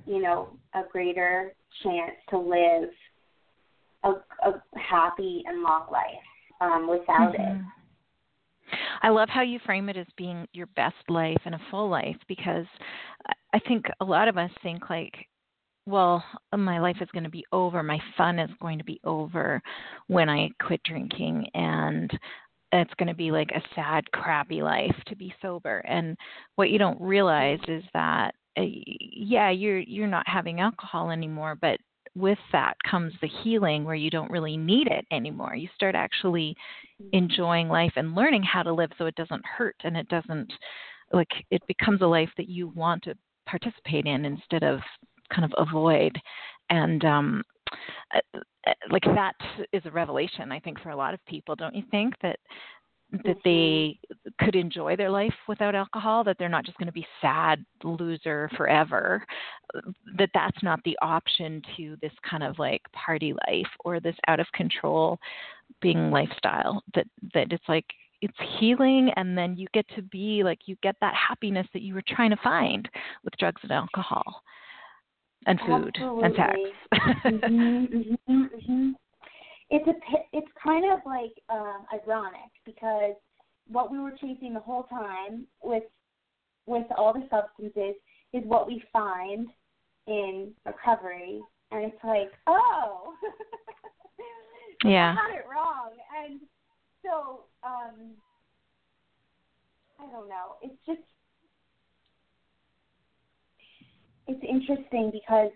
you 0.05 0.21
know 0.21 0.49
a 0.75 0.81
greater 0.91 1.53
chance 1.83 2.15
to 2.29 2.37
live 2.37 2.89
a, 4.03 4.09
a 4.47 4.61
happy 4.79 5.43
and 5.45 5.61
long 5.61 5.85
life 5.91 6.05
um, 6.61 6.87
without 6.89 7.33
mm-hmm. 7.33 7.57
it. 7.57 7.61
I 9.01 9.09
love 9.09 9.29
how 9.29 9.41
you 9.41 9.59
frame 9.65 9.89
it 9.89 9.97
as 9.97 10.07
being 10.17 10.47
your 10.53 10.67
best 10.75 10.95
life 11.09 11.41
and 11.45 11.55
a 11.55 11.61
full 11.69 11.89
life 11.89 12.17
because 12.27 12.65
I 13.53 13.59
think 13.67 13.85
a 13.99 14.05
lot 14.05 14.27
of 14.27 14.37
us 14.37 14.51
think 14.63 14.89
like, 14.89 15.13
well, 15.85 16.23
my 16.55 16.79
life 16.79 16.97
is 17.01 17.09
going 17.11 17.23
to 17.23 17.29
be 17.29 17.45
over, 17.51 17.81
my 17.81 17.99
fun 18.17 18.39
is 18.39 18.49
going 18.61 18.77
to 18.77 18.83
be 18.83 18.99
over 19.03 19.61
when 20.07 20.29
I 20.29 20.49
quit 20.61 20.81
drinking, 20.83 21.47
and 21.53 22.11
it's 22.71 22.93
going 22.95 23.07
to 23.07 23.15
be 23.15 23.31
like 23.31 23.49
a 23.51 23.63
sad, 23.75 24.09
crappy 24.11 24.61
life 24.61 24.95
to 25.07 25.15
be 25.15 25.33
sober. 25.41 25.79
And 25.79 26.15
what 26.55 26.69
you 26.69 26.77
don't 26.77 27.01
realize 27.01 27.59
is 27.67 27.83
that, 27.93 28.35
uh, 28.57 28.63
yeah, 28.63 29.49
you're 29.49 29.79
you're 29.79 30.07
not 30.07 30.27
having 30.27 30.59
alcohol 30.59 31.09
anymore, 31.09 31.57
but 31.59 31.79
with 32.15 32.39
that 32.51 32.75
comes 32.89 33.13
the 33.21 33.29
healing 33.43 33.83
where 33.83 33.95
you 33.95 34.09
don't 34.09 34.31
really 34.31 34.57
need 34.57 34.87
it 34.87 35.05
anymore. 35.11 35.55
You 35.55 35.69
start 35.75 35.95
actually 35.95 36.55
mm-hmm. 37.01 37.09
enjoying 37.13 37.69
life 37.69 37.93
and 37.95 38.15
learning 38.15 38.43
how 38.43 38.63
to 38.63 38.73
live 38.73 38.91
so 38.97 39.05
it 39.05 39.15
doesn't 39.15 39.45
hurt 39.45 39.75
and 39.83 39.95
it 39.95 40.07
doesn't 40.09 40.51
like 41.13 41.29
it 41.49 41.61
becomes 41.67 42.01
a 42.01 42.07
life 42.07 42.29
that 42.37 42.49
you 42.49 42.69
want 42.69 43.03
to 43.03 43.15
participate 43.45 44.05
in 44.05 44.25
instead 44.25 44.63
of 44.63 44.79
kind 45.33 45.45
of 45.45 45.67
avoid. 45.67 46.15
And 46.69 47.03
um 47.05 47.43
uh, 48.13 48.39
uh, 48.67 48.73
like 48.89 49.03
that 49.03 49.35
is 49.71 49.81
a 49.85 49.91
revelation 49.91 50.51
I 50.51 50.59
think 50.59 50.79
for 50.81 50.89
a 50.89 50.95
lot 50.95 51.13
of 51.13 51.25
people, 51.25 51.55
don't 51.55 51.75
you 51.75 51.83
think 51.91 52.13
that 52.21 52.37
that 53.25 53.37
they 53.43 53.99
could 54.39 54.55
enjoy 54.55 54.95
their 54.95 55.09
life 55.09 55.33
without 55.47 55.75
alcohol 55.75 56.23
that 56.23 56.37
they're 56.39 56.49
not 56.49 56.65
just 56.65 56.77
going 56.77 56.87
to 56.87 56.93
be 56.93 57.05
sad 57.21 57.63
loser 57.83 58.49
forever 58.55 59.25
that 60.17 60.29
that's 60.33 60.63
not 60.63 60.79
the 60.85 60.97
option 61.01 61.61
to 61.75 61.97
this 62.01 62.11
kind 62.29 62.43
of 62.43 62.57
like 62.57 62.81
party 62.93 63.33
life 63.47 63.67
or 63.83 63.99
this 63.99 64.15
out 64.27 64.39
of 64.39 64.47
control 64.53 65.19
being 65.81 66.09
lifestyle 66.11 66.81
that 66.95 67.07
that 67.33 67.51
it's 67.51 67.67
like 67.67 67.85
it's 68.21 68.37
healing 68.59 69.11
and 69.15 69.37
then 69.37 69.57
you 69.57 69.67
get 69.73 69.85
to 69.95 70.01
be 70.03 70.43
like 70.43 70.59
you 70.65 70.77
get 70.83 70.95
that 71.01 71.13
happiness 71.15 71.67
that 71.73 71.81
you 71.81 71.93
were 71.93 72.03
trying 72.07 72.29
to 72.29 72.39
find 72.43 72.87
with 73.23 73.35
drugs 73.37 73.61
and 73.63 73.71
alcohol 73.71 74.41
and 75.47 75.59
food 75.65 75.95
Absolutely. 75.95 76.23
and 76.23 76.35
sex. 76.35 76.59
Mm-hmm, 77.25 77.97
mm-hmm, 77.97 78.31
mm-hmm 78.31 78.91
it's 79.71 79.87
a 79.87 79.93
it's 80.33 80.51
kind 80.61 80.91
of 80.91 80.99
like 81.05 81.31
um, 81.49 81.85
ironic 81.93 82.51
because 82.65 83.15
what 83.67 83.89
we 83.89 83.99
were 83.99 84.11
chasing 84.11 84.53
the 84.53 84.59
whole 84.59 84.83
time 84.83 85.47
with 85.63 85.83
with 86.65 86.85
all 86.97 87.13
the 87.13 87.25
substances 87.31 87.95
is 88.33 88.43
what 88.45 88.67
we 88.67 88.83
find 88.91 89.47
in 90.07 90.51
recovery, 90.65 91.41
and 91.71 91.85
it's 91.85 92.03
like, 92.03 92.31
oh, 92.47 93.13
yeah, 94.83 95.13
I 95.13 95.15
got 95.15 95.37
it 95.37 95.45
wrong, 95.49 95.91
and 96.25 96.41
so 97.01 97.45
um, 97.63 98.11
I 99.99 100.11
don't 100.11 100.27
know. 100.27 100.55
It's 100.61 100.75
just 100.85 100.99
it's 104.27 104.43
interesting 104.47 105.11
because 105.13 105.51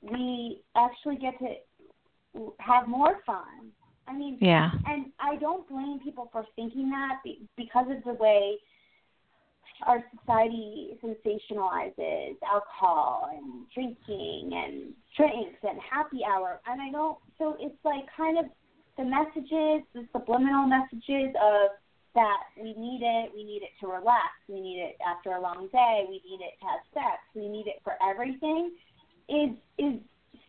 we 0.00 0.62
actually 0.76 1.16
get 1.16 1.38
to 1.40 1.54
have 2.58 2.88
more 2.88 3.20
fun. 3.26 3.72
I 4.06 4.12
mean, 4.12 4.38
yeah. 4.40 4.70
And 4.86 5.06
I 5.20 5.36
don't 5.36 5.68
blame 5.68 6.00
people 6.02 6.28
for 6.32 6.44
thinking 6.56 6.90
that 6.90 7.20
because 7.56 7.86
of 7.90 8.02
the 8.04 8.14
way 8.14 8.58
our 9.86 10.02
society 10.18 10.98
sensationalizes 11.02 12.36
alcohol 12.46 13.30
and 13.32 13.66
drinking 13.72 14.50
and 14.52 14.92
drinks 15.16 15.58
and 15.62 15.78
happy 15.80 16.20
hour. 16.24 16.60
And 16.66 16.80
I 16.80 16.90
don't, 16.90 17.18
so 17.38 17.56
it's 17.58 17.78
like 17.84 18.04
kind 18.16 18.38
of 18.38 18.46
the 18.98 19.04
messages, 19.04 19.86
the 19.94 20.06
subliminal 20.12 20.66
messages 20.66 21.34
of 21.40 21.70
that 22.14 22.42
we 22.60 22.74
need 22.74 23.00
it, 23.02 23.30
we 23.34 23.44
need 23.44 23.62
it 23.62 23.70
to 23.80 23.86
relax, 23.86 24.34
we 24.48 24.60
need 24.60 24.80
it 24.80 24.96
after 25.06 25.30
a 25.30 25.40
long 25.40 25.68
day, 25.72 26.04
we 26.08 26.20
need 26.28 26.42
it 26.44 26.58
to 26.60 26.66
have 26.66 26.80
sex, 26.92 27.22
we 27.34 27.48
need 27.48 27.68
it 27.68 27.80
for 27.84 27.94
everything 28.02 28.72
is 29.30 29.50
is 29.78 29.94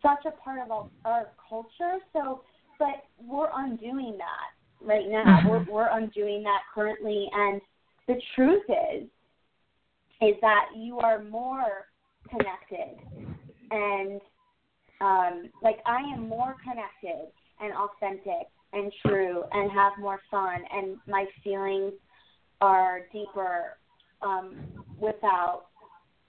such 0.02 0.24
a 0.26 0.30
part 0.42 0.60
of 0.60 0.70
our, 0.70 0.88
our 1.04 1.28
culture. 1.48 1.98
So, 2.12 2.42
but 2.78 3.04
we're 3.24 3.50
undoing 3.54 4.18
that 4.18 4.86
right 4.86 5.08
now. 5.08 5.24
Mm-hmm. 5.24 5.48
We're, 5.48 5.64
we're 5.70 5.90
undoing 5.90 6.42
that 6.42 6.62
currently, 6.74 7.28
and 7.32 7.60
the 8.08 8.20
truth 8.34 8.62
is, 8.68 9.04
is 10.20 10.34
that 10.40 10.66
you 10.76 10.98
are 10.98 11.22
more 11.22 11.86
connected, 12.28 12.98
and 13.70 14.20
um, 15.00 15.50
like 15.62 15.78
I 15.86 16.00
am 16.14 16.28
more 16.28 16.56
connected 16.62 17.30
and 17.60 17.72
authentic 17.74 18.48
and 18.72 18.92
true, 19.04 19.42
and 19.52 19.70
have 19.70 19.92
more 20.00 20.20
fun, 20.30 20.62
and 20.72 20.96
my 21.06 21.26
feelings 21.44 21.92
are 22.60 23.00
deeper 23.12 23.76
um, 24.22 24.56
without 24.98 25.64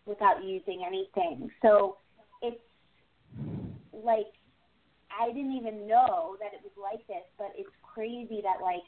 without 0.06 0.44
using 0.44 0.84
anything. 0.86 1.50
So 1.62 1.98
it's 2.42 2.60
like 3.94 4.32
I 5.12 5.28
didn't 5.28 5.54
even 5.54 5.88
know 5.88 6.38
that 6.40 6.54
it 6.54 6.62
was 6.64 6.74
like 6.76 7.06
this, 7.08 7.24
but 7.38 7.52
it's 7.56 7.70
crazy 7.82 8.42
that 8.44 8.64
like 8.64 8.84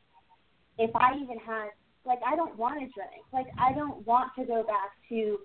if 0.78 0.94
I 0.96 1.14
even 1.22 1.38
had 1.40 1.70
like 2.06 2.20
I 2.26 2.36
don't 2.36 2.58
want 2.58 2.76
to 2.80 2.88
drink. 2.88 3.26
Like 3.34 3.48
I 3.60 3.74
don't 3.74 4.06
want 4.06 4.32
to 4.38 4.46
go 4.46 4.64
back 4.64 4.92
to 5.10 5.40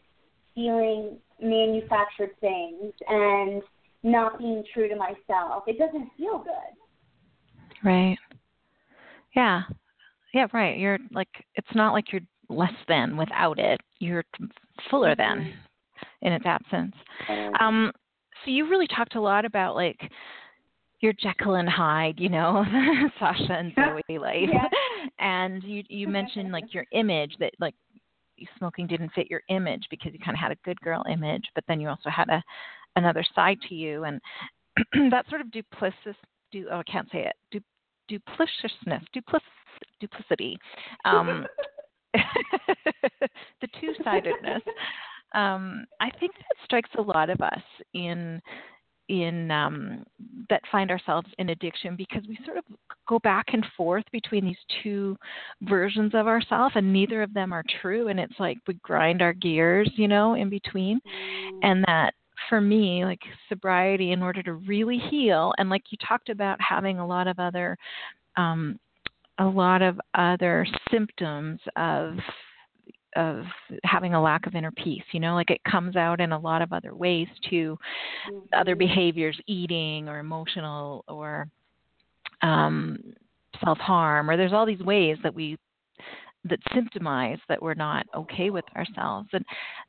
feeling 0.54 1.16
manufactured 1.40 2.30
things 2.40 2.92
and 3.08 3.62
not 4.02 4.38
being 4.38 4.62
true 4.72 4.88
to 4.88 4.96
myself. 4.96 5.64
It 5.66 5.78
doesn't 5.78 6.10
feel 6.16 6.38
good. 6.38 7.82
Right. 7.82 8.18
Yeah. 9.34 9.62
Yeah, 10.34 10.46
right. 10.52 10.78
You're 10.78 10.98
like 11.12 11.28
it's 11.54 11.74
not 11.74 11.92
like 11.92 12.12
you're 12.12 12.22
less 12.48 12.72
than 12.88 13.16
without 13.16 13.58
it. 13.58 13.80
You're 13.98 14.24
fuller 14.90 15.14
than 15.16 15.38
mm-hmm. 15.38 16.26
in 16.26 16.32
its 16.32 16.46
absence. 16.46 16.94
Um 17.58 17.92
so 18.44 18.50
you 18.50 18.68
really 18.68 18.86
talked 18.86 19.14
a 19.14 19.20
lot 19.20 19.44
about 19.44 19.74
like 19.74 20.00
your 21.00 21.12
Jekyll 21.14 21.54
and 21.54 21.68
Hyde, 21.68 22.16
you 22.18 22.28
know, 22.28 22.64
Sasha 23.18 23.52
and 23.52 23.72
Zoe 23.74 24.18
life, 24.18 24.48
yeah. 24.52 24.68
and 25.18 25.62
you 25.64 25.82
you 25.88 26.08
mentioned 26.08 26.52
like 26.52 26.74
your 26.74 26.84
image 26.92 27.34
that 27.40 27.52
like 27.58 27.74
smoking 28.58 28.86
didn't 28.86 29.12
fit 29.14 29.30
your 29.30 29.42
image 29.48 29.86
because 29.90 30.12
you 30.12 30.18
kind 30.18 30.36
of 30.36 30.40
had 30.40 30.52
a 30.52 30.56
good 30.64 30.80
girl 30.80 31.04
image, 31.10 31.44
but 31.54 31.64
then 31.68 31.80
you 31.80 31.88
also 31.88 32.10
had 32.10 32.28
a 32.28 32.42
another 32.96 33.24
side 33.34 33.58
to 33.68 33.74
you, 33.74 34.04
and 34.04 34.20
that 35.10 35.28
sort 35.28 35.40
of 35.40 35.48
duplicis, 35.48 36.16
du, 36.52 36.66
oh, 36.70 36.78
I 36.78 36.82
can't 36.84 37.08
say 37.10 37.26
it, 37.26 37.34
du, 37.50 37.60
dupliciousness, 38.08 39.02
duplic, 39.14 39.40
duplicity, 40.00 40.58
um, 41.04 41.46
the 42.14 43.68
two 43.80 43.94
sidedness 44.04 44.62
um, 45.34 45.84
I 46.00 46.10
think 46.18 46.32
that 46.34 46.64
strikes 46.64 46.90
a 46.98 47.02
lot 47.02 47.30
of 47.30 47.40
us 47.40 47.62
in 47.94 48.40
in 49.10 49.50
um, 49.50 50.04
that 50.48 50.62
find 50.70 50.90
ourselves 50.90 51.26
in 51.38 51.50
addiction 51.50 51.96
because 51.96 52.22
we 52.28 52.38
sort 52.44 52.56
of 52.56 52.64
go 53.08 53.18
back 53.18 53.46
and 53.52 53.66
forth 53.76 54.04
between 54.12 54.44
these 54.44 54.56
two 54.82 55.16
versions 55.62 56.12
of 56.14 56.28
ourselves 56.28 56.72
and 56.76 56.92
neither 56.92 57.20
of 57.20 57.34
them 57.34 57.52
are 57.52 57.64
true 57.82 58.06
and 58.06 58.20
it's 58.20 58.38
like 58.38 58.56
we 58.68 58.74
grind 58.84 59.20
our 59.20 59.32
gears 59.32 59.90
you 59.96 60.06
know 60.06 60.34
in 60.34 60.48
between 60.48 61.00
mm. 61.00 61.58
and 61.64 61.82
that 61.88 62.14
for 62.48 62.60
me 62.60 63.04
like 63.04 63.20
sobriety 63.48 64.12
in 64.12 64.22
order 64.22 64.44
to 64.44 64.54
really 64.54 64.98
heal 65.10 65.52
and 65.58 65.68
like 65.68 65.82
you 65.90 65.98
talked 66.06 66.28
about 66.28 66.56
having 66.60 67.00
a 67.00 67.06
lot 67.06 67.26
of 67.26 67.38
other 67.40 67.76
um, 68.36 68.78
a 69.38 69.44
lot 69.44 69.82
of 69.82 69.98
other 70.14 70.64
symptoms 70.88 71.58
of 71.74 72.14
of 73.16 73.44
having 73.84 74.14
a 74.14 74.22
lack 74.22 74.46
of 74.46 74.54
inner 74.54 74.70
peace 74.72 75.02
you 75.12 75.20
know 75.20 75.34
like 75.34 75.50
it 75.50 75.60
comes 75.64 75.96
out 75.96 76.20
in 76.20 76.32
a 76.32 76.38
lot 76.38 76.62
of 76.62 76.72
other 76.72 76.94
ways 76.94 77.26
to 77.48 77.76
mm-hmm. 78.30 78.38
other 78.52 78.76
behaviors 78.76 79.38
eating 79.46 80.08
or 80.08 80.18
emotional 80.18 81.04
or 81.08 81.48
um 82.42 82.98
self 83.64 83.78
harm 83.78 84.30
or 84.30 84.36
there's 84.36 84.52
all 84.52 84.66
these 84.66 84.80
ways 84.80 85.16
that 85.22 85.34
we 85.34 85.56
that 86.44 86.58
symptomize 86.74 87.38
that 87.48 87.62
we're 87.62 87.74
not 87.74 88.06
okay 88.16 88.50
with 88.50 88.64
ourselves. 88.74 89.28
And 89.32 89.44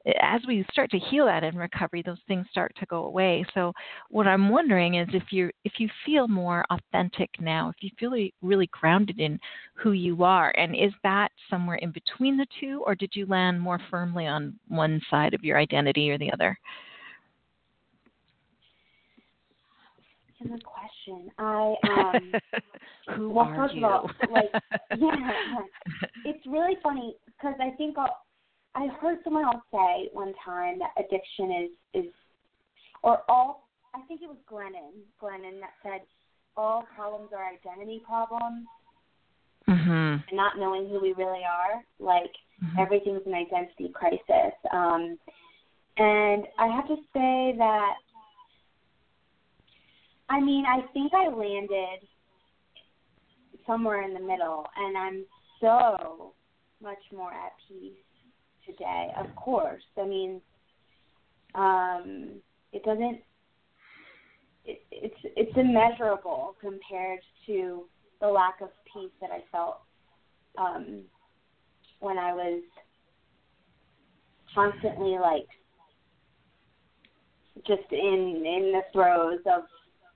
eh, 0.05 0.11
as 0.21 0.41
we 0.47 0.65
start 0.71 0.91
to 0.91 0.99
heal 0.99 1.25
that 1.25 1.43
in 1.43 1.55
recovery, 1.55 2.03
those 2.05 2.19
things 2.27 2.45
start 2.51 2.73
to 2.79 2.85
go 2.85 3.05
away. 3.05 3.45
So 3.53 3.73
what 4.09 4.27
I'm 4.27 4.49
wondering 4.49 4.95
is 4.95 5.07
if 5.13 5.31
you 5.31 5.49
if 5.63 5.73
you 5.79 5.89
feel 6.05 6.27
more 6.27 6.65
authentic 6.69 7.29
now, 7.39 7.69
if 7.69 7.75
you 7.81 7.89
feel 7.97 8.11
really, 8.11 8.33
really 8.41 8.67
grounded 8.67 9.19
in 9.19 9.39
who 9.73 9.93
you 9.93 10.23
are, 10.23 10.53
and 10.57 10.75
is 10.75 10.91
that 11.03 11.31
somewhere 11.49 11.77
in 11.77 11.91
between 11.91 12.37
the 12.37 12.47
two, 12.59 12.83
or 12.85 12.95
did 12.95 13.11
you 13.15 13.25
land 13.25 13.59
more 13.59 13.79
firmly 13.89 14.27
on 14.27 14.53
one 14.67 15.01
side 15.09 15.33
of 15.33 15.43
your 15.43 15.57
identity 15.57 16.11
or 16.11 16.17
the 16.17 16.31
other? 16.31 16.57
Good 20.41 20.63
question. 20.63 21.29
I 21.37 21.75
um 21.83 22.31
who 23.15 23.29
well, 23.29 23.45
are 23.45 23.55
first 23.55 23.75
you? 23.75 23.85
of 23.85 23.91
all, 23.91 24.09
like 24.29 24.51
yeah, 24.97 25.31
it's 26.25 26.45
really 26.47 26.75
funny 26.81 27.15
because 27.25 27.55
I 27.59 27.71
think 27.77 27.97
I'll, 27.97 28.17
I 28.75 28.87
heard 28.99 29.19
someone 29.23 29.45
else 29.45 29.63
say 29.71 30.09
one 30.13 30.33
time 30.43 30.79
that 30.79 30.91
addiction 30.97 31.69
is 31.95 32.05
is 32.05 32.11
or 33.03 33.21
all. 33.29 33.67
I 33.93 33.99
think 34.07 34.21
it 34.21 34.27
was 34.29 34.37
Glennon. 34.49 35.03
Glennon 35.21 35.59
that 35.59 35.73
said 35.83 36.01
all 36.55 36.83
problems 36.95 37.31
are 37.35 37.45
identity 37.45 38.01
problems 38.05 38.65
Mhm. 39.67 40.23
and 40.27 40.37
not 40.37 40.57
knowing 40.57 40.87
who 40.89 40.99
we 40.99 41.13
really 41.13 41.43
are. 41.43 41.83
Like 41.99 42.31
Mhm. 42.63 42.79
everything's 42.79 43.25
an 43.25 43.33
identity 43.33 43.89
crisis. 43.89 44.53
Um, 44.71 45.19
and 45.97 46.47
I 46.57 46.67
have 46.67 46.87
to 46.87 46.95
say 47.13 47.53
that, 47.57 47.97
I 50.31 50.39
mean, 50.39 50.63
I 50.65 50.79
think 50.93 51.11
I 51.13 51.27
landed 51.27 52.07
somewhere 53.67 54.03
in 54.03 54.13
the 54.13 54.19
middle, 54.21 54.65
and 54.77 54.97
I'm 54.97 55.25
so 55.59 56.33
much 56.81 56.99
more 57.13 57.33
at 57.33 57.51
peace 57.67 57.91
today. 58.65 59.09
Of 59.19 59.35
course, 59.35 59.83
I 60.01 60.05
mean, 60.05 60.41
um, 61.53 62.41
it 62.71 62.81
doesn't. 62.85 63.19
It, 64.63 64.81
it's 64.89 65.15
it's 65.23 65.57
immeasurable 65.57 66.55
compared 66.61 67.19
to 67.47 67.83
the 68.21 68.27
lack 68.27 68.61
of 68.61 68.69
peace 68.93 69.11
that 69.19 69.31
I 69.31 69.43
felt 69.51 69.81
um, 70.57 71.01
when 71.99 72.17
I 72.17 72.33
was 72.33 72.63
constantly 74.55 75.17
like 75.19 75.47
just 77.67 77.91
in 77.91 78.43
in 78.45 78.71
the 78.71 78.81
throes 78.93 79.39
of 79.45 79.63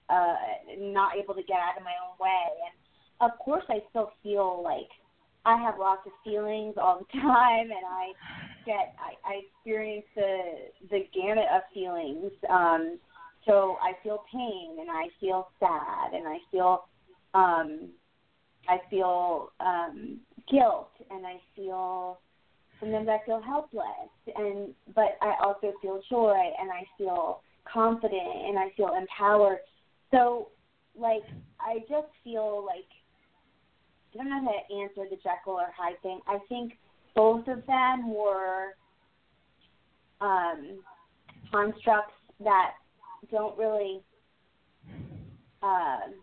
uh 0.10 0.36
not 0.78 1.18
able 1.18 1.34
to 1.34 1.43
get 1.43 1.58
out 1.58 1.78
of 1.78 1.84
my 1.84 1.95
own 2.06 2.16
way 2.20 2.45
and 2.66 3.32
of 3.32 3.38
course 3.39 3.64
I 3.70 3.80
still 3.89 4.12
feel 4.24 4.62
like 4.64 4.89
I 5.45 5.58
have 5.62 5.76
lots 5.80 6.01
of 6.06 6.12
feelings 6.24 6.76
all 6.82 6.99
the 6.99 7.20
time 7.20 7.70
and 7.70 7.86
I 7.88 8.12
get 8.66 8.95
I, 8.99 9.14
I 9.30 9.41
experience 9.45 10.06
the 10.16 10.39
the 10.89 10.99
gamut 11.14 11.45
of 11.53 11.62
feelings. 11.74 12.32
Um 12.49 12.97
so 13.45 13.78
I 13.82 13.93
feel 14.01 14.24
pain 14.32 14.78
and 14.80 14.89
I 14.89 15.08
feel 15.20 15.47
sad 15.60 16.14
and 16.14 16.28
I 16.28 16.38
feel 16.51 16.86
um 17.34 17.89
I 18.68 18.80
feel 18.89 19.51
um 19.60 20.20
guilt 20.51 20.89
and 21.12 21.26
I 21.26 21.36
feel 21.56 22.20
sometimes 22.80 23.08
I 23.08 23.20
feel 23.26 23.41
helpless 23.41 24.10
and 24.36 24.74
but 24.95 25.18
I 25.22 25.36
also 25.43 25.74
feel 25.82 26.01
joy 26.10 26.36
and 26.60 26.72
I 26.72 26.84
feel 26.97 27.41
confident 27.72 28.47
and 28.47 28.58
I 28.58 28.70
feel 28.76 28.91
empowered. 28.99 29.60
So 30.16 30.49
like 30.97 31.24
I 31.59 31.80
just 31.89 32.07
feel 32.24 32.66
like 32.66 32.86
I 34.13 34.18
don't 34.18 34.30
know 34.30 34.45
how 34.45 34.51
to 34.51 34.82
answer 34.82 35.09
the 35.09 35.18
Jekyll 35.18 35.53
or 35.59 35.68
Hyde 35.78 36.01
thing. 36.01 36.22
I 36.26 36.39
think 36.47 36.74
both 37.16 37.47
of 37.49 37.66
them 37.66 38.13
were 38.13 38.76
um, 40.22 40.80
constructs 41.51 42.13
that 42.43 42.72
don't 43.30 43.57
really. 43.57 44.01
Um, 45.61 46.13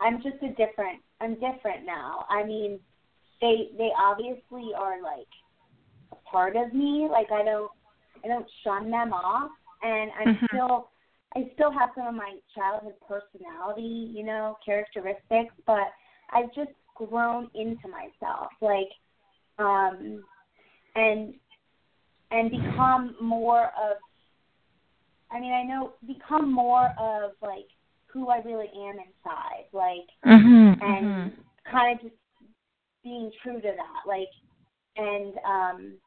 I'm 0.00 0.16
just 0.22 0.42
a 0.42 0.48
different. 0.48 1.00
I'm 1.20 1.34
different 1.34 1.84
now. 1.86 2.24
I 2.28 2.42
mean, 2.42 2.80
they 3.40 3.68
they 3.78 3.90
obviously 3.98 4.72
are 4.76 5.00
like 5.02 5.28
a 6.12 6.16
part 6.28 6.56
of 6.56 6.72
me. 6.74 7.06
Like 7.10 7.30
I 7.30 7.44
don't 7.44 7.70
I 8.24 8.28
don't 8.28 8.46
shun 8.64 8.90
them 8.90 9.12
off, 9.12 9.50
and 9.82 10.10
I'm 10.18 10.34
Mhm. 10.34 10.46
still 10.48 10.90
I 11.36 11.50
still 11.54 11.70
have 11.70 11.90
some 11.94 12.08
of 12.08 12.14
my 12.14 12.36
childhood 12.54 12.94
personality, 13.06 14.10
you 14.12 14.24
know, 14.24 14.56
characteristics, 14.64 15.54
but 15.66 15.92
I've 16.32 16.52
just 16.54 16.72
grown 16.96 17.48
into 17.54 17.88
myself, 17.88 18.48
like, 18.60 18.88
um, 19.58 20.24
and 20.96 21.34
and 22.32 22.50
become 22.50 23.16
more 23.20 23.66
of. 23.66 23.96
I 25.30 25.38
mean, 25.38 25.52
I 25.52 25.62
know 25.62 25.92
become 26.06 26.52
more 26.52 26.90
of 26.98 27.32
like 27.40 27.68
who 28.06 28.28
I 28.28 28.38
really 28.38 28.68
am 28.74 28.96
inside, 28.98 29.66
like, 29.72 30.08
Mhm. 30.24 30.82
and 30.82 31.06
mhm. 31.06 31.32
kind 31.64 31.96
of 31.96 32.02
just 32.02 32.16
being 33.04 33.30
true 33.42 33.60
to 33.60 33.72
that, 33.72 34.06
like, 34.06 34.28
and 34.96 35.38
um, 35.44 36.00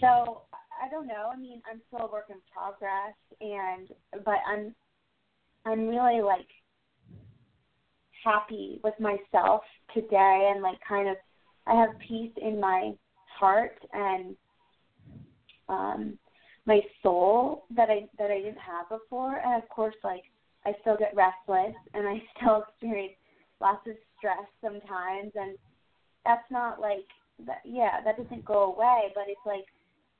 so 0.00 0.42
I 0.82 0.88
don't 0.88 1.06
know. 1.06 1.30
I 1.32 1.36
mean, 1.36 1.62
I'm 1.70 1.80
still 1.86 2.06
a 2.06 2.10
work 2.10 2.26
in 2.28 2.36
progress, 2.52 3.14
and 3.40 3.88
but 4.24 4.38
I'm 4.48 4.74
I'm 5.64 5.86
really 5.86 6.20
like 6.22 6.48
happy 8.24 8.80
with 8.82 8.94
myself 8.98 9.62
today, 9.94 10.50
and 10.52 10.62
like 10.62 10.78
kind 10.86 11.08
of 11.08 11.16
I 11.66 11.74
have 11.74 11.90
peace 12.08 12.32
in 12.40 12.58
my 12.58 12.92
heart 13.38 13.78
and 13.92 14.36
um 15.68 16.18
my 16.66 16.80
soul 17.02 17.64
that 17.76 17.88
I 17.88 18.08
that 18.18 18.30
I 18.32 18.38
didn't 18.38 18.58
have 18.58 18.88
before, 18.88 19.36
and 19.36 19.62
of 19.62 19.68
course, 19.68 19.94
like 20.02 20.24
I 20.66 20.72
still 20.80 20.96
get 20.96 21.14
restless, 21.14 21.76
and 21.94 22.08
I 22.08 22.20
still 22.36 22.64
experience 22.68 23.14
lots 23.60 23.86
of 23.86 23.94
stress 24.18 24.48
sometimes, 24.60 25.30
and 25.36 25.56
that's 26.24 26.50
not 26.50 26.80
like 26.80 27.06
that. 27.46 27.60
Yeah, 27.64 28.00
that 28.04 28.16
doesn't 28.16 28.44
go 28.44 28.74
away, 28.74 29.12
but 29.14 29.24
it's 29.28 29.46
like 29.46 29.66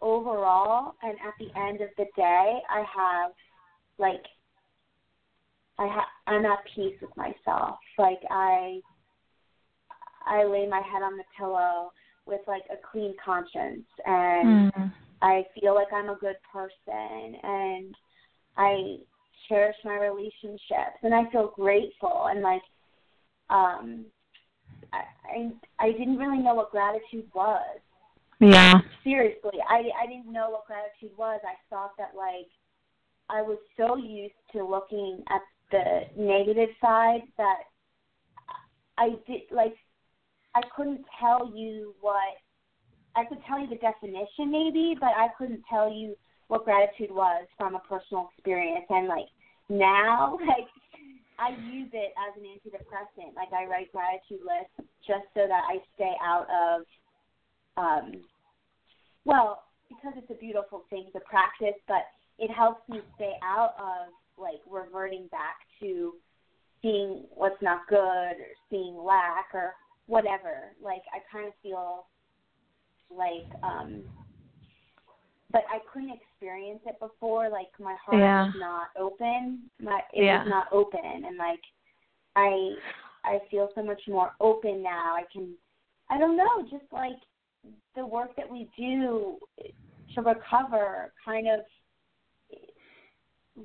overall 0.02 0.94
and 1.02 1.12
at 1.26 1.34
the 1.38 1.48
end 1.58 1.80
of 1.80 1.88
the 1.96 2.04
day 2.16 2.58
i 2.68 2.80
have 2.80 3.30
like 3.98 4.22
i 5.78 5.86
ha- 5.86 6.08
i'm 6.26 6.44
at 6.44 6.58
peace 6.74 6.96
with 7.00 7.16
myself 7.16 7.76
like 7.98 8.20
i 8.30 8.80
i 10.26 10.44
lay 10.44 10.66
my 10.68 10.80
head 10.80 11.02
on 11.02 11.16
the 11.16 11.24
pillow 11.38 11.92
with 12.26 12.40
like 12.46 12.64
a 12.70 12.76
clean 12.90 13.14
conscience 13.24 13.86
and 14.04 14.72
Mm. 14.74 14.92
i 15.22 15.44
feel 15.58 15.74
like 15.74 15.92
i'm 15.92 16.10
a 16.10 16.16
good 16.16 16.36
person 16.52 17.36
and 17.42 17.94
i 18.56 18.96
cherish 19.48 19.76
my 19.84 19.96
relationships 19.96 20.98
and 21.02 21.14
i 21.14 21.30
feel 21.30 21.52
grateful 21.54 22.26
and 22.28 22.42
like 22.42 22.62
um 23.50 24.04
i 24.92 25.02
i, 25.24 25.50
I 25.78 25.92
didn't 25.92 26.18
really 26.18 26.38
know 26.38 26.54
what 26.54 26.70
gratitude 26.72 27.28
was 27.34 27.80
Yeah. 28.42 28.80
seriously 29.04 29.58
i 29.68 29.82
i 30.02 30.06
didn't 30.06 30.32
know 30.32 30.50
what 30.50 30.66
gratitude 30.66 31.16
was. 31.16 31.40
I 31.44 31.54
thought 31.70 31.92
that 31.98 32.12
like 32.16 32.50
i 33.28 33.40
was 33.42 33.58
so 33.76 33.96
used 33.96 34.34
to 34.52 34.64
looking 34.64 35.22
at 35.30 35.42
the 35.70 36.02
negative 36.16 36.68
side 36.80 37.22
that 37.38 37.60
i 38.98 39.10
did 39.26 39.42
like 39.50 39.74
i 40.54 40.60
couldn't 40.76 41.04
tell 41.20 41.52
you 41.54 41.94
what 42.00 42.36
i 43.16 43.24
could 43.24 43.38
tell 43.46 43.60
you 43.60 43.68
the 43.68 43.76
definition 43.76 44.50
maybe 44.50 44.96
but 44.98 45.10
i 45.16 45.28
couldn't 45.38 45.62
tell 45.70 45.92
you 45.92 46.16
what 46.52 46.66
gratitude 46.66 47.10
was 47.10 47.46
from 47.56 47.74
a 47.74 47.80
personal 47.80 48.28
experience. 48.36 48.84
And 48.90 49.08
like 49.08 49.24
now 49.70 50.36
like 50.46 50.68
i 51.38 51.56
use 51.72 51.88
it 51.94 52.12
as 52.20 52.36
an 52.36 52.44
antidepressant. 52.44 53.34
Like 53.34 53.48
i 53.56 53.64
write 53.64 53.90
gratitude 53.90 54.44
lists 54.44 54.92
just 55.06 55.24
so 55.32 55.48
that 55.48 55.62
i 55.72 55.78
stay 55.94 56.12
out 56.22 56.46
of 56.52 56.82
um 57.78 58.20
well, 59.24 59.64
because 59.88 60.14
it's 60.16 60.30
a 60.30 60.40
beautiful 60.40 60.84
thing 60.90 61.06
to 61.12 61.20
practice, 61.20 61.78
but 61.86 62.02
it 62.38 62.50
helps 62.50 62.88
me 62.88 63.00
stay 63.14 63.32
out 63.42 63.74
of 63.78 64.12
like 64.38 64.60
reverting 64.68 65.28
back 65.30 65.56
to 65.80 66.14
seeing 66.80 67.24
what's 67.34 67.60
not 67.62 67.86
good 67.88 67.98
or 67.98 68.52
seeing 68.70 68.96
lack 68.96 69.46
or 69.54 69.74
whatever. 70.06 70.72
Like 70.82 71.02
I 71.12 71.18
kind 71.30 71.46
of 71.46 71.54
feel 71.62 72.06
like 73.14 73.48
um 73.62 74.02
but 75.52 75.64
I 75.70 75.80
couldn't 75.92 76.12
experience 76.18 76.80
it 76.86 76.98
before. 76.98 77.50
Like 77.50 77.68
my 77.78 77.94
heart 78.04 78.18
Yeah. 78.20 78.44
was 78.46 78.54
not 78.56 78.88
open. 78.98 79.70
My 79.80 80.00
it 80.12 80.24
Yeah. 80.24 80.38
was 80.38 80.48
not 80.48 80.66
open 80.72 81.24
and 81.26 81.36
like 81.36 81.60
I 82.34 82.74
I 83.24 83.38
feel 83.50 83.70
so 83.74 83.82
much 83.82 84.00
more 84.08 84.32
open 84.40 84.82
now. 84.82 85.14
I 85.14 85.24
can 85.32 85.54
I 86.10 86.18
don't 86.18 86.36
know, 86.36 86.62
just 86.70 86.90
like 86.92 87.16
the 87.94 88.06
work 88.06 88.34
that 88.36 88.50
we 88.50 88.68
do 88.76 89.38
to 90.14 90.22
recover 90.22 91.12
kind 91.24 91.48
of 91.48 91.60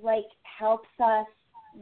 like 0.01 0.25
helps 0.59 0.89
us 1.03 1.25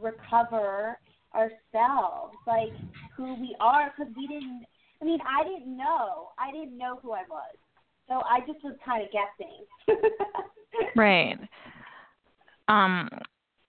recover 0.00 0.98
ourselves, 1.34 2.34
like 2.46 2.72
who 3.16 3.34
we 3.34 3.56
are, 3.60 3.92
because 3.96 4.12
we 4.16 4.26
didn't. 4.26 4.64
I 5.00 5.04
mean, 5.04 5.18
I 5.28 5.44
didn't 5.44 5.76
know. 5.76 6.28
I 6.38 6.52
didn't 6.52 6.78
know 6.78 6.98
who 7.02 7.12
I 7.12 7.22
was, 7.28 7.56
so 8.08 8.22
I 8.24 8.40
just 8.40 8.64
was 8.64 8.76
kind 8.84 9.04
of 9.04 9.10
guessing. 9.10 10.02
Right. 10.94 11.38
Um, 12.68 13.08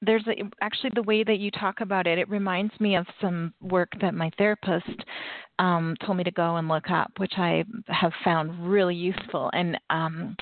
there's 0.01 0.25
a, 0.27 0.33
actually 0.61 0.91
the 0.95 1.03
way 1.03 1.23
that 1.23 1.39
you 1.39 1.51
talk 1.51 1.81
about 1.81 2.07
it. 2.07 2.19
It 2.19 2.29
reminds 2.29 2.79
me 2.79 2.95
of 2.95 3.05
some 3.19 3.53
work 3.61 3.89
that 4.01 4.13
my 4.13 4.29
therapist 4.37 5.03
um, 5.59 5.95
told 6.05 6.17
me 6.17 6.23
to 6.23 6.31
go 6.31 6.57
and 6.57 6.67
look 6.67 6.89
up, 6.89 7.11
which 7.17 7.33
I 7.37 7.63
have 7.87 8.13
found 8.23 8.69
really 8.69 8.95
useful. 8.95 9.49
And 9.53 9.77
um, 9.89 10.35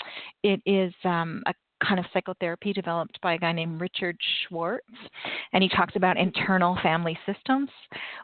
it 0.44 0.62
is 0.66 0.94
um, 1.06 1.42
a 1.48 1.54
kind 1.86 2.00
of 2.00 2.06
psychotherapy 2.14 2.74
developed 2.74 3.20
by 3.22 3.34
a 3.34 3.38
guy 3.38 3.52
named 3.52 3.82
Richard 3.82 4.18
Schwartz, 4.48 4.88
and 5.54 5.62
he 5.62 5.70
talks 5.70 5.96
about 5.96 6.18
internal 6.18 6.78
family 6.82 7.18
systems, 7.26 7.70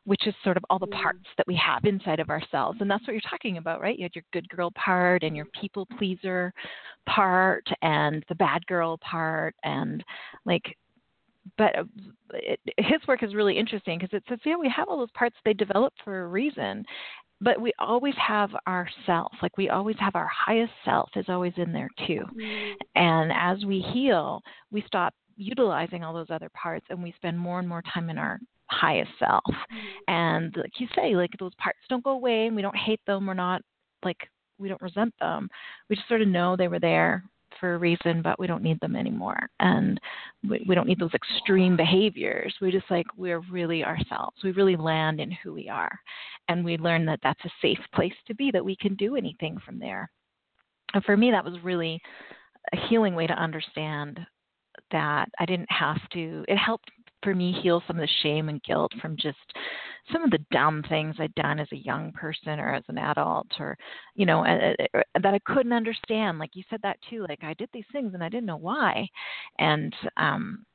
which 0.05 0.25
is 0.25 0.33
sort 0.43 0.57
of 0.57 0.63
all 0.69 0.79
the 0.79 0.87
Mm. 0.87 1.01
parts 1.01 1.27
that 1.37 1.47
we 1.47 1.55
have 1.55 1.83
inside 1.85 2.19
of 2.19 2.29
ourselves. 2.29 2.79
And 2.81 2.89
that's 2.89 3.05
what 3.05 3.13
you're 3.13 3.29
talking 3.29 3.57
about, 3.57 3.81
right? 3.81 3.97
You 3.97 4.03
had 4.03 4.15
your 4.15 4.23
good 4.31 4.47
girl 4.49 4.71
part 4.71 5.23
and 5.23 5.35
your 5.35 5.47
people 5.59 5.85
pleaser 5.97 6.53
part 7.05 7.67
and 7.81 8.23
the 8.29 8.35
bad 8.35 8.65
girl 8.67 8.97
part 8.99 9.55
and 9.63 10.03
like 10.45 10.77
but 11.57 11.77
uh, 11.77 11.83
it, 12.33 12.59
his 12.77 12.99
work 13.07 13.23
is 13.23 13.35
really 13.35 13.57
interesting 13.57 13.99
because 13.99 14.13
it 14.15 14.23
says, 14.29 14.39
yeah, 14.45 14.55
we 14.55 14.71
have 14.75 14.87
all 14.87 14.97
those 14.97 15.11
parts 15.11 15.35
they 15.43 15.53
develop 15.53 15.93
for 16.03 16.23
a 16.23 16.27
reason, 16.27 16.85
but 17.41 17.59
we 17.59 17.73
always 17.79 18.13
have 18.15 18.51
our 18.67 18.87
self 19.05 19.31
like 19.41 19.57
we 19.57 19.69
always 19.69 19.95
have 19.99 20.15
our 20.15 20.27
highest 20.27 20.71
self 20.85 21.09
is 21.15 21.25
always 21.27 21.53
in 21.57 21.73
there 21.73 21.89
too 22.07 22.21
mm-hmm. 22.35 22.73
and 22.95 23.31
as 23.35 23.65
we 23.65 23.79
heal 23.93 24.41
we 24.71 24.83
stop 24.85 25.13
utilizing 25.35 26.03
all 26.03 26.13
those 26.13 26.29
other 26.29 26.49
parts 26.53 26.85
and 26.89 27.01
we 27.01 27.11
spend 27.13 27.37
more 27.37 27.59
and 27.59 27.67
more 27.67 27.83
time 27.93 28.09
in 28.09 28.17
our 28.17 28.39
highest 28.67 29.11
self 29.19 29.43
mm-hmm. 29.47 30.13
and 30.13 30.55
like 30.55 30.79
you 30.79 30.87
say 30.95 31.15
like 31.15 31.31
those 31.39 31.55
parts 31.55 31.79
don't 31.89 32.03
go 32.03 32.11
away 32.11 32.47
and 32.47 32.55
we 32.55 32.61
don't 32.61 32.77
hate 32.77 33.01
them 33.05 33.25
we're 33.25 33.33
not 33.33 33.61
like 34.05 34.17
we 34.57 34.69
don't 34.69 34.81
resent 34.81 35.13
them 35.19 35.49
we 35.89 35.95
just 35.95 36.07
sort 36.07 36.21
of 36.21 36.27
know 36.27 36.55
they 36.55 36.67
were 36.67 36.79
there 36.79 37.23
for 37.61 37.75
a 37.75 37.77
reason, 37.77 38.21
but 38.21 38.37
we 38.37 38.47
don't 38.47 38.63
need 38.63 38.79
them 38.81 38.97
anymore. 38.97 39.47
And 39.61 39.97
we, 40.49 40.65
we 40.67 40.75
don't 40.75 40.87
need 40.87 40.99
those 40.99 41.13
extreme 41.13 41.77
behaviors. 41.77 42.53
We 42.59 42.71
just 42.71 42.91
like, 42.91 43.05
we're 43.15 43.39
really 43.49 43.85
ourselves. 43.85 44.35
We 44.43 44.51
really 44.51 44.75
land 44.75 45.21
in 45.21 45.31
who 45.31 45.53
we 45.53 45.69
are. 45.69 45.97
And 46.49 46.65
we 46.65 46.77
learn 46.77 47.05
that 47.05 47.19
that's 47.23 47.45
a 47.45 47.51
safe 47.61 47.79
place 47.95 48.11
to 48.27 48.35
be, 48.35 48.51
that 48.51 48.65
we 48.65 48.75
can 48.75 48.95
do 48.95 49.15
anything 49.15 49.57
from 49.65 49.79
there. 49.79 50.11
And 50.93 51.03
for 51.05 51.15
me, 51.15 51.31
that 51.31 51.45
was 51.45 51.63
really 51.63 52.01
a 52.73 52.87
healing 52.89 53.15
way 53.15 53.27
to 53.27 53.33
understand 53.33 54.19
that 54.91 55.29
I 55.39 55.45
didn't 55.45 55.71
have 55.71 55.99
to, 56.13 56.43
it 56.47 56.57
helped 56.57 56.91
for 57.23 57.35
me 57.35 57.57
heal 57.61 57.81
some 57.87 57.97
of 57.97 58.01
the 58.01 58.13
shame 58.23 58.49
and 58.49 58.63
guilt 58.63 58.91
from 59.01 59.15
just 59.17 59.37
some 60.11 60.23
of 60.23 60.31
the 60.31 60.43
dumb 60.51 60.83
things 60.89 61.15
I'd 61.19 61.33
done 61.35 61.59
as 61.59 61.67
a 61.71 61.77
young 61.77 62.11
person 62.13 62.59
or 62.59 62.73
as 62.73 62.83
an 62.87 62.97
adult 62.97 63.47
or 63.59 63.77
you 64.15 64.25
know 64.25 64.43
that 64.43 65.33
I 65.33 65.39
couldn't 65.45 65.73
understand. 65.73 66.39
Like 66.39 66.51
you 66.55 66.63
said 66.69 66.79
that 66.83 66.97
too 67.09 67.25
like 67.27 67.43
I 67.43 67.53
did 67.53 67.69
these 67.73 67.85
things 67.91 68.13
and 68.13 68.23
I 68.23 68.29
didn't 68.29 68.47
know 68.47 68.57
why. 68.57 69.07
And 69.59 69.93
um 70.17 70.65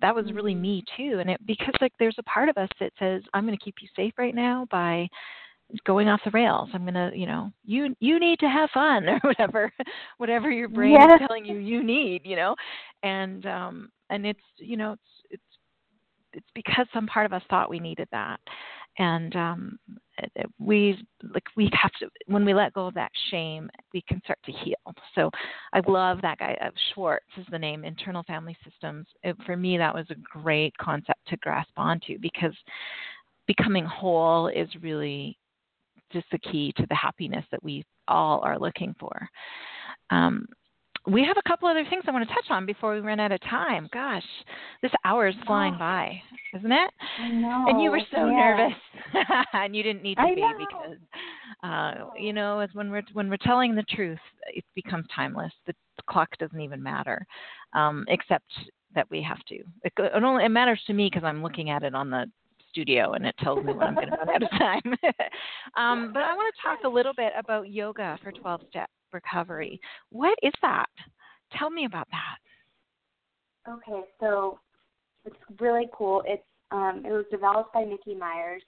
that 0.00 0.14
was 0.14 0.32
really 0.32 0.52
mm-hmm. 0.52 0.62
me 0.62 0.84
too. 0.96 1.18
And 1.20 1.30
it 1.30 1.40
because 1.46 1.74
like 1.80 1.92
there's 1.98 2.16
a 2.18 2.24
part 2.24 2.48
of 2.48 2.58
us 2.58 2.68
that 2.80 2.92
says 2.98 3.22
I'm 3.32 3.46
going 3.46 3.56
to 3.56 3.64
keep 3.64 3.76
you 3.80 3.88
safe 3.96 4.12
right 4.18 4.34
now 4.34 4.66
by 4.70 5.08
going 5.86 6.08
off 6.08 6.20
the 6.24 6.30
rails. 6.30 6.68
I'm 6.74 6.82
going 6.82 6.94
to 6.94 7.10
you 7.14 7.26
know 7.26 7.50
you 7.64 7.94
you 8.00 8.20
need 8.20 8.38
to 8.40 8.48
have 8.48 8.70
fun 8.70 9.08
or 9.08 9.18
whatever 9.22 9.72
whatever 10.18 10.50
your 10.50 10.68
brain 10.68 10.92
yes. 10.92 11.20
is 11.20 11.26
telling 11.26 11.44
you 11.44 11.56
you 11.56 11.82
need 11.82 12.22
you 12.24 12.36
know? 12.36 12.54
And 13.02 13.46
um 13.46 13.90
and 14.10 14.26
it's 14.26 14.40
you 14.58 14.76
know 14.76 14.92
it's 14.92 15.02
it's 16.34 16.46
because 16.54 16.86
some 16.92 17.06
part 17.06 17.26
of 17.26 17.32
us 17.32 17.42
thought 17.48 17.70
we 17.70 17.80
needed 17.80 18.08
that. 18.12 18.38
And 18.98 19.34
um 19.34 19.78
we 20.58 20.96
like 21.32 21.44
we 21.56 21.68
have 21.72 21.90
to 22.00 22.08
when 22.26 22.44
we 22.44 22.54
let 22.54 22.72
go 22.72 22.86
of 22.86 22.94
that 22.94 23.10
shame 23.30 23.68
we 23.92 24.02
can 24.08 24.20
start 24.24 24.38
to 24.44 24.52
heal. 24.52 24.76
So 25.14 25.30
i 25.72 25.80
love 25.86 26.20
that 26.22 26.38
guy 26.38 26.56
uh, 26.60 26.70
schwartz 26.92 27.26
is 27.36 27.46
the 27.50 27.58
name 27.58 27.84
internal 27.84 28.22
family 28.24 28.56
systems. 28.64 29.06
It, 29.22 29.36
for 29.44 29.56
me 29.56 29.78
that 29.78 29.94
was 29.94 30.06
a 30.10 30.38
great 30.40 30.76
concept 30.76 31.20
to 31.28 31.36
grasp 31.38 31.72
onto 31.76 32.18
because 32.20 32.54
becoming 33.46 33.84
whole 33.84 34.48
is 34.48 34.68
really 34.80 35.36
just 36.12 36.26
the 36.30 36.38
key 36.38 36.72
to 36.76 36.86
the 36.88 36.94
happiness 36.94 37.44
that 37.50 37.62
we 37.62 37.84
all 38.08 38.40
are 38.40 38.58
looking 38.58 38.94
for. 38.98 39.28
Um, 40.10 40.46
we 41.06 41.22
have 41.24 41.36
a 41.36 41.48
couple 41.48 41.68
other 41.68 41.84
things 41.90 42.04
I 42.06 42.12
want 42.12 42.26
to 42.26 42.34
touch 42.34 42.46
on 42.50 42.64
before 42.64 42.94
we 42.94 43.00
run 43.00 43.20
out 43.20 43.32
of 43.32 43.40
time. 43.42 43.88
Gosh, 43.92 44.24
this 44.80 44.90
hour 45.04 45.28
is 45.28 45.34
flying 45.46 45.74
oh. 45.74 45.78
by, 45.78 46.22
isn't 46.56 46.72
it? 46.72 46.90
I 47.20 47.28
know. 47.28 47.66
And 47.68 47.82
you 47.82 47.90
were 47.90 48.00
so 48.10 48.26
yeah. 48.26 48.56
nervous, 48.56 48.78
and 49.52 49.76
you 49.76 49.82
didn't 49.82 50.02
need 50.02 50.16
to 50.16 50.22
I 50.22 50.34
be 50.34 50.40
know. 50.40 50.52
because, 50.58 50.96
uh, 51.62 51.92
you 52.18 52.32
know, 52.32 52.60
as 52.60 52.70
when 52.72 52.90
we're 52.90 53.02
when 53.12 53.28
we're 53.28 53.36
telling 53.36 53.74
the 53.74 53.82
truth, 53.82 54.18
it 54.54 54.64
becomes 54.74 55.04
timeless. 55.14 55.52
The, 55.66 55.74
the 55.96 56.02
clock 56.08 56.30
doesn't 56.38 56.60
even 56.60 56.82
matter, 56.82 57.26
um, 57.74 58.06
except 58.08 58.50
that 58.94 59.10
we 59.10 59.20
have 59.22 59.44
to. 59.48 59.56
It, 59.82 59.92
it 59.98 60.22
only 60.22 60.44
it 60.44 60.50
matters 60.50 60.80
to 60.86 60.94
me 60.94 61.10
because 61.12 61.24
I'm 61.24 61.42
looking 61.42 61.68
at 61.68 61.82
it 61.82 61.94
on 61.94 62.08
the 62.08 62.24
studio 62.70 63.12
and 63.12 63.24
it 63.24 63.36
tells 63.38 63.64
me 63.64 63.72
when 63.72 63.86
I'm 63.86 63.94
going 63.94 64.08
to 64.08 64.16
run 64.16 64.28
out 64.30 64.42
of 64.42 64.50
time. 64.50 64.82
um, 65.76 66.12
but 66.12 66.22
I 66.22 66.34
want 66.34 66.52
to 66.54 66.62
talk 66.62 66.78
a 66.84 66.88
little 66.88 67.12
bit 67.14 67.32
about 67.38 67.70
yoga 67.70 68.18
for 68.22 68.32
12 68.32 68.62
steps 68.68 68.92
recovery. 69.14 69.80
What 70.10 70.38
is 70.42 70.52
that? 70.62 70.86
Tell 71.58 71.70
me 71.70 71.86
about 71.86 72.08
that. 72.10 73.70
Okay, 73.72 74.02
so 74.20 74.58
it's 75.24 75.36
really 75.60 75.88
cool. 75.96 76.22
It's 76.26 76.42
um, 76.70 77.02
it 77.06 77.10
was 77.10 77.24
developed 77.30 77.72
by 77.72 77.84
Nikki 77.84 78.14
Myers, 78.14 78.62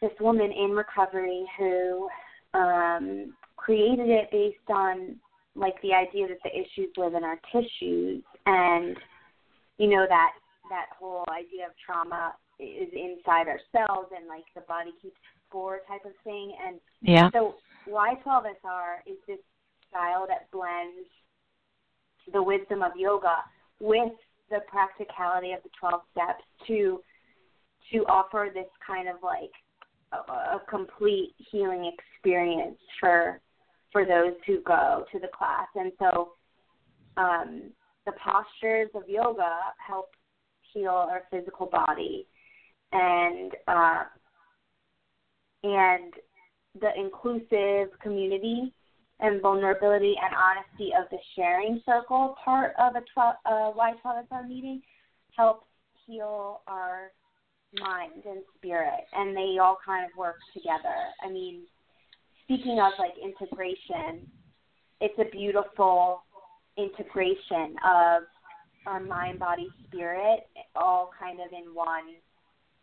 this 0.00 0.12
woman 0.18 0.50
in 0.50 0.70
recovery 0.70 1.44
who 1.58 2.08
um, 2.54 3.34
created 3.56 4.08
it 4.08 4.30
based 4.32 4.70
on 4.70 5.16
like 5.54 5.74
the 5.82 5.92
idea 5.92 6.26
that 6.28 6.38
the 6.42 6.50
issues 6.50 6.90
live 6.96 7.14
in 7.14 7.22
our 7.22 7.38
tissues, 7.52 8.22
and 8.46 8.96
you 9.78 9.88
know 9.88 10.06
that 10.08 10.30
that 10.70 10.86
whole 10.98 11.24
idea 11.30 11.66
of 11.66 11.72
trauma 11.84 12.32
is 12.58 12.88
inside 12.92 13.46
our 13.46 13.60
cells, 13.72 14.06
and 14.16 14.26
like 14.26 14.44
the 14.54 14.62
body 14.62 14.90
keeps 15.02 15.16
score 15.48 15.80
type 15.88 16.04
of 16.04 16.12
thing. 16.24 16.54
And 16.66 16.80
yeah. 17.02 17.30
so 17.32 17.56
Y12SR 17.90 19.06
is 19.06 19.16
this 19.26 19.38
style 19.88 20.26
that 20.28 20.50
blends 20.50 21.08
the 22.32 22.42
wisdom 22.42 22.82
of 22.82 22.92
yoga 22.96 23.36
with 23.80 24.12
the 24.50 24.60
practicality 24.68 25.52
of 25.52 25.62
the 25.62 25.70
12 25.78 26.00
steps 26.12 26.44
to 26.66 27.00
to 27.92 27.98
offer 28.06 28.50
this 28.54 28.68
kind 28.86 29.08
of 29.08 29.16
like 29.22 29.50
a, 30.12 30.16
a 30.56 30.62
complete 30.68 31.34
healing 31.50 31.90
experience 31.92 32.78
for 33.00 33.40
for 33.92 34.04
those 34.04 34.34
who 34.46 34.60
go 34.60 35.04
to 35.10 35.18
the 35.18 35.28
class. 35.36 35.66
And 35.74 35.92
so 35.98 36.32
um, 37.16 37.72
the 38.06 38.12
postures 38.12 38.90
of 38.94 39.08
yoga 39.08 39.50
help 39.84 40.10
heal 40.72 40.90
our 40.90 41.22
physical 41.30 41.66
body 41.66 42.26
and 42.92 43.52
uh, 43.66 44.04
and 45.62 46.14
the 46.78 46.90
inclusive 46.96 47.98
community 48.00 48.72
and 49.20 49.40
vulnerability 49.42 50.14
and 50.22 50.34
honesty 50.34 50.92
of 50.98 51.08
the 51.10 51.18
sharing 51.36 51.82
circle 51.84 52.36
part 52.42 52.72
of 52.78 52.96
a 52.96 53.02
12, 53.12 53.34
uh, 53.44 53.72
Y12SR 53.76 54.48
meeting 54.48 54.80
helps 55.36 55.66
heal 56.06 56.60
our 56.66 57.10
mind 57.78 58.22
and 58.28 58.42
spirit, 58.56 59.04
and 59.12 59.36
they 59.36 59.58
all 59.60 59.78
kind 59.84 60.04
of 60.10 60.16
work 60.16 60.36
together. 60.54 60.94
I 61.22 61.30
mean, 61.30 61.62
speaking 62.44 62.80
of 62.80 62.92
like 62.98 63.12
integration, 63.22 64.26
it's 65.00 65.18
a 65.18 65.30
beautiful 65.30 66.22
integration 66.76 67.76
of 67.84 68.22
our 68.86 69.00
mind, 69.00 69.38
body, 69.38 69.68
spirit, 69.86 70.48
all 70.74 71.10
kind 71.18 71.38
of 71.40 71.52
in 71.52 71.74
one 71.74 72.14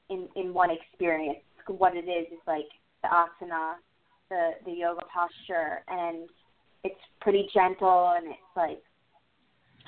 in 0.10 0.28
in 0.36 0.54
one 0.54 0.70
experience. 0.72 1.40
What 1.68 1.98
it 1.98 2.06
is 2.06 2.28
is 2.32 2.40
like 2.48 2.70
the 3.04 3.10
asana, 3.10 3.74
the 4.30 4.52
the 4.66 4.72
yoga 4.72 5.02
posture, 5.14 5.84
and 5.88 6.30
it's 6.84 7.00
pretty 7.22 7.48
gentle 7.54 8.14
and 8.16 8.28
it's 8.28 8.56
like 8.56 8.82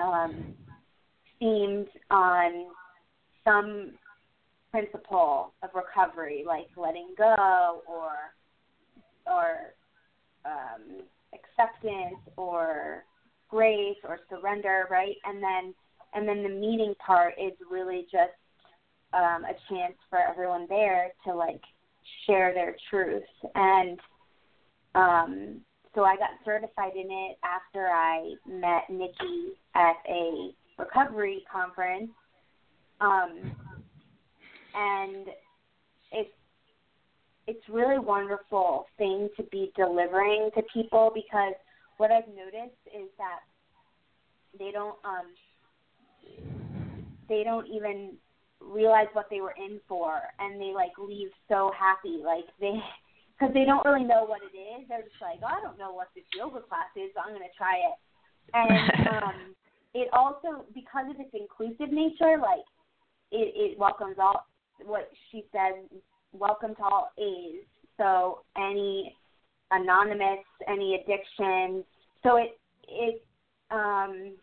um, 0.01 0.53
themed 1.41 1.87
on 2.09 2.67
some 3.43 3.91
principle 4.71 5.53
of 5.63 5.69
recovery, 5.73 6.43
like 6.45 6.67
letting 6.77 7.09
go 7.17 7.81
or 7.87 8.11
or 9.25 9.73
um, 10.45 11.01
acceptance 11.33 12.19
or 12.37 13.03
grace 13.49 13.97
or 14.07 14.19
surrender, 14.29 14.87
right? 14.89 15.15
And 15.25 15.41
then 15.41 15.73
and 16.13 16.27
then 16.27 16.43
the 16.43 16.49
meeting 16.49 16.93
part 17.05 17.33
is 17.39 17.53
really 17.69 18.07
just 18.11 18.33
um, 19.13 19.43
a 19.43 19.53
chance 19.69 19.95
for 20.09 20.19
everyone 20.19 20.65
there 20.69 21.11
to 21.25 21.33
like 21.33 21.61
share 22.25 22.53
their 22.53 22.75
truth. 22.89 23.23
And 23.55 23.99
um, 24.95 25.61
so 25.95 26.03
I 26.03 26.15
got 26.15 26.29
certified 26.45 26.93
in 26.95 27.09
it 27.09 27.37
after 27.43 27.87
I 27.87 28.33
met 28.47 28.89
Nikki 28.89 29.59
at 29.75 29.95
a 30.07 30.51
recovery 30.77 31.43
conference. 31.51 32.11
Um, 33.01 33.51
and 34.73 35.27
it's 36.11 36.29
it's 37.47 37.69
really 37.69 37.97
wonderful 37.97 38.85
thing 38.97 39.29
to 39.35 39.43
be 39.43 39.71
delivering 39.75 40.51
to 40.55 40.61
people 40.71 41.11
because 41.13 41.53
what 41.97 42.11
I've 42.11 42.27
noticed 42.27 42.77
is 42.95 43.09
that 43.17 43.39
they 44.57 44.71
don't 44.71 44.97
um 45.03 45.25
they 47.27 47.43
don't 47.43 47.67
even 47.67 48.13
realize 48.61 49.07
what 49.13 49.27
they 49.29 49.41
were 49.41 49.55
in 49.57 49.79
for 49.87 50.19
and 50.39 50.59
they 50.59 50.73
like 50.73 50.91
leave 50.97 51.29
so 51.47 51.71
happy 51.77 52.21
like 52.23 52.45
they 52.59 52.73
because 53.37 53.53
they 53.53 53.63
don't 53.63 53.85
really 53.85 54.03
know 54.03 54.25
what 54.25 54.41
it 54.43 54.55
is. 54.55 54.85
They're 54.89 55.01
just 55.01 55.21
like 55.21 55.39
oh, 55.43 55.47
i 55.47 55.61
don't 55.61 55.77
know 55.77 55.93
what 55.93 56.09
this 56.15 56.25
yoga 56.35 56.61
class 56.61 56.91
is 56.95 57.11
but 57.15 57.23
i'm 57.25 57.33
going 57.33 57.41
to 57.41 57.57
try 57.57 57.75
it. 57.77 57.95
And 58.53 59.07
um 59.23 59.55
it 59.93 60.09
also 60.13 60.65
because 60.73 61.05
of 61.09 61.19
its 61.19 61.33
inclusive 61.33 61.93
nature 61.93 62.37
like 62.41 62.67
it 63.31 63.53
it 63.55 63.79
welcomes 63.79 64.17
all 64.19 64.45
what 64.85 65.09
she 65.31 65.45
said 65.51 65.87
welcome 66.31 66.75
to 66.75 66.83
all 66.83 67.11
age 67.19 67.65
so 67.97 68.41
any 68.57 69.15
anonymous 69.71 70.45
any 70.67 70.95
addiction 70.95 71.83
so 72.23 72.37
it 72.37 72.59
it 72.87 73.23
um 73.71 74.33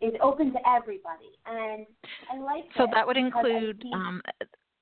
is 0.00 0.12
open 0.22 0.52
to 0.52 0.58
everybody, 0.68 1.32
and 1.46 1.86
I 2.32 2.38
like. 2.38 2.64
So 2.76 2.86
that 2.92 3.06
would 3.06 3.16
include. 3.16 3.82
Um, 3.92 4.22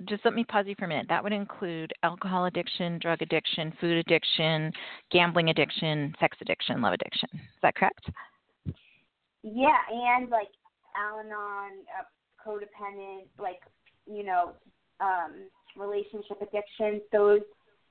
just 0.04 0.24
let 0.26 0.34
me 0.34 0.44
pause 0.44 0.66
you 0.68 0.74
for 0.78 0.84
a 0.84 0.88
minute. 0.88 1.06
That 1.08 1.24
would 1.24 1.32
include 1.32 1.92
alcohol 2.02 2.44
addiction, 2.44 2.98
drug 2.98 3.22
addiction, 3.22 3.72
food 3.80 3.96
addiction, 3.96 4.70
gambling 5.10 5.48
addiction, 5.48 6.14
sex 6.20 6.36
addiction, 6.42 6.82
love 6.82 6.92
addiction. 6.92 7.30
Is 7.32 7.62
that 7.62 7.74
correct? 7.74 8.10
Yeah, 9.42 9.78
and 9.90 10.28
like 10.28 10.48
Al-Anon, 10.96 11.84
uh, 11.98 12.04
codependent, 12.46 13.24
like 13.38 13.60
you 14.06 14.22
know, 14.22 14.52
um, 15.00 15.48
relationship 15.76 16.42
addiction. 16.42 17.00
Those 17.10 17.40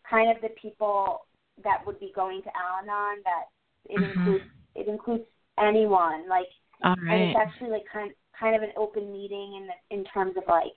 kind 0.08 0.30
of 0.36 0.42
the 0.44 0.50
people 0.62 1.26
that 1.64 1.80
would 1.88 2.00
be 2.00 2.12
going 2.16 2.44
to 2.44 2.50
Al-Anon. 2.50 3.24
That 3.24 3.46
it 3.90 4.00
mm-hmm. 4.00 4.20
includes 4.20 4.46
it 4.76 4.88
includes 4.88 5.24
anyone. 5.60 6.28
Like, 6.30 6.48
All 6.86 6.96
right. 7.04 7.14
and 7.14 7.32
it's 7.32 7.40
actually 7.40 7.72
like 7.72 7.86
kind 7.92 8.12
kind 8.40 8.56
of 8.56 8.62
an 8.62 8.70
open 8.78 9.12
meeting 9.12 9.56
in 9.58 9.68
the, 9.68 9.96
in 9.96 10.04
terms 10.06 10.36
of 10.38 10.44
like 10.48 10.74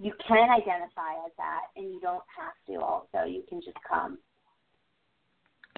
you 0.00 0.12
can 0.26 0.50
identify 0.50 1.12
as 1.24 1.32
that 1.38 1.60
and 1.76 1.92
you 1.92 2.00
don't 2.00 2.24
have 2.36 2.52
to 2.68 2.82
also. 2.82 3.26
You 3.26 3.42
can 3.48 3.60
just 3.62 3.78
come. 3.88 4.18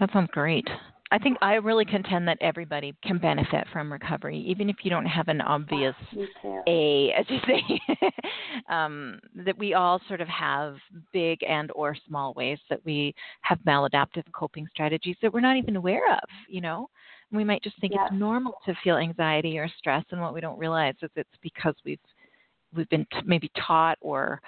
That 0.01 0.11
sounds 0.13 0.31
great. 0.33 0.67
I 1.11 1.19
think 1.19 1.39
i 1.41 1.55
really 1.55 1.87
contend 1.87 2.29
that 2.29 2.37
everybody 2.43 2.95
can 3.03 3.17
benefit 3.17 3.67
from 3.73 3.91
recovery 3.91 4.45
even 4.47 4.69
if 4.69 4.77
you 4.83 4.91
don't 4.91 5.07
have 5.07 5.29
an 5.29 5.41
obvious 5.41 5.95
a 6.67 7.13
as 7.13 7.27
you 7.29 7.39
say. 7.47 7.63
Um, 8.69 9.19
that 9.47 9.57
we 9.57 9.73
all 9.73 9.99
sort 10.09 10.21
of 10.21 10.29
have 10.29 10.77
big 11.11 11.39
and 11.49 11.71
or 11.75 11.97
small 12.07 12.35
ways 12.35 12.59
that 12.69 12.85
we 12.85 13.15
have 13.41 13.59
maladaptive 13.67 14.25
coping 14.33 14.67
strategies 14.71 15.17
that 15.23 15.33
we're 15.33 15.41
not 15.41 15.57
even 15.57 15.77
aware 15.77 16.13
of 16.13 16.29
you 16.49 16.61
know 16.61 16.91
we 17.33 17.45
might 17.45 17.63
just 17.63 17.79
think 17.81 17.93
it's 17.95 18.13
normal 18.13 18.55
to 18.65 18.75
feel 18.83 18.97
anxiety 18.97 19.59
or 19.59 19.69
stress 19.79 20.05
and 20.11 20.21
what 20.21 20.35
we 20.35 20.41
don't 20.41 20.59
realize 20.59 20.95
is 21.03 21.11
it's 21.17 21.29
because 21.43 21.75
we've 21.85 21.99
we've 22.75 22.89
been 22.89 23.07
t- 23.13 23.21
maybe 23.25 23.51
taught 23.67 23.99
or 24.01 24.41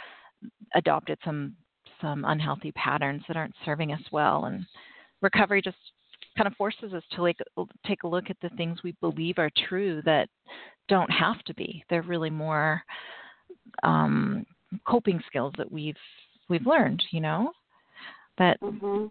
adopted 0.74 1.18
some 1.24 1.54
some 2.00 2.24
unhealthy 2.24 2.72
patterns 2.72 3.22
that 3.28 3.36
aren't 3.36 3.54
serving 3.64 3.92
us 3.92 4.00
well 4.10 4.46
and 4.46 4.64
recovery 5.20 5.60
just 5.60 5.76
kind 6.36 6.46
of 6.46 6.56
forces 6.56 6.92
us 6.92 7.02
to 7.12 7.22
like 7.22 7.36
take 7.86 8.02
a 8.04 8.08
look 8.08 8.30
at 8.30 8.36
the 8.40 8.48
things 8.50 8.78
we 8.82 8.92
believe 9.00 9.38
are 9.38 9.50
true 9.68 10.00
that 10.04 10.28
don't 10.88 11.10
have 11.10 11.42
to 11.44 11.54
be. 11.54 11.84
They're 11.90 12.02
really 12.02 12.30
more 12.30 12.82
um, 13.82 14.46
coping 14.86 15.20
skills 15.26 15.52
that 15.58 15.70
we've 15.70 15.96
we've 16.48 16.66
learned 16.66 17.02
you 17.10 17.20
know? 17.20 17.52
That 18.38 18.60
mm-hmm. 18.60 19.06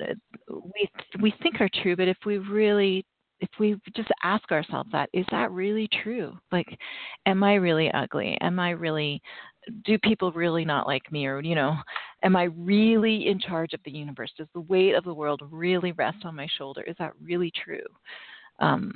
we 0.50 0.90
we 1.22 1.34
think 1.44 1.62
are 1.62 1.70
true 1.84 1.96
but 1.96 2.08
if 2.08 2.18
we 2.26 2.38
really 2.40 3.06
if 3.42 3.50
we 3.60 3.80
just 3.96 4.10
ask 4.24 4.52
ourselves 4.52 4.90
that 4.92 5.10
is 5.14 5.26
that 5.32 5.52
really 5.52 5.88
true? 6.04 6.38
Like 6.52 6.68
am 7.26 7.44
i 7.44 7.56
really 7.56 7.92
ugly? 7.92 8.38
Am 8.42 8.60
i 8.60 8.72
really 8.72 9.22
do 9.86 9.98
people 10.00 10.32
really 10.32 10.66
not 10.66 10.88
like 10.88 11.12
me? 11.12 11.26
Or 11.26 11.42
you 11.42 11.56
know 11.56 11.76
am 12.24 12.36
i 12.36 12.44
really 12.44 13.28
in 13.28 13.40
charge 13.40 13.74
of 13.74 13.82
the 13.86 13.92
universe? 13.92 14.32
Does 14.38 14.48
the 14.54 14.62
weight 14.62 14.94
of 14.94 15.04
the 15.04 15.14
world 15.14 15.42
really 15.52 15.92
rest 15.94 16.26
on 16.26 16.36
my 16.36 16.48
shoulder? 16.58 16.82
Is 16.84 16.96
that 17.00 17.14
really 17.22 17.52
true? 17.64 17.86
Um 18.60 18.92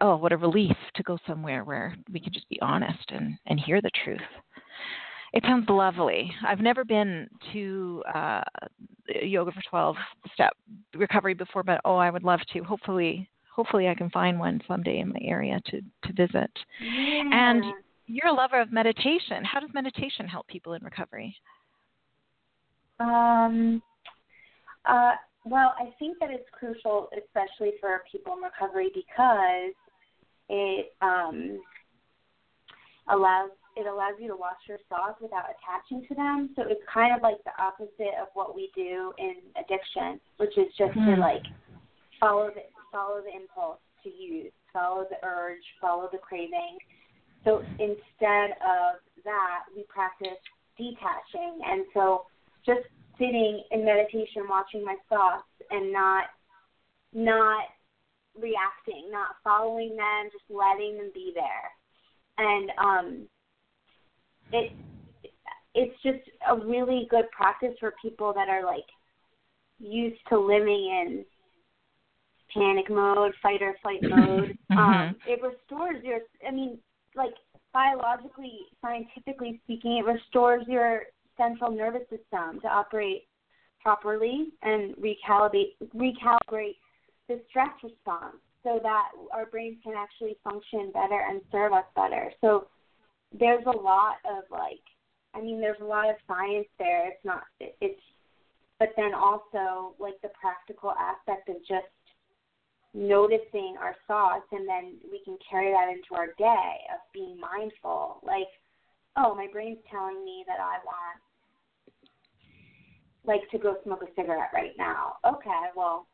oh 0.00 0.16
what 0.16 0.32
a 0.32 0.36
relief 0.36 0.76
to 0.94 1.02
go 1.02 1.18
somewhere 1.26 1.64
where 1.64 1.96
we 2.12 2.20
can 2.20 2.32
just 2.32 2.48
be 2.48 2.60
honest 2.60 3.10
and 3.10 3.36
and 3.46 3.60
hear 3.60 3.80
the 3.80 3.90
truth 4.04 4.20
it 5.34 5.42
sounds 5.42 5.68
lovely. 5.68 6.32
I've 6.46 6.60
never 6.60 6.84
been 6.84 7.28
to 7.52 8.02
uh, 8.14 8.42
yoga 9.20 9.50
for 9.50 9.60
12 9.68 9.96
step 10.32 10.52
recovery 10.94 11.34
before, 11.34 11.64
but 11.64 11.80
oh, 11.84 11.96
I 11.96 12.08
would 12.08 12.22
love 12.22 12.38
to. 12.52 12.62
Hopefully, 12.62 13.28
hopefully 13.52 13.88
I 13.88 13.94
can 13.94 14.10
find 14.10 14.38
one 14.38 14.60
someday 14.68 15.00
in 15.00 15.08
my 15.08 15.18
area 15.22 15.60
to 15.66 15.80
to 15.80 16.12
visit. 16.12 16.50
Yeah. 16.80 17.22
And 17.32 17.64
you're 18.06 18.28
a 18.28 18.32
lover 18.32 18.60
of 18.60 18.70
meditation. 18.70 19.44
How 19.44 19.58
does 19.58 19.70
meditation 19.74 20.28
help 20.28 20.46
people 20.46 20.74
in 20.74 20.84
recovery? 20.84 21.36
Um, 23.00 23.82
uh, 24.84 25.14
well, 25.44 25.74
I 25.80 25.92
think 25.98 26.18
that 26.20 26.30
it's 26.30 26.48
crucial, 26.52 27.08
especially 27.12 27.72
for 27.80 28.02
people 28.10 28.34
in 28.34 28.38
recovery, 28.38 28.90
because 28.94 29.74
it 30.48 30.92
um, 31.02 31.58
allows 33.08 33.50
it 33.76 33.86
allows 33.86 34.14
you 34.20 34.28
to 34.28 34.36
wash 34.36 34.58
your 34.68 34.78
thoughts 34.88 35.20
without 35.20 35.46
attaching 35.50 36.06
to 36.08 36.14
them. 36.14 36.50
So 36.56 36.62
it's 36.66 36.82
kind 36.92 37.14
of 37.14 37.22
like 37.22 37.42
the 37.44 37.54
opposite 37.62 38.14
of 38.20 38.28
what 38.34 38.54
we 38.54 38.70
do 38.74 39.12
in 39.18 39.34
addiction, 39.56 40.20
which 40.36 40.56
is 40.56 40.70
just 40.78 40.92
mm-hmm. 40.92 41.16
to 41.16 41.20
like 41.20 41.42
follow 42.20 42.50
the 42.54 42.62
follow 42.92 43.20
the 43.20 43.34
impulse 43.34 43.80
to 44.04 44.10
use, 44.10 44.52
follow 44.72 45.04
the 45.10 45.16
urge, 45.26 45.62
follow 45.80 46.08
the 46.12 46.18
craving. 46.18 46.78
So 47.44 47.62
instead 47.78 48.56
of 48.62 49.02
that, 49.24 49.66
we 49.74 49.84
practice 49.88 50.38
detaching. 50.78 51.60
And 51.64 51.84
so 51.92 52.26
just 52.64 52.86
sitting 53.18 53.62
in 53.70 53.84
meditation, 53.84 54.48
watching 54.48 54.84
my 54.84 54.96
thoughts, 55.08 55.48
and 55.70 55.92
not 55.92 56.24
not 57.12 57.64
reacting, 58.34 59.10
not 59.10 59.36
following 59.42 59.96
them, 59.96 60.30
just 60.32 60.44
letting 60.50 60.96
them 60.98 61.10
be 61.14 61.32
there. 61.34 61.70
And 62.36 62.70
um, 62.78 63.28
it 64.52 64.72
it's 65.74 65.94
just 66.02 66.18
a 66.48 66.56
really 66.56 67.06
good 67.10 67.24
practice 67.30 67.74
for 67.80 67.94
people 68.00 68.32
that 68.32 68.48
are 68.48 68.64
like 68.64 68.84
used 69.78 70.20
to 70.28 70.38
living 70.38 70.66
in 70.66 71.24
panic 72.52 72.88
mode, 72.88 73.32
fight 73.42 73.60
or 73.60 73.74
flight 73.82 73.98
mode. 74.02 74.56
mm-hmm. 74.70 74.78
Um, 74.78 75.16
it 75.26 75.40
restores 75.42 76.02
your. 76.04 76.20
I 76.46 76.52
mean, 76.52 76.78
like 77.16 77.34
biologically, 77.72 78.60
scientifically 78.80 79.60
speaking, 79.64 79.98
it 79.98 80.06
restores 80.06 80.64
your 80.68 81.02
central 81.36 81.70
nervous 81.70 82.02
system 82.02 82.60
to 82.60 82.68
operate 82.68 83.24
properly 83.82 84.48
and 84.62 84.94
recalibrate 84.96 85.74
recalibrate 85.94 86.76
the 87.28 87.40
stress 87.48 87.72
response 87.82 88.36
so 88.62 88.78
that 88.82 89.08
our 89.32 89.46
brains 89.46 89.76
can 89.82 89.94
actually 89.96 90.36
function 90.42 90.90
better 90.92 91.22
and 91.28 91.40
serve 91.52 91.72
us 91.72 91.84
better. 91.94 92.32
So 92.40 92.68
there's 93.38 93.64
a 93.66 93.76
lot 93.76 94.16
of 94.24 94.44
like 94.50 94.82
I 95.34 95.40
mean 95.40 95.60
there's 95.60 95.80
a 95.80 95.84
lot 95.84 96.08
of 96.08 96.16
science 96.26 96.68
there. 96.78 97.08
It's 97.08 97.24
not 97.24 97.42
it's 97.60 98.00
but 98.78 98.90
then 98.96 99.14
also 99.14 99.94
like 99.98 100.20
the 100.22 100.30
practical 100.40 100.92
aspect 100.92 101.48
of 101.48 101.56
just 101.60 101.86
noticing 102.92 103.76
our 103.80 103.96
thoughts 104.06 104.46
and 104.52 104.68
then 104.68 104.94
we 105.10 105.20
can 105.24 105.36
carry 105.48 105.72
that 105.72 105.90
into 105.90 106.14
our 106.14 106.28
day 106.38 106.74
of 106.94 107.00
being 107.12 107.38
mindful. 107.40 108.20
Like, 108.22 108.48
oh, 109.16 109.34
my 109.34 109.48
brain's 109.52 109.78
telling 109.90 110.24
me 110.24 110.44
that 110.46 110.60
I 110.60 110.78
want 110.84 111.20
like 113.26 113.48
to 113.50 113.58
go 113.58 113.76
smoke 113.84 114.02
a 114.02 114.14
cigarette 114.14 114.50
right 114.52 114.74
now. 114.78 115.14
Okay, 115.26 115.70
well, 115.74 116.06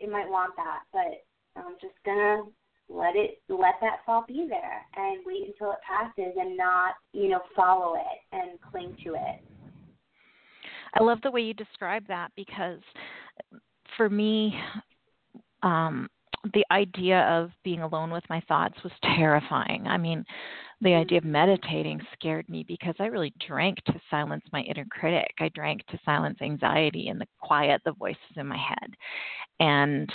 it 0.00 0.10
might 0.10 0.28
want 0.28 0.54
that, 0.56 0.80
but 0.92 1.24
I'm 1.56 1.74
just 1.80 1.94
gonna 2.04 2.44
let 2.92 3.16
it 3.16 3.40
let 3.48 3.74
that 3.80 3.98
thought 4.04 4.26
be 4.26 4.46
there 4.48 4.84
and 4.96 5.20
wait 5.24 5.46
until 5.46 5.72
it 5.72 5.78
passes 5.86 6.34
and 6.38 6.56
not 6.56 6.94
you 7.12 7.28
know 7.28 7.40
follow 7.56 7.94
it 7.94 8.36
and 8.36 8.58
cling 8.70 8.96
to 9.04 9.14
it. 9.14 9.42
I 10.94 11.02
love 11.02 11.18
the 11.22 11.30
way 11.30 11.40
you 11.40 11.54
describe 11.54 12.06
that 12.08 12.30
because 12.36 12.80
for 13.96 14.08
me 14.08 14.54
um 15.62 16.08
the 16.54 16.64
idea 16.72 17.20
of 17.28 17.50
being 17.62 17.82
alone 17.82 18.10
with 18.10 18.24
my 18.28 18.40
thoughts 18.48 18.74
was 18.82 18.92
terrifying. 19.16 19.86
I 19.86 19.96
mean 19.96 20.24
the 20.80 20.94
idea 20.94 21.18
of 21.18 21.24
meditating 21.24 22.00
scared 22.14 22.48
me 22.48 22.64
because 22.66 22.96
i 22.98 23.06
really 23.06 23.32
drank 23.46 23.78
to 23.84 24.00
silence 24.10 24.42
my 24.52 24.62
inner 24.62 24.86
critic. 24.90 25.32
I 25.38 25.48
drank 25.54 25.86
to 25.86 25.98
silence 26.04 26.38
anxiety 26.42 27.08
and 27.08 27.20
the 27.20 27.26
quiet 27.40 27.80
the 27.84 27.92
voices 27.92 28.18
in 28.36 28.48
my 28.48 28.58
head. 28.58 28.90
And 29.60 30.12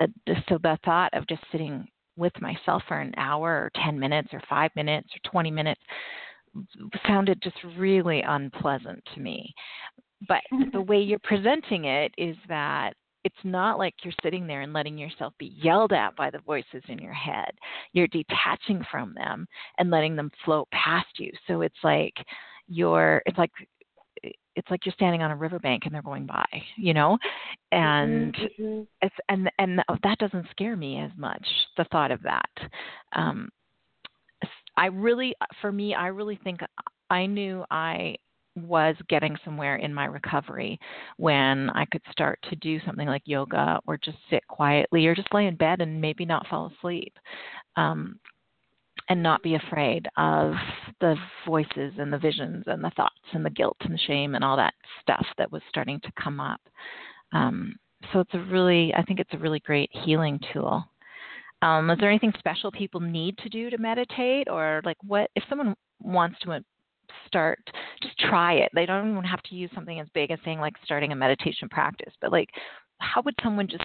uh, 0.00 0.06
so 0.48 0.58
the 0.62 0.78
thought 0.84 1.12
of 1.14 1.26
just 1.26 1.42
sitting 1.50 1.88
with 2.20 2.32
myself 2.40 2.82
for 2.86 3.00
an 3.00 3.12
hour 3.16 3.48
or 3.48 3.70
10 3.82 3.98
minutes 3.98 4.28
or 4.32 4.40
5 4.48 4.70
minutes 4.76 5.08
or 5.14 5.30
20 5.30 5.50
minutes 5.50 5.80
sounded 7.06 7.40
just 7.42 7.56
really 7.76 8.22
unpleasant 8.22 9.02
to 9.14 9.20
me. 9.20 9.52
But 10.28 10.42
mm-hmm. 10.52 10.70
the 10.72 10.82
way 10.82 11.00
you're 11.00 11.18
presenting 11.20 11.86
it 11.86 12.12
is 12.18 12.36
that 12.48 12.92
it's 13.24 13.34
not 13.44 13.78
like 13.78 13.94
you're 14.02 14.14
sitting 14.22 14.46
there 14.46 14.62
and 14.62 14.72
letting 14.72 14.96
yourself 14.96 15.34
be 15.38 15.54
yelled 15.62 15.92
at 15.92 16.16
by 16.16 16.30
the 16.30 16.38
voices 16.40 16.82
in 16.88 16.98
your 16.98 17.12
head. 17.12 17.50
You're 17.92 18.08
detaching 18.08 18.84
from 18.90 19.14
them 19.14 19.46
and 19.78 19.90
letting 19.90 20.16
them 20.16 20.30
float 20.44 20.68
past 20.70 21.18
you. 21.18 21.30
So 21.46 21.62
it's 21.62 21.74
like 21.82 22.14
you're 22.68 23.22
it's 23.26 23.38
like 23.38 23.50
it's 24.22 24.70
like 24.70 24.84
you're 24.84 24.94
standing 24.94 25.22
on 25.22 25.30
a 25.30 25.36
riverbank 25.36 25.84
and 25.84 25.94
they're 25.94 26.02
going 26.02 26.26
by, 26.26 26.46
you 26.76 26.92
know, 26.94 27.16
and 27.72 28.34
mm-hmm, 28.34 28.62
mm-hmm. 28.62 28.82
it's 29.02 29.14
and 29.28 29.50
and 29.58 29.82
that 30.02 30.18
doesn't 30.18 30.46
scare 30.50 30.76
me 30.76 30.98
as 30.98 31.10
much. 31.16 31.46
The 31.76 31.84
thought 31.92 32.10
of 32.10 32.22
that, 32.22 32.50
um, 33.14 33.48
I 34.76 34.86
really, 34.86 35.34
for 35.60 35.70
me, 35.72 35.94
I 35.94 36.08
really 36.08 36.38
think 36.42 36.60
I 37.10 37.26
knew 37.26 37.64
I 37.70 38.16
was 38.56 38.96
getting 39.08 39.36
somewhere 39.44 39.76
in 39.76 39.94
my 39.94 40.06
recovery 40.06 40.78
when 41.16 41.70
I 41.70 41.84
could 41.86 42.02
start 42.10 42.38
to 42.48 42.56
do 42.56 42.80
something 42.84 43.06
like 43.06 43.22
yoga 43.24 43.80
or 43.86 43.96
just 43.96 44.18
sit 44.28 44.46
quietly 44.48 45.06
or 45.06 45.14
just 45.14 45.32
lay 45.32 45.46
in 45.46 45.56
bed 45.56 45.80
and 45.80 46.00
maybe 46.00 46.24
not 46.24 46.46
fall 46.48 46.72
asleep. 46.76 47.12
Um, 47.76 48.18
and 49.10 49.22
not 49.22 49.42
be 49.42 49.56
afraid 49.56 50.06
of 50.16 50.52
the 51.00 51.16
voices 51.44 51.92
and 51.98 52.12
the 52.12 52.18
visions 52.18 52.62
and 52.68 52.82
the 52.82 52.92
thoughts 52.96 53.18
and 53.32 53.44
the 53.44 53.50
guilt 53.50 53.76
and 53.80 53.92
the 53.92 53.98
shame 54.06 54.36
and 54.36 54.44
all 54.44 54.56
that 54.56 54.72
stuff 55.02 55.26
that 55.36 55.50
was 55.50 55.60
starting 55.68 56.00
to 56.00 56.12
come 56.22 56.38
up. 56.38 56.60
Um, 57.32 57.74
so 58.12 58.20
it's 58.20 58.34
a 58.34 58.38
really, 58.38 58.94
I 58.96 59.02
think 59.02 59.18
it's 59.18 59.34
a 59.34 59.38
really 59.38 59.58
great 59.58 59.90
healing 59.92 60.38
tool. 60.52 60.84
Um, 61.60 61.90
is 61.90 61.98
there 61.98 62.08
anything 62.08 62.32
special 62.38 62.70
people 62.70 63.00
need 63.00 63.36
to 63.38 63.48
do 63.50 63.68
to 63.68 63.76
meditate, 63.76 64.48
or 64.48 64.80
like 64.84 64.96
what 65.02 65.28
if 65.34 65.42
someone 65.48 65.74
wants 66.00 66.38
to 66.44 66.64
start? 67.26 67.58
Just 68.02 68.16
try 68.18 68.54
it. 68.54 68.70
They 68.74 68.86
don't 68.86 69.10
even 69.10 69.24
have 69.24 69.42
to 69.42 69.56
use 69.56 69.70
something 69.74 70.00
as 70.00 70.06
big 70.14 70.30
as 70.30 70.38
saying 70.44 70.60
like 70.60 70.74
starting 70.84 71.12
a 71.12 71.16
meditation 71.16 71.68
practice, 71.68 72.14
but 72.20 72.32
like 72.32 72.48
how 72.98 73.20
would 73.22 73.34
someone 73.42 73.66
just 73.68 73.84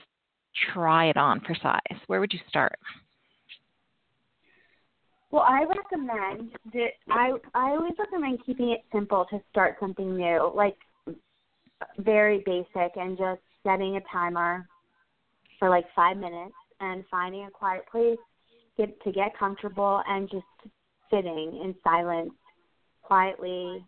try 0.71 1.07
it 1.07 1.17
on 1.17 1.41
for 1.41 1.55
size? 1.55 1.99
Where 2.07 2.19
would 2.19 2.31
you 2.31 2.39
start? 2.47 2.77
Well, 5.35 5.43
I 5.45 5.65
recommend 5.65 6.51
that 6.71 6.91
I 7.09 7.31
I 7.53 7.71
always 7.71 7.91
recommend 7.99 8.39
keeping 8.45 8.69
it 8.69 8.85
simple 8.93 9.25
to 9.29 9.41
start 9.51 9.75
something 9.81 10.15
new, 10.15 10.49
like 10.55 10.77
very 11.97 12.41
basic, 12.45 12.95
and 12.95 13.17
just 13.17 13.41
setting 13.61 13.97
a 13.97 14.01
timer 14.09 14.65
for 15.59 15.69
like 15.69 15.83
five 15.93 16.15
minutes 16.15 16.53
and 16.79 17.03
finding 17.11 17.43
a 17.43 17.51
quiet 17.51 17.83
place 17.91 18.17
get 18.77 18.97
to 19.03 19.11
get 19.11 19.37
comfortable 19.37 20.01
and 20.07 20.31
just 20.31 20.71
sitting 21.11 21.59
in 21.61 21.75
silence 21.83 22.31
quietly 23.03 23.85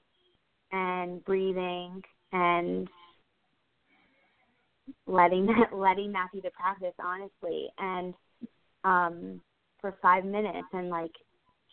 and 0.74 1.24
breathing 1.24 2.02
and 2.34 2.90
letting 5.06 5.46
that 5.46 5.70
letting 5.74 6.12
that 6.12 6.28
be 6.34 6.42
the 6.42 6.52
practice 6.52 6.94
honestly. 7.00 7.70
And 7.78 8.14
um 8.84 9.40
for 9.80 9.96
five 10.02 10.26
minutes 10.26 10.68
and 10.74 10.90
like 10.90 11.14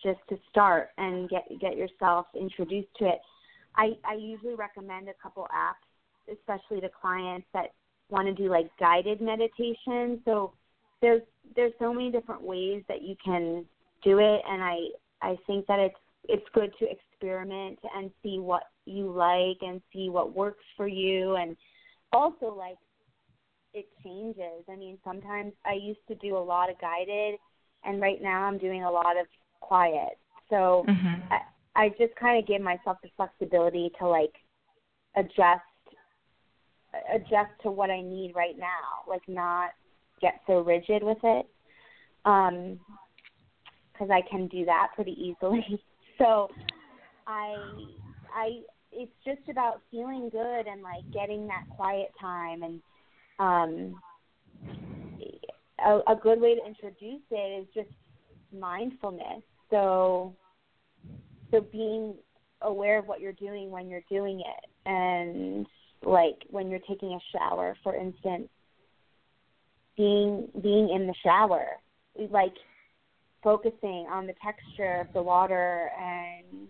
just 0.05 0.21
to 0.29 0.39
start 0.51 0.91
and 0.99 1.29
get 1.29 1.49
get 1.61 1.77
yourself 1.77 2.27
introduced 2.39 2.95
to 2.99 3.07
it. 3.07 3.21
I 3.75 3.93
I 4.05 4.15
usually 4.15 4.55
recommend 4.55 5.09
a 5.09 5.15
couple 5.21 5.49
apps, 5.53 6.33
especially 6.33 6.81
to 6.83 6.91
clients 7.01 7.47
that 7.55 7.73
want 8.11 8.29
to 8.29 8.35
do 8.35 8.49
like 8.49 8.71
guided 8.79 9.21
meditation. 9.21 10.21
So 10.25 10.53
there's 11.01 11.23
there's 11.57 11.73
so 11.79 11.93
many 11.93 12.13
different 12.13 12.43
ways 12.43 12.85
that 12.89 13.03
you 13.03 13.17
can 13.25 13.65
do 14.05 14.19
it, 14.19 14.43
and 14.49 14.63
I 14.63 14.77
I 15.23 15.37
think 15.47 15.67
that 15.67 15.81
it's 15.81 15.97
it's 16.29 16.47
good 16.55 16.73
to 16.79 16.87
experiment 16.89 17.79
and 17.97 18.11
see 18.23 18.39
what 18.39 18.65
you 18.85 19.11
like 19.11 19.59
and 19.63 19.81
see 19.93 20.11
what 20.11 20.35
works 20.35 20.65
for 20.77 20.87
you, 20.87 21.37
and 21.37 21.57
also 22.13 22.55
like 22.55 22.77
it 23.73 23.89
changes. 24.05 24.65
I 24.71 24.77
mean, 24.77 24.99
sometimes 25.03 25.53
I 25.65 25.73
used 25.75 26.07
to 26.09 26.15
do 26.17 26.37
a 26.37 26.39
lot 26.39 26.71
of 26.71 26.81
guided, 26.81 27.39
and 27.85 28.01
right 28.01 28.23
now 28.23 28.45
I'm 28.45 28.59
doing 28.59 28.85
a 28.85 28.91
lot 28.91 29.19
of 29.19 29.27
quiet. 29.67 30.19
So 30.51 30.85
mm-hmm. 30.89 31.33
I, 31.33 31.85
I 31.85 31.89
just 31.91 32.15
kind 32.17 32.39
of 32.39 32.47
give 32.47 32.61
myself 32.61 32.99
the 33.03 33.09
flexibility 33.17 33.91
to 33.99 34.07
like 34.07 34.33
adjust 35.17 35.63
adjust 37.13 37.51
to 37.63 37.71
what 37.71 37.91
I 37.91 38.01
need 38.01 38.33
right 38.37 38.57
now, 38.57 39.09
like 39.09 39.23
not 39.27 39.71
get 40.21 40.41
so 40.47 40.61
rigid 40.61 41.03
with 41.03 41.19
it. 41.23 41.47
Um 42.25 42.79
cuz 43.99 44.11
I 44.11 44.23
can 44.23 44.47
do 44.49 44.65
that 44.67 44.89
pretty 44.95 45.13
easily. 45.13 45.83
so 46.19 46.49
I 47.27 47.57
I 48.33 48.61
it's 48.93 49.13
just 49.25 49.49
about 49.49 49.81
feeling 49.91 50.29
good 50.29 50.67
and 50.67 50.83
like 50.83 51.11
getting 51.13 51.47
that 51.49 51.65
quiet 51.77 52.13
time 52.21 52.63
and 52.63 52.83
um 53.41 54.01
a, 55.85 56.13
a 56.13 56.17
good 56.17 56.41
way 56.41 56.55
to 56.55 56.65
introduce 56.65 57.23
it 57.31 57.63
is 57.63 57.67
just 57.75 57.91
mindfulness 58.53 59.43
so 59.71 60.35
so 61.51 61.61
being 61.61 62.15
aware 62.63 62.99
of 62.99 63.07
what 63.07 63.21
you're 63.21 63.33
doing 63.33 63.71
when 63.71 63.89
you're 63.89 64.05
doing 64.11 64.41
it 64.41 64.89
and 64.89 65.67
like 66.03 66.45
when 66.51 66.71
you're 66.71 66.81
taking 66.81 67.13
a 67.13 67.37
shower 67.37 67.77
for 67.83 67.95
instance 67.95 68.49
being 69.97 70.49
being 70.63 70.91
in 70.91 71.07
the 71.07 71.15
shower 71.23 71.67
like 72.31 72.55
focusing 73.43 74.07
on 74.11 74.27
the 74.27 74.35
texture 74.43 75.01
of 75.01 75.13
the 75.13 75.23
water 75.23 75.91
and 76.01 76.69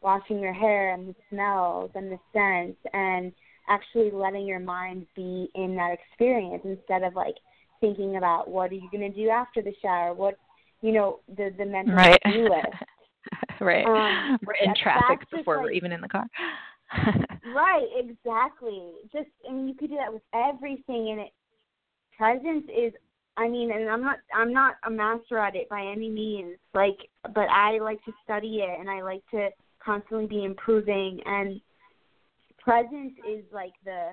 washing 0.00 0.38
your 0.38 0.52
hair 0.52 0.92
and 0.92 1.08
the 1.08 1.14
smells 1.30 1.90
and 1.94 2.12
the 2.12 2.18
scents 2.32 2.78
and 2.92 3.32
actually 3.68 4.10
letting 4.10 4.46
your 4.46 4.60
mind 4.60 5.06
be 5.16 5.48
in 5.54 5.74
that 5.74 5.92
experience 5.92 6.62
instead 6.64 7.02
of 7.02 7.14
like 7.14 7.34
thinking 7.80 8.16
about 8.16 8.48
what 8.48 8.70
are 8.70 8.74
you 8.74 8.88
going 8.92 9.12
to 9.12 9.18
do 9.18 9.30
after 9.30 9.62
the 9.62 9.74
shower? 9.82 10.14
What 10.14 10.38
you 10.84 10.92
know 10.92 11.20
the 11.34 11.50
the 11.56 11.64
mental 11.64 11.94
right. 11.94 12.20
list. 12.26 12.76
right. 13.60 13.86
Um, 13.86 14.38
we're 14.46 14.54
in 14.62 14.74
traffic 14.80 15.26
before 15.30 15.56
like, 15.56 15.64
we're 15.64 15.70
even 15.70 15.92
in 15.92 16.02
the 16.02 16.08
car. 16.08 16.26
right, 17.54 17.88
exactly. 17.96 18.92
Just 19.10 19.30
I 19.48 19.52
mean 19.52 19.66
you 19.66 19.74
could 19.74 19.88
do 19.88 19.96
that 19.96 20.12
with 20.12 20.22
everything 20.34 21.10
and 21.10 21.20
it 21.20 21.30
presence 22.18 22.66
is 22.68 22.92
I 23.38 23.48
mean 23.48 23.72
and 23.72 23.88
I'm 23.88 24.02
not 24.02 24.18
I'm 24.34 24.52
not 24.52 24.74
a 24.86 24.90
master 24.90 25.38
at 25.38 25.56
it 25.56 25.70
by 25.70 25.80
any 25.80 26.10
means, 26.10 26.58
like 26.74 26.98
but 27.34 27.48
I 27.48 27.78
like 27.78 28.04
to 28.04 28.12
study 28.22 28.58
it 28.58 28.78
and 28.78 28.90
I 28.90 29.00
like 29.00 29.22
to 29.30 29.48
constantly 29.82 30.26
be 30.26 30.44
improving 30.44 31.18
and 31.24 31.62
presence 32.58 33.14
is 33.26 33.42
like 33.54 33.72
the 33.86 34.10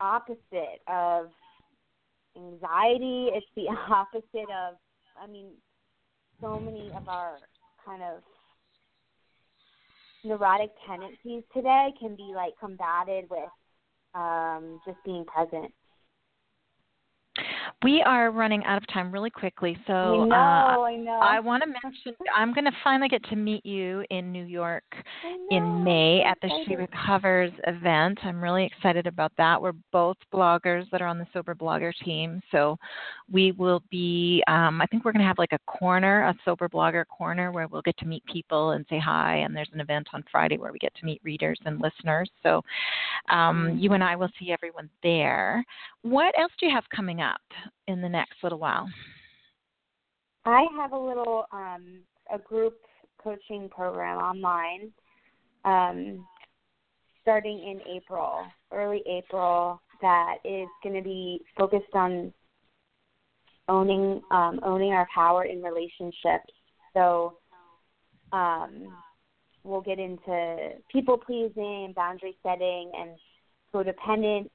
opposite 0.00 0.80
of 0.88 1.26
anxiety. 2.36 3.28
It's 3.34 3.46
the 3.54 3.66
opposite 3.90 4.48
of 4.50 4.76
I 5.22 5.26
mean 5.30 5.50
so 6.40 6.58
many 6.58 6.90
of 6.96 7.08
our 7.08 7.38
kind 7.84 8.02
of 8.02 8.22
neurotic 10.24 10.70
tendencies 10.86 11.42
today 11.54 11.92
can 11.98 12.14
be 12.16 12.32
like 12.34 12.52
combated 12.58 13.28
with 13.30 13.48
um, 14.14 14.80
just 14.86 14.98
being 15.04 15.24
present. 15.24 15.72
We 17.82 18.02
are 18.02 18.30
running 18.30 18.64
out 18.64 18.76
of 18.76 18.86
time 18.88 19.12
really 19.12 19.30
quickly, 19.30 19.76
so 19.86 19.92
I 19.92 20.26
know, 20.26 20.32
uh, 20.32 20.84
I, 20.84 20.96
know. 20.96 21.20
I 21.22 21.40
want 21.40 21.62
to 21.62 21.68
mention 21.68 22.14
I'm 22.34 22.52
going 22.52 22.64
to 22.64 22.72
finally 22.84 23.08
get 23.08 23.22
to 23.24 23.36
meet 23.36 23.64
you 23.64 24.04
in 24.10 24.32
New 24.32 24.44
York 24.44 24.84
in 25.50 25.82
May 25.82 26.22
at 26.22 26.38
the 26.42 26.50
She 26.66 26.76
Recovers 26.76 27.52
event. 27.66 28.18
I'm 28.22 28.42
really 28.42 28.64
excited 28.66 29.06
about 29.06 29.32
that. 29.38 29.60
We're 29.60 29.72
both 29.92 30.16
bloggers 30.32 30.84
that 30.90 31.00
are 31.00 31.06
on 31.06 31.18
the 31.18 31.26
Sober 31.32 31.54
Blogger 31.54 31.92
team, 32.04 32.40
so 32.50 32.76
we 33.32 33.52
will 33.52 33.82
be. 33.90 34.42
Um, 34.46 34.80
I 34.80 34.86
think 34.86 35.04
we're 35.04 35.12
going 35.12 35.22
to 35.22 35.28
have 35.28 35.38
like 35.38 35.52
a 35.52 35.58
corner, 35.70 36.24
a 36.24 36.34
Sober 36.44 36.68
Blogger 36.68 37.04
corner, 37.06 37.52
where 37.52 37.68
we'll 37.68 37.82
get 37.82 37.96
to 37.98 38.06
meet 38.06 38.24
people 38.26 38.72
and 38.72 38.84
say 38.90 38.98
hi. 38.98 39.36
And 39.38 39.54
there's 39.54 39.70
an 39.72 39.80
event 39.80 40.08
on 40.12 40.24
Friday 40.30 40.58
where 40.58 40.72
we 40.72 40.78
get 40.78 40.94
to 40.96 41.04
meet 41.04 41.20
readers 41.24 41.58
and 41.64 41.80
listeners. 41.80 42.30
So 42.42 42.62
um, 43.30 43.70
mm. 43.70 43.80
you 43.80 43.92
and 43.92 44.04
I 44.04 44.16
will 44.16 44.30
see 44.38 44.52
everyone 44.52 44.90
there. 45.02 45.64
What 46.02 46.34
else 46.38 46.52
do 46.58 46.66
you 46.66 46.74
have 46.74 46.84
coming 46.94 47.20
up? 47.20 47.40
In 47.86 48.00
the 48.00 48.08
next 48.08 48.42
little 48.42 48.58
while? 48.58 48.88
I 50.44 50.66
have 50.76 50.92
a 50.92 50.98
little 50.98 51.44
um, 51.52 52.00
a 52.32 52.38
group 52.38 52.74
coaching 53.22 53.68
program 53.68 54.18
online 54.18 54.92
um, 55.64 56.26
starting 57.22 57.58
in 57.58 57.80
April, 57.94 58.44
early 58.72 59.02
April, 59.06 59.80
that 60.00 60.36
is 60.44 60.68
going 60.82 60.94
to 60.94 61.02
be 61.02 61.40
focused 61.56 61.94
on 61.94 62.32
owning 63.68 64.22
um, 64.30 64.60
owning 64.64 64.92
our 64.92 65.06
power 65.14 65.44
in 65.44 65.62
relationships. 65.62 66.52
So 66.94 67.36
um, 68.32 68.96
we'll 69.62 69.82
get 69.82 69.98
into 69.98 70.70
people 70.90 71.18
pleasing, 71.18 71.92
boundary 71.94 72.36
setting, 72.42 72.90
and 72.98 73.10
codependent 73.72 74.48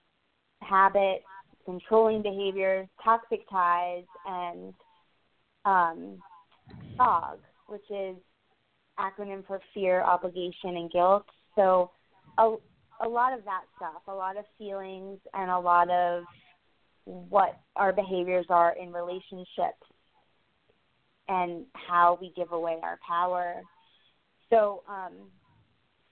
habits 0.61 1.23
controlling 1.65 2.21
behaviors, 2.21 2.87
toxic 3.03 3.49
ties, 3.49 4.03
and 4.25 4.73
um, 5.65 6.17
FOG, 6.97 7.39
which 7.67 7.89
is 7.89 8.15
acronym 8.99 9.45
for 9.45 9.59
fear, 9.73 10.01
obligation, 10.01 10.77
and 10.77 10.91
guilt. 10.91 11.25
So 11.55 11.91
a, 12.37 12.55
a 13.01 13.07
lot 13.07 13.37
of 13.37 13.43
that 13.45 13.63
stuff, 13.75 14.01
a 14.07 14.13
lot 14.13 14.37
of 14.37 14.45
feelings, 14.57 15.19
and 15.33 15.51
a 15.51 15.59
lot 15.59 15.89
of 15.89 16.23
what 17.05 17.59
our 17.75 17.93
behaviors 17.93 18.45
are 18.49 18.75
in 18.81 18.91
relationships 18.91 19.83
and 21.27 21.65
how 21.73 22.17
we 22.21 22.31
give 22.35 22.51
away 22.51 22.77
our 22.83 22.99
power. 23.07 23.61
So 24.49 24.83
um, 24.87 25.13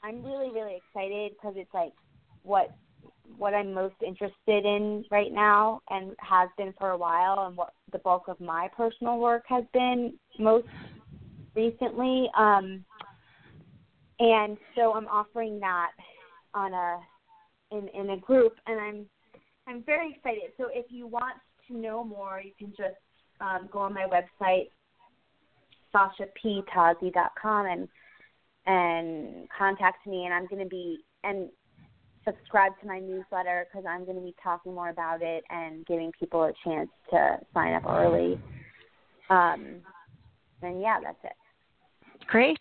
I'm 0.03 0.23
really, 0.23 0.51
really 0.51 0.77
excited 0.77 1.31
because 1.33 1.55
it's 1.55 1.73
like 1.73 1.93
what 2.41 2.75
what 3.37 3.53
I'm 3.53 3.73
most 3.73 3.95
interested 4.05 4.65
in 4.65 5.05
right 5.11 5.31
now 5.31 5.81
and 5.89 6.11
has 6.19 6.49
been 6.57 6.73
for 6.77 6.91
a 6.91 6.97
while 6.97 7.45
and 7.47 7.57
what 7.57 7.73
the 7.91 7.99
bulk 7.99 8.27
of 8.27 8.39
my 8.39 8.69
personal 8.75 9.17
work 9.19 9.43
has 9.47 9.63
been 9.73 10.13
most 10.39 10.67
recently. 11.55 12.29
Um, 12.37 12.83
and 14.19 14.57
so 14.75 14.93
I'm 14.93 15.07
offering 15.07 15.59
that 15.59 15.91
on 16.53 16.73
a 16.73 16.99
in, 17.71 17.87
in 17.89 18.11
a 18.11 18.17
group 18.17 18.53
and 18.67 18.79
I'm 18.79 19.05
I'm 19.67 19.83
very 19.83 20.13
excited. 20.13 20.51
So 20.57 20.67
if 20.71 20.85
you 20.89 21.07
want 21.07 21.35
to 21.67 21.77
know 21.77 22.03
more 22.03 22.41
you 22.43 22.51
can 22.57 22.69
just 22.69 22.99
um, 23.41 23.67
go 23.71 23.79
on 23.79 23.93
my 23.93 24.05
website 24.05 24.67
sashatozzi.com 25.93 27.65
and 27.65 27.87
and 28.65 29.47
contact 29.57 30.07
me, 30.07 30.23
and 30.23 30.33
I'm 30.33 30.47
going 30.47 30.63
to 30.63 30.69
be 30.69 31.03
and 31.23 31.49
subscribe 32.25 32.71
to 32.81 32.87
my 32.87 32.99
newsletter 32.99 33.67
because 33.69 33.85
I'm 33.87 34.05
going 34.05 34.17
to 34.17 34.23
be 34.23 34.35
talking 34.41 34.73
more 34.73 34.89
about 34.89 35.21
it 35.21 35.43
and 35.49 35.85
giving 35.85 36.11
people 36.19 36.43
a 36.43 36.53
chance 36.63 36.89
to 37.11 37.37
sign 37.53 37.73
up 37.73 37.85
early. 37.85 38.39
Um, 39.29 39.81
and 40.61 40.81
yeah, 40.81 40.99
that's 41.03 41.17
it. 41.23 42.27
Great. 42.27 42.59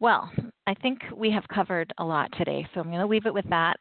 Well, 0.00 0.30
I 0.66 0.74
think 0.74 1.00
we 1.16 1.30
have 1.30 1.44
covered 1.52 1.92
a 1.98 2.04
lot 2.04 2.30
today, 2.36 2.66
so 2.72 2.80
I'm 2.80 2.88
going 2.88 3.00
to 3.00 3.06
leave 3.06 3.26
it 3.26 3.34
with 3.34 3.48
that. 3.50 3.76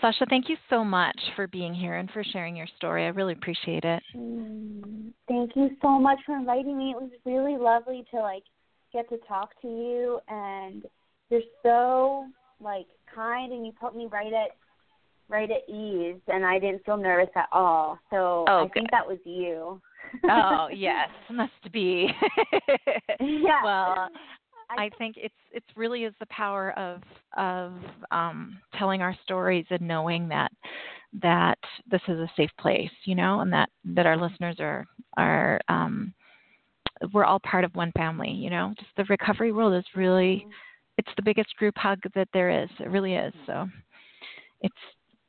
Sasha, 0.00 0.26
thank 0.28 0.48
you 0.48 0.56
so 0.68 0.84
much 0.84 1.18
for 1.36 1.46
being 1.46 1.74
here 1.74 1.96
and 1.96 2.10
for 2.10 2.24
sharing 2.24 2.56
your 2.56 2.66
story. 2.76 3.04
I 3.04 3.08
really 3.08 3.34
appreciate 3.34 3.84
it. 3.84 4.02
Mm, 4.16 5.12
thank 5.28 5.54
you 5.54 5.70
so 5.80 5.98
much 5.98 6.18
for 6.26 6.36
inviting 6.36 6.76
me. 6.76 6.90
It 6.90 7.00
was 7.00 7.10
really 7.24 7.56
lovely 7.56 8.04
to 8.12 8.20
like 8.20 8.42
get 8.92 9.08
to 9.10 9.18
talk 9.28 9.50
to 9.62 9.68
you, 9.68 10.20
and 10.28 10.84
you're 11.30 11.42
so 11.62 12.26
like 12.60 12.86
kind, 13.14 13.52
and 13.52 13.64
you 13.64 13.72
put 13.80 13.96
me 13.96 14.08
right 14.10 14.32
at 14.32 14.50
right 15.28 15.50
at 15.50 15.72
ease, 15.72 16.20
and 16.28 16.44
I 16.44 16.58
didn't 16.58 16.84
feel 16.84 16.96
nervous 16.96 17.30
at 17.36 17.48
all. 17.52 17.98
So 18.10 18.44
oh, 18.48 18.64
I 18.64 18.68
think 18.74 18.90
that 18.90 19.06
was 19.06 19.18
you. 19.24 19.80
oh 20.28 20.68
yes, 20.74 21.08
must 21.30 21.72
be. 21.72 22.08
yeah. 23.20 23.60
Well, 23.64 24.08
I 24.78 24.88
think 24.98 25.16
it's 25.18 25.34
it's 25.50 25.66
really 25.76 26.04
is 26.04 26.14
the 26.20 26.26
power 26.26 26.72
of 26.78 27.02
of 27.36 27.72
um, 28.10 28.58
telling 28.78 29.02
our 29.02 29.16
stories 29.24 29.66
and 29.70 29.82
knowing 29.82 30.28
that 30.28 30.52
that 31.22 31.58
this 31.90 32.02
is 32.08 32.18
a 32.18 32.30
safe 32.36 32.50
place, 32.58 32.90
you 33.04 33.14
know, 33.14 33.40
and 33.40 33.52
that 33.52 33.68
that 33.84 34.06
our 34.06 34.16
listeners 34.16 34.56
are 34.60 34.86
are 35.16 35.60
um, 35.68 36.14
we're 37.12 37.24
all 37.24 37.40
part 37.40 37.64
of 37.64 37.74
one 37.74 37.92
family, 37.96 38.30
you 38.30 38.50
know. 38.50 38.72
Just 38.78 38.90
the 38.96 39.04
recovery 39.04 39.52
world 39.52 39.74
is 39.74 39.84
really 39.96 40.44
mm-hmm. 40.44 40.50
It's 41.00 41.16
the 41.16 41.22
biggest 41.22 41.56
group 41.56 41.74
hug 41.78 41.98
that 42.14 42.28
there 42.34 42.50
is. 42.50 42.68
It 42.78 42.90
really 42.90 43.14
is. 43.14 43.32
So 43.46 43.66
it's 44.60 44.74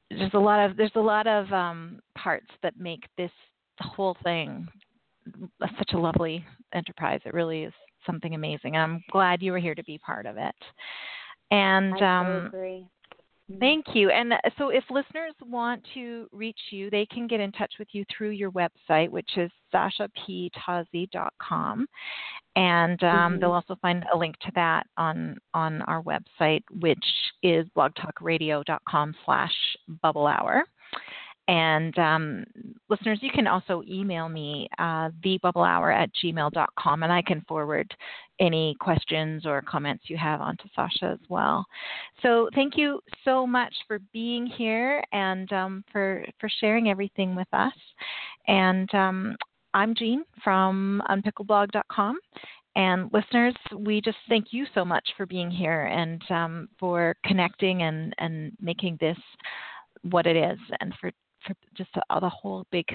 there's 0.09 0.33
a 0.33 0.39
lot 0.39 0.69
of 0.69 0.75
there's 0.75 0.91
a 0.95 0.99
lot 0.99 1.27
of 1.27 1.51
um, 1.53 2.01
parts 2.17 2.47
that 2.61 2.77
make 2.77 3.05
this 3.17 3.31
whole 3.79 4.17
thing 4.21 4.67
such 5.77 5.93
a 5.93 5.97
lovely 5.97 6.45
enterprise. 6.73 7.21
It 7.25 7.33
really 7.33 7.63
is 7.63 7.73
something 8.05 8.35
amazing. 8.35 8.75
I'm 8.75 9.01
glad 9.11 9.41
you 9.41 9.53
were 9.53 9.59
here 9.59 9.75
to 9.75 9.83
be 9.85 9.97
part 9.97 10.25
of 10.25 10.35
it. 10.35 10.55
And 11.51 11.93
I 11.93 12.47
agree. 12.47 12.87
Thank 13.59 13.85
you. 13.93 14.09
And 14.09 14.33
uh, 14.33 14.37
so, 14.57 14.69
if 14.69 14.83
listeners 14.89 15.35
want 15.45 15.85
to 15.93 16.27
reach 16.31 16.57
you, 16.71 16.89
they 16.89 17.05
can 17.05 17.27
get 17.27 17.39
in 17.39 17.51
touch 17.51 17.73
with 17.79 17.87
you 17.91 18.03
through 18.15 18.31
your 18.31 18.51
website, 18.51 19.09
which 19.09 19.37
is 19.37 19.51
sashatozzi.com. 19.73 21.87
And 22.55 23.03
um, 23.03 23.09
mm-hmm. 23.09 23.39
they'll 23.39 23.51
also 23.51 23.75
find 23.81 24.03
a 24.13 24.17
link 24.17 24.37
to 24.39 24.51
that 24.55 24.87
on 24.97 25.37
on 25.53 25.81
our 25.83 26.03
website, 26.03 26.63
which 26.79 27.05
is 27.43 27.67
blogtalkradio.com 27.77 29.15
slash 29.25 29.53
bubble 30.01 30.27
hour. 30.27 30.65
And 31.47 31.97
um, 31.97 32.43
listeners, 32.89 33.19
you 33.21 33.31
can 33.31 33.47
also 33.47 33.83
email 33.89 34.29
me, 34.29 34.69
uh, 34.79 35.09
thebubblehour 35.25 35.93
at 35.93 36.09
gmail.com, 36.23 37.03
and 37.03 37.11
I 37.11 37.21
can 37.23 37.41
forward 37.41 37.93
any 38.41 38.75
questions 38.79 39.45
or 39.45 39.61
comments 39.61 40.05
you 40.07 40.17
have 40.17 40.41
onto 40.41 40.63
Sasha 40.75 41.05
as 41.05 41.29
well. 41.29 41.65
So 42.21 42.49
thank 42.55 42.75
you 42.75 42.99
so 43.23 43.47
much 43.47 43.73
for 43.87 43.99
being 44.11 44.45
here 44.45 45.03
and 45.13 45.51
um, 45.53 45.85
for, 45.91 46.25
for 46.39 46.49
sharing 46.59 46.89
everything 46.89 47.35
with 47.35 47.47
us. 47.53 47.73
And 48.47 48.93
um, 48.93 49.35
I'm 49.73 49.95
Jean 49.95 50.25
from 50.43 51.01
unpickledblog.com. 51.09 52.17
And 52.75 53.09
listeners, 53.13 53.53
we 53.77 54.01
just 54.01 54.17
thank 54.27 54.47
you 54.51 54.65
so 54.73 54.83
much 54.83 55.07
for 55.15 55.25
being 55.25 55.51
here 55.51 55.83
and 55.85 56.21
um, 56.31 56.69
for 56.79 57.15
connecting 57.23 57.83
and, 57.83 58.13
and 58.17 58.53
making 58.59 58.97
this 58.99 59.17
what 60.09 60.25
it 60.25 60.35
is 60.35 60.57
and 60.79 60.93
for 60.99 61.11
for 61.45 61.55
just 61.75 61.89
the, 61.95 62.01
the 62.19 62.29
whole 62.29 62.65
big 62.71 62.85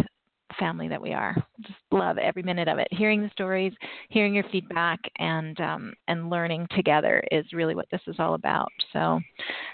family 0.58 0.88
that 0.88 1.00
we 1.00 1.12
are. 1.12 1.34
Just 1.60 1.78
love 1.90 2.18
every 2.18 2.42
minute 2.42 2.68
of 2.68 2.78
it. 2.78 2.88
Hearing 2.90 3.22
the 3.22 3.30
stories, 3.30 3.72
hearing 4.08 4.34
your 4.34 4.44
feedback, 4.50 5.00
and 5.18 5.60
um, 5.60 5.92
and 6.08 6.30
learning 6.30 6.66
together 6.74 7.22
is 7.30 7.44
really 7.52 7.74
what 7.74 7.86
this 7.90 8.00
is 8.06 8.16
all 8.18 8.34
about. 8.34 8.72
So, 8.92 9.20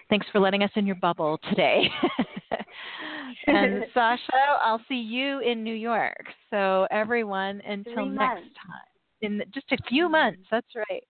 thanks 0.08 0.26
for 0.32 0.40
letting 0.40 0.62
us 0.62 0.70
in 0.76 0.86
your 0.86 0.96
bubble 0.96 1.38
today. 1.50 1.88
and 3.46 3.84
Sasha, 3.94 4.58
I'll 4.62 4.82
see 4.88 5.00
you 5.00 5.40
in 5.40 5.62
New 5.62 5.74
York. 5.74 6.24
So 6.50 6.86
everyone, 6.90 7.60
until 7.66 8.06
next 8.06 8.40
time. 8.40 8.88
In 9.22 9.40
just 9.54 9.70
a 9.70 9.78
few 9.88 10.08
months, 10.08 10.42
that's 10.50 10.74
right. 10.74 11.04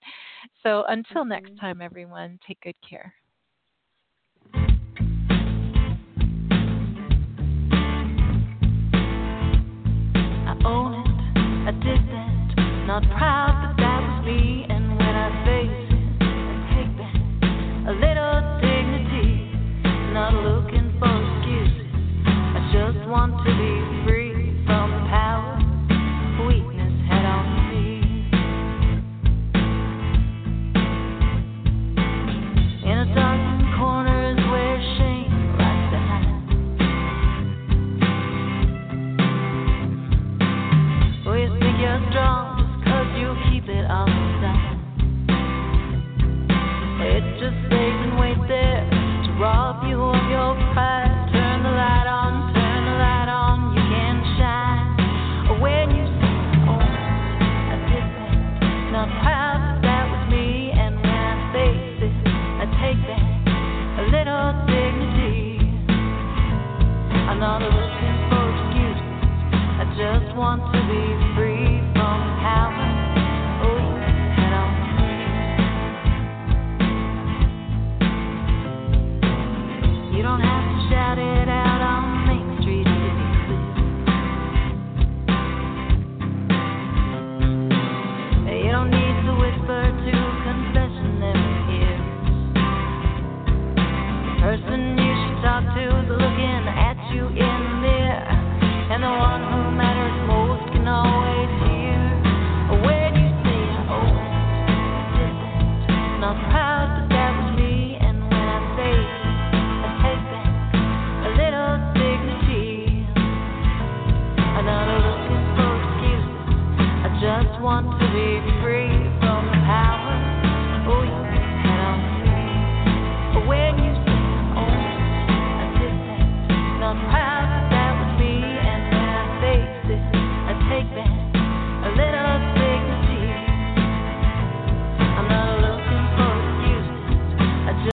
So 0.62 0.84
until 0.88 1.22
mm-hmm. 1.22 1.30
next 1.30 1.58
time, 1.58 1.80
everyone, 1.80 2.38
take 2.46 2.60
good 2.60 2.74
care. 2.88 3.14
Not 12.92 13.08
proud, 13.08 13.31